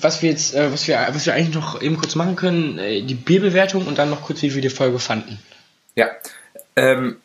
was 0.00 0.20
wir 0.22 0.30
jetzt, 0.30 0.54
äh, 0.54 0.70
was 0.72 0.86
wir, 0.86 0.98
was 1.10 1.24
wir 1.24 1.34
eigentlich 1.34 1.54
noch 1.54 1.80
eben 1.80 1.96
kurz 1.96 2.14
machen 2.14 2.36
können, 2.36 2.78
äh, 2.78 3.02
die 3.02 3.14
Bierbewertung 3.14 3.86
und 3.86 3.96
dann 3.98 4.10
noch 4.10 4.22
kurz, 4.22 4.42
wie 4.42 4.54
wir 4.54 4.60
die 4.62 4.68
Folge 4.70 4.98
fanden. 4.98 5.38
Ja. 5.94 6.08
Ähm, 6.76 7.16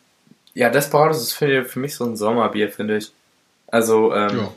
ja, 0.54 0.70
Desperados 0.70 1.20
ist 1.22 1.32
für, 1.34 1.64
für 1.64 1.78
mich 1.80 1.94
so 1.94 2.04
ein 2.04 2.16
Sommerbier, 2.16 2.70
finde 2.70 2.96
ich. 2.96 3.12
Also, 3.66 4.14
ähm, 4.14 4.38
Ja. 4.38 4.48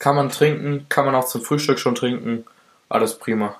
Kann 0.00 0.16
man 0.16 0.30
trinken, 0.30 0.86
kann 0.88 1.04
man 1.04 1.14
auch 1.14 1.26
zum 1.26 1.42
Frühstück 1.42 1.78
schon 1.78 1.94
trinken. 1.94 2.44
Alles 2.88 3.16
prima. 3.16 3.54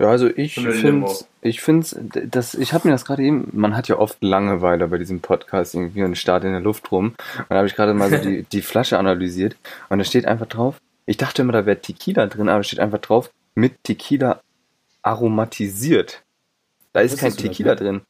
Ja, 0.00 0.10
also 0.10 0.28
ich 0.28 0.54
finde 0.54 1.08
ich 1.42 1.60
finde 1.60 1.86
das 2.26 2.54
ich 2.54 2.72
habe 2.72 2.88
mir 2.88 2.94
das 2.94 3.04
gerade 3.04 3.22
eben, 3.22 3.48
man 3.52 3.76
hat 3.76 3.88
ja 3.88 3.98
oft 3.98 4.22
Langeweile 4.22 4.88
bei 4.88 4.98
diesem 4.98 5.20
Podcast 5.20 5.74
irgendwie 5.74 6.02
und 6.02 6.16
starrt 6.16 6.44
in 6.44 6.52
der 6.52 6.60
Luft 6.60 6.90
rum. 6.90 7.14
Und 7.36 7.46
da 7.50 7.56
habe 7.56 7.66
ich 7.66 7.74
gerade 7.74 7.94
mal 7.94 8.10
so 8.10 8.16
die, 8.16 8.42
die 8.52 8.62
Flasche 8.62 8.98
analysiert 8.98 9.56
und 9.88 9.98
da 9.98 10.04
steht 10.04 10.26
einfach 10.26 10.46
drauf, 10.46 10.80
ich 11.06 11.16
dachte 11.16 11.42
immer, 11.42 11.52
da 11.52 11.66
wäre 11.66 11.80
Tequila 11.80 12.26
drin, 12.26 12.48
aber 12.48 12.60
es 12.60 12.68
steht 12.68 12.80
einfach 12.80 12.98
drauf, 12.98 13.30
mit 13.54 13.82
Tequila 13.82 14.40
aromatisiert. 15.02 16.22
Da 16.92 17.00
ist 17.00 17.18
kein 17.18 17.28
Wusstest 17.28 17.40
du 17.40 17.48
das, 17.48 17.56
Tequila 17.56 17.70
ne? 17.70 17.76
drin. 17.76 18.00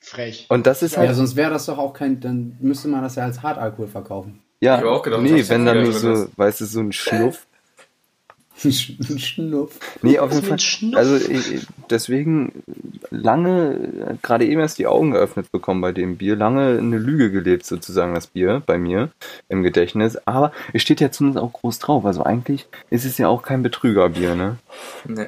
Frech. 0.00 0.46
Und 0.48 0.66
das 0.66 0.82
ist 0.82 0.94
Ja, 0.94 1.00
halt, 1.00 1.14
sonst 1.14 1.36
wäre 1.36 1.50
das 1.50 1.66
doch 1.66 1.78
auch 1.78 1.92
kein, 1.92 2.20
dann 2.20 2.56
müsste 2.60 2.88
man 2.88 3.02
das 3.02 3.16
ja 3.16 3.24
als 3.24 3.42
Hartalkohol 3.42 3.88
verkaufen. 3.88 4.40
Ja, 4.60 4.78
Ich 4.78 4.84
auch 4.84 5.02
gedacht, 5.02 5.22
nee, 5.22 5.44
wenn 5.48 5.66
dann 5.66 5.82
nur 5.82 5.92
so, 5.92 6.28
weißt 6.36 6.60
du, 6.60 6.64
so 6.64 6.80
ein 6.80 6.92
Schnuff. 6.92 7.46
Ein 8.64 9.18
Schnupf. 9.18 9.78
Nee, 10.00 10.18
auf 10.18 10.32
jeden 10.32 10.46
Fall. 10.46 10.58
Schnuff? 10.58 10.96
Also 10.96 11.16
ich, 11.16 11.66
deswegen 11.90 12.62
lange, 13.10 14.18
gerade 14.22 14.46
eben 14.46 14.60
erst 14.60 14.78
die 14.78 14.86
Augen 14.86 15.10
geöffnet 15.10 15.52
bekommen 15.52 15.82
bei 15.82 15.92
dem 15.92 16.16
Bier, 16.16 16.36
lange 16.36 16.78
eine 16.78 16.96
Lüge 16.96 17.30
gelebt 17.30 17.66
sozusagen 17.66 18.14
das 18.14 18.28
Bier 18.28 18.62
bei 18.64 18.78
mir 18.78 19.10
im 19.50 19.62
Gedächtnis. 19.62 20.16
Aber 20.26 20.52
es 20.72 20.80
steht 20.80 21.02
ja 21.02 21.12
zumindest 21.12 21.44
auch 21.44 21.52
groß 21.52 21.78
drauf. 21.80 22.06
Also 22.06 22.24
eigentlich 22.24 22.66
ist 22.88 23.04
es 23.04 23.18
ja 23.18 23.28
auch 23.28 23.42
kein 23.42 23.62
Betrügerbier, 23.62 24.34
ne? 24.34 24.56
Nee. 25.04 25.26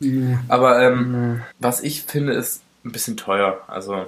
Ja. 0.00 0.40
Aber 0.48 0.82
ähm, 0.82 1.42
was 1.60 1.80
ich 1.80 2.02
finde, 2.02 2.32
ist 2.32 2.62
ein 2.84 2.92
bisschen 2.92 3.16
teuer. 3.16 3.62
Also 3.68 4.06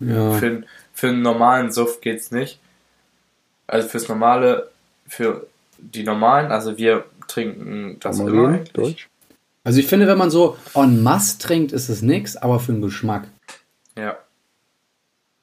ja. 0.00 0.32
für, 0.32 0.62
für 0.94 1.08
einen 1.08 1.22
normalen 1.22 1.70
Suff 1.70 2.00
geht's 2.00 2.30
nicht. 2.30 2.60
Also 3.70 3.88
fürs 3.88 4.08
normale, 4.08 4.68
für 5.06 5.46
die 5.78 6.02
normalen, 6.02 6.50
also 6.50 6.76
wir 6.76 7.04
trinken 7.28 7.96
das 8.00 8.18
Mal 8.18 8.28
immer 8.28 8.42
reden, 8.42 8.54
eigentlich. 8.54 8.72
Deutsch. 8.72 9.08
Also 9.62 9.78
ich 9.78 9.86
finde, 9.86 10.06
wenn 10.08 10.18
man 10.18 10.30
so 10.30 10.56
en 10.74 11.02
masse 11.02 11.38
trinkt, 11.38 11.72
ist 11.72 11.88
es 11.88 12.02
nix, 12.02 12.36
aber 12.36 12.58
für 12.60 12.72
den 12.72 12.82
Geschmack. 12.82 13.28
Ja. 13.96 14.16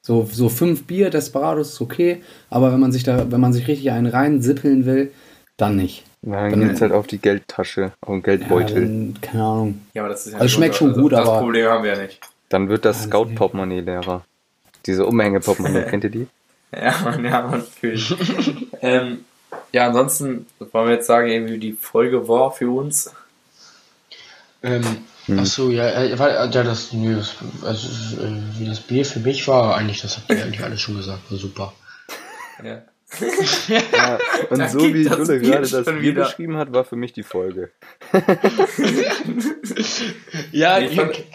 So, 0.01 0.27
so 0.31 0.49
fünf 0.49 0.85
Bier, 0.85 1.09
Desperados 1.09 1.73
ist 1.73 1.81
okay, 1.81 2.21
aber 2.49 2.71
wenn 2.71 2.79
man 2.79 2.91
sich 2.91 3.03
da, 3.03 3.29
wenn 3.31 3.41
man 3.41 3.53
sich 3.53 3.67
richtig 3.67 3.91
einen 3.91 4.07
reinsippeln 4.07 4.85
will, 4.85 5.11
dann 5.57 5.75
nicht. 5.75 6.03
Ja, 6.21 6.49
dann 6.49 6.51
Dann- 6.59 6.67
geht's 6.69 6.81
halt 6.81 6.91
auf 6.93 7.07
die 7.07 7.19
Geldtasche, 7.19 7.93
auf 8.01 8.07
den 8.09 8.15
Ja, 8.15 8.19
Geldbeutel. 8.21 8.81
dann, 8.81 9.17
keine 9.21 9.43
Ahnung. 9.43 9.81
Ja, 9.93 10.01
aber 10.03 10.09
das 10.09 10.25
ist 10.27 10.33
ja 10.33 10.39
Also 10.39 10.49
schmeckt 10.55 10.75
schon 10.75 10.93
gut, 10.93 11.11
das 11.13 11.27
aber- 11.27 11.39
Problem 11.39 11.67
haben 11.67 11.83
wir 11.83 11.95
ja 11.95 12.01
nicht. 12.01 12.19
Dann 12.49 12.69
wird 12.69 12.85
das 12.85 13.03
Scout-Portemonnaie 13.03 13.81
leerer. 13.81 14.23
Diese 14.85 15.05
Umhänge-Portemonnaie, 15.05 15.83
kennt 15.89 16.03
ihr 16.05 16.09
die? 16.09 16.27
Ja, 16.75 16.93
man, 17.03 17.23
ja, 17.23 17.41
man 17.47 17.63
fühlt. 17.63 18.15
ähm, 18.81 19.23
ja, 19.71 19.87
ansonsten 19.87 20.45
wollen 20.71 20.87
wir 20.87 20.95
jetzt 20.95 21.07
sagen, 21.07 21.29
irgendwie 21.29 21.53
wie 21.53 21.59
die 21.59 21.73
Folge 21.73 22.27
war 22.27 22.51
für 22.51 22.69
uns. 22.69 23.13
Ähm, 24.63 24.83
Hm. 25.27 25.39
Ach 25.41 25.45
so, 25.45 25.69
ja, 25.71 25.89
äh, 25.89 26.17
weil, 26.17 26.31
äh, 26.31 26.49
ja, 26.53 26.63
das, 26.63 26.93
nö, 26.93 27.17
das, 27.17 27.35
also, 27.61 28.21
äh, 28.21 28.31
wie 28.59 28.65
das 28.65 28.79
Bier 28.79 29.03
für 29.05 29.19
mich 29.19 29.45
war, 29.49 29.75
eigentlich, 29.75 29.99
das 30.01 30.15
habt 30.15 30.29
ihr 30.29 30.41
eigentlich 30.41 30.63
alles 30.63 30.79
schon 30.79 30.95
gesagt, 30.95 31.29
war 31.29 31.37
super. 31.37 31.73
Ja. 32.63 32.81
Ja, 33.91 34.19
und 34.49 34.59
Da 34.59 34.69
so 34.69 34.79
wie 34.79 35.03
Jule 35.03 35.39
gerade 35.41 35.61
das 35.69 35.83
Bier 35.85 36.01
wieder. 36.01 36.23
beschrieben 36.23 36.55
hat, 36.55 36.71
war 36.73 36.85
für 36.85 36.95
mich 36.95 37.11
die 37.11 37.23
Folge. 37.23 37.71
Ja, 40.51 40.79
Nee, 40.79 40.85
ich 40.87 40.95
fand- 40.95 41.31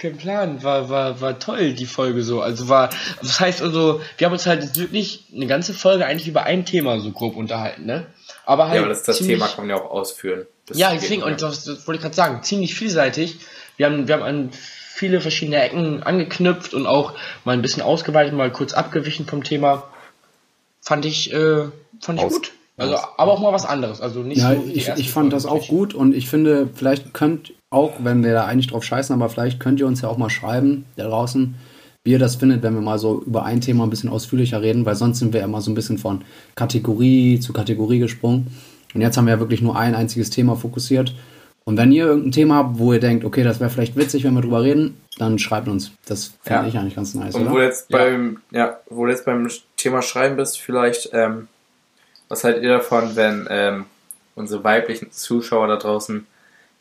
kein, 0.00 0.16
Plan, 0.16 0.62
war, 0.62 0.88
war, 0.88 1.20
war 1.20 1.38
toll, 1.38 1.72
die 1.74 1.86
Folge 1.86 2.22
so. 2.22 2.40
Also 2.40 2.68
war, 2.68 2.90
das 3.20 3.40
heißt 3.40 3.62
also, 3.62 4.00
wir 4.16 4.26
haben 4.26 4.32
uns 4.32 4.46
halt 4.46 4.76
wirklich 4.76 5.24
eine 5.34 5.46
ganze 5.46 5.74
Folge 5.74 6.06
eigentlich 6.06 6.28
über 6.28 6.44
ein 6.44 6.64
Thema 6.64 7.00
so 7.00 7.10
grob 7.10 7.36
unterhalten, 7.36 7.84
ne? 7.84 8.06
Aber 8.46 8.68
halt. 8.68 8.76
ja, 8.76 8.80
aber 8.82 8.88
das, 8.88 9.02
das 9.02 9.18
ziemlich- 9.18 9.38
Thema 9.38 9.48
kann 9.48 9.66
man 9.66 9.76
ja 9.76 9.82
auch 9.82 9.90
ausführen. 9.90 10.46
Das 10.66 10.78
Ja, 10.78 10.92
deswegen, 10.92 11.22
und 11.22 11.42
das, 11.42 11.64
das 11.64 11.86
wollte 11.86 11.96
ich 11.98 12.02
gerade 12.02 12.14
sagen, 12.14 12.42
ziemlich 12.42 12.74
vielseitig. 12.74 13.38
Wir 13.76 13.86
haben, 13.86 14.06
wir 14.08 14.14
haben 14.14 14.22
an 14.22 14.50
viele 14.52 15.20
verschiedene 15.20 15.60
Ecken 15.62 16.02
angeknüpft 16.02 16.74
und 16.74 16.86
auch 16.86 17.14
mal 17.44 17.52
ein 17.52 17.62
bisschen 17.62 17.82
ausgeweitet, 17.82 18.34
mal 18.34 18.50
kurz 18.50 18.72
abgewichen 18.74 19.26
vom 19.26 19.44
Thema. 19.44 19.84
Fand 20.80 21.04
ich, 21.04 21.32
äh, 21.32 21.64
fand 22.00 22.18
ich 22.18 22.24
Aus- 22.24 22.32
gut. 22.34 22.52
Also, 22.78 22.96
aber 23.16 23.32
auch 23.32 23.40
mal 23.40 23.52
was 23.52 23.66
anderes. 23.66 24.00
Also 24.00 24.20
nicht 24.20 24.38
Ja, 24.40 24.52
ich, 24.52 24.88
ich 24.96 25.10
fand 25.12 25.32
das 25.32 25.46
auch 25.46 25.66
gut 25.68 25.94
und 25.94 26.14
ich 26.14 26.28
finde, 26.28 26.68
vielleicht 26.72 27.12
könnt 27.12 27.52
auch, 27.70 27.92
wenn 28.00 28.24
wir 28.24 28.32
da 28.32 28.44
eigentlich 28.46 28.68
drauf 28.68 28.84
scheißen, 28.84 29.14
aber 29.14 29.28
vielleicht 29.28 29.60
könnt 29.60 29.80
ihr 29.80 29.86
uns 29.86 30.00
ja 30.00 30.08
auch 30.08 30.16
mal 30.16 30.30
schreiben, 30.30 30.84
da 30.96 31.04
draußen, 31.08 31.54
wie 32.04 32.12
ihr 32.12 32.18
das 32.18 32.36
findet, 32.36 32.62
wenn 32.62 32.74
wir 32.74 32.80
mal 32.80 32.98
so 32.98 33.22
über 33.26 33.44
ein 33.44 33.60
Thema 33.60 33.84
ein 33.84 33.90
bisschen 33.90 34.08
ausführlicher 34.08 34.62
reden, 34.62 34.86
weil 34.86 34.94
sonst 34.94 35.18
sind 35.18 35.32
wir 35.34 35.42
immer 35.42 35.60
so 35.60 35.70
ein 35.70 35.74
bisschen 35.74 35.98
von 35.98 36.22
Kategorie 36.54 37.40
zu 37.40 37.52
Kategorie 37.52 37.98
gesprungen. 37.98 38.46
Und 38.94 39.00
jetzt 39.00 39.16
haben 39.16 39.26
wir 39.26 39.34
ja 39.34 39.40
wirklich 39.40 39.60
nur 39.60 39.76
ein 39.76 39.94
einziges 39.94 40.30
Thema 40.30 40.56
fokussiert. 40.56 41.14
Und 41.64 41.76
wenn 41.76 41.92
ihr 41.92 42.06
irgendein 42.06 42.32
Thema 42.32 42.54
habt, 42.56 42.78
wo 42.78 42.94
ihr 42.94 43.00
denkt, 43.00 43.24
okay, 43.26 43.42
das 43.44 43.60
wäre 43.60 43.68
vielleicht 43.68 43.94
witzig, 43.96 44.24
wenn 44.24 44.32
wir 44.32 44.40
drüber 44.40 44.62
reden, 44.62 44.96
dann 45.18 45.38
schreibt 45.38 45.68
uns. 45.68 45.92
Das 46.06 46.32
finde 46.42 46.62
Ja. 46.62 46.68
ich 46.68 46.78
eigentlich 46.78 46.94
ganz 46.96 47.14
nice, 47.14 47.34
Und 47.34 47.44
wo 47.44 47.48
du 47.50 47.54
oder? 47.56 47.64
jetzt 47.64 47.90
beim, 47.90 48.38
ja, 48.50 48.78
wo 48.88 49.04
du 49.04 49.10
jetzt 49.10 49.26
beim 49.26 49.46
Thema 49.76 50.00
Schreiben 50.00 50.36
bist, 50.36 50.58
vielleicht, 50.58 51.10
ähm, 51.12 51.48
was 52.28 52.44
haltet 52.44 52.62
ihr 52.62 52.70
davon, 52.70 53.16
wenn 53.16 53.46
ähm, 53.50 53.86
unsere 54.34 54.64
weiblichen 54.64 55.10
Zuschauer 55.12 55.66
da 55.68 55.76
draußen, 55.76 56.26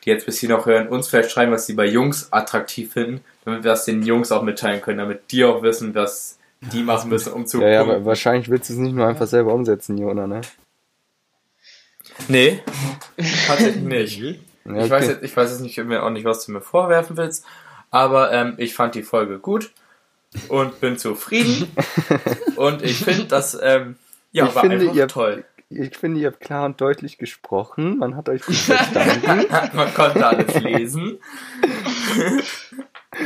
die 0.04 0.10
jetzt 0.10 0.26
bis 0.26 0.40
hier 0.40 0.50
noch 0.50 0.66
hören, 0.66 0.88
uns 0.88 1.08
vielleicht 1.08 1.32
schreiben, 1.32 1.52
was 1.52 1.66
sie 1.66 1.74
bei 1.74 1.86
Jungs 1.86 2.32
attraktiv 2.32 2.94
finden, 2.94 3.22
damit 3.46 3.64
wir 3.64 3.72
das 3.72 3.86
den 3.86 4.04
Jungs 4.04 4.32
auch 4.32 4.44
mitteilen 4.44 4.82
können, 4.82 5.00
damit 5.00 5.32
die 5.32 5.44
auch 5.44 5.64
wissen, 5.64 5.96
was 5.96 6.38
die 6.62 6.84
machen 6.84 7.10
müssen, 7.10 7.34
um 7.34 7.46
zu 7.46 7.62
Ja, 7.62 7.70
ja, 7.70 8.06
wahrscheinlich 8.06 8.50
willst 8.50 8.70
du 8.70 8.74
es 8.74 8.80
nicht 8.80 8.96
nur 8.96 9.08
einfach 9.08 9.28
selber 9.28 9.54
umsetzen, 9.54 9.98
Jona, 9.98 10.28
ne? 10.28 10.42
Nee, 12.28 12.64
tatsächlich 13.48 13.84
nicht. 13.84 14.22
Ja, 14.68 14.84
Ich, 14.84 14.90
weiß 14.90 15.04
okay. 15.04 15.14
jetzt, 15.14 15.24
ich 15.24 15.38
weiß 15.38 15.50
jetzt 15.50 15.62
nicht 15.62 15.78
mehr 15.78 16.04
auch 16.04 16.10
nicht, 16.10 16.26
was 16.26 16.46
du 16.46 16.52
mir 16.52 16.60
vorwerfen 16.60 17.16
willst, 17.16 17.46
aber 17.90 18.34
ähm, 18.34 18.56
ich 18.58 18.76
fand 18.76 18.96
die 18.96 19.04
Folge 19.04 19.40
gut 19.40 19.72
und 20.50 20.82
bin 20.82 20.98
zufrieden. 20.98 21.72
und 22.58 22.84
ich 22.84 22.98
finde, 22.98 23.28
dass 23.28 23.58
ähm, 23.62 23.96
ja, 24.38 24.46
Ich 24.48 24.56
war 24.56 24.62
finde, 24.62 24.78
einfach 24.80 24.96
ihr 24.96 25.02
habt- 25.04 25.12
toll. 25.12 25.44
Ich 25.70 25.98
finde, 25.98 26.22
ihr 26.22 26.28
habt 26.28 26.40
klar 26.40 26.64
und 26.66 26.80
deutlich 26.80 27.18
gesprochen. 27.18 27.98
Man 27.98 28.16
hat 28.16 28.30
euch 28.30 28.42
gut 28.42 28.56
verstanden. 28.56 29.46
Man 29.74 29.94
konnte 29.94 30.26
alles 30.26 30.62
lesen. 30.62 31.18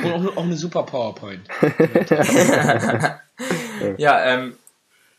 Und 0.03 0.11
auch, 0.11 0.37
auch 0.37 0.43
eine 0.43 0.55
super 0.57 0.83
PowerPoint. 0.83 1.41
Ja, 3.97 4.23
ähm, 4.25 4.53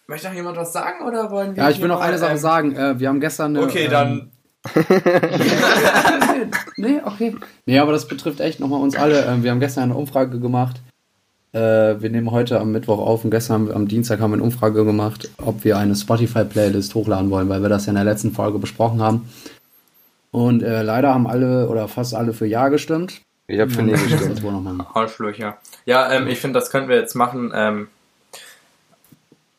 möchte 0.06 0.28
noch 0.28 0.34
jemand 0.34 0.56
was 0.56 0.72
sagen 0.72 1.04
oder 1.04 1.30
wollen 1.32 1.56
wir? 1.56 1.64
Ja, 1.64 1.70
ich 1.70 1.80
will 1.80 1.88
noch 1.88 2.00
eine 2.00 2.16
Sache 2.18 2.32
ähm, 2.32 2.38
sagen. 2.38 2.76
Äh, 2.76 3.00
wir 3.00 3.08
haben 3.08 3.18
gestern 3.20 3.56
eine, 3.56 3.66
Okay, 3.66 3.86
ähm, 3.86 3.90
dann. 3.90 4.30
nee, 6.76 7.00
okay. 7.04 7.36
Nee, 7.66 7.78
aber 7.80 7.90
das 7.92 8.06
betrifft 8.06 8.38
echt 8.40 8.60
nochmal 8.60 8.80
uns 8.80 8.94
alle. 8.96 9.24
Ähm, 9.26 9.42
wir 9.42 9.50
haben 9.50 9.58
gestern 9.60 9.84
eine 9.84 9.94
Umfrage 9.94 10.38
gemacht. 10.38 10.76
Äh, 11.52 12.00
wir 12.00 12.08
nehmen 12.08 12.30
heute 12.30 12.58
am 12.60 12.72
Mittwoch 12.72 12.98
auf 12.98 13.24
und 13.24 13.30
gestern 13.30 13.70
am 13.70 13.86
Dienstag 13.86 14.20
haben 14.20 14.30
wir 14.30 14.36
eine 14.36 14.42
Umfrage 14.44 14.84
gemacht, 14.86 15.28
ob 15.38 15.64
wir 15.64 15.76
eine 15.76 15.94
Spotify-Playlist 15.94 16.94
hochladen 16.94 17.30
wollen, 17.30 17.48
weil 17.50 17.60
wir 17.60 17.68
das 17.68 17.84
ja 17.86 17.90
in 17.90 17.96
der 17.96 18.04
letzten 18.04 18.32
Folge 18.32 18.58
besprochen 18.58 19.02
haben. 19.02 19.28
Und 20.30 20.62
äh, 20.62 20.82
leider 20.82 21.12
haben 21.12 21.26
alle 21.26 21.68
oder 21.68 21.88
fast 21.88 22.14
alle 22.14 22.32
für 22.32 22.46
Ja 22.46 22.68
gestimmt. 22.68 23.20
Ich 23.48 23.60
habe 23.60 23.70
für 23.70 23.82
nee 23.82 23.92
gestimmt. 23.92 24.42
Arschlöcher. 24.94 25.58
Ja, 25.84 26.10
ähm, 26.10 26.26
ich 26.28 26.38
finde, 26.40 26.58
das 26.58 26.70
könnten 26.70 26.88
wir 26.88 26.96
jetzt 26.96 27.14
machen. 27.14 27.52
Ähm, 27.54 27.88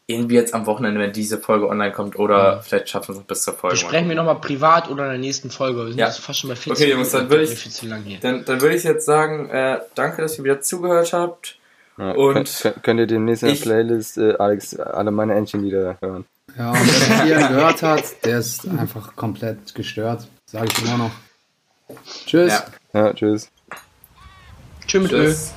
irgendwie 0.07 0.35
jetzt 0.35 0.55
am 0.55 0.65
Wochenende, 0.65 0.99
wenn 0.99 1.13
diese 1.13 1.37
Folge 1.37 1.69
online 1.69 1.91
kommt, 1.93 2.17
oder 2.17 2.61
vielleicht 2.61 2.89
schaffen 2.89 3.09
wir 3.09 3.13
es 3.13 3.19
noch 3.19 3.25
bis 3.27 3.43
zur 3.43 3.53
Folge. 3.53 3.75
Besprechen 3.75 4.09
wir 4.09 4.15
nochmal 4.15 4.35
privat 4.41 4.89
oder 4.89 5.03
in 5.05 5.09
der 5.11 5.19
nächsten 5.19 5.51
Folge. 5.51 5.77
Wir 5.85 5.87
sind 5.89 5.99
Ja. 5.99 6.09
fast 6.09 6.39
schon 6.39 6.49
bei 6.49 6.55
40 6.55 6.85
Okay, 6.85 6.91
Jungs, 6.95 7.11
dann 7.11 7.29
würde 7.29 7.43
ich- 7.43 7.51
Viel 7.51 7.71
zu 7.71 7.85
lang 7.85 8.01
hier. 8.03 8.17
Dann, 8.19 8.43
dann 8.45 8.59
würde 8.61 8.75
ich 8.75 8.83
jetzt 8.83 9.05
sagen, 9.05 9.49
äh, 9.49 9.79
danke, 9.93 10.23
dass 10.23 10.37
ihr 10.39 10.43
wieder 10.43 10.59
zugehört 10.59 11.13
habt. 11.13 11.57
Ja, 11.97 12.11
Und 12.11 12.33
könnt, 12.33 12.83
könnt 12.83 12.99
ihr 12.99 13.07
demnächst 13.07 13.43
in 13.43 13.49
der 13.49 13.55
Playlist 13.55 14.17
äh, 14.17 14.35
Alex 14.37 14.77
alle 14.79 15.11
meine 15.11 15.35
Entchenlieder 15.35 15.97
hören. 16.01 16.25
Ja, 16.57 16.71
und 16.71 16.79
wer 16.79 17.17
das 17.17 17.23
hier 17.23 17.47
gehört 17.47 17.83
hat, 17.83 18.25
der 18.25 18.39
ist 18.39 18.67
einfach 18.67 19.15
komplett 19.15 19.73
gestört. 19.75 20.27
Sage 20.45 20.67
ich 20.71 20.85
immer 20.85 20.97
noch. 20.97 21.11
Tschüss. 22.25 22.51
Ja. 22.51 22.65
Ja, 22.93 23.13
tschüss. 23.13 23.49
Tschüss 24.87 25.03
mit 25.03 25.11
Öl. 25.11 25.25
Tschüss. 25.25 25.53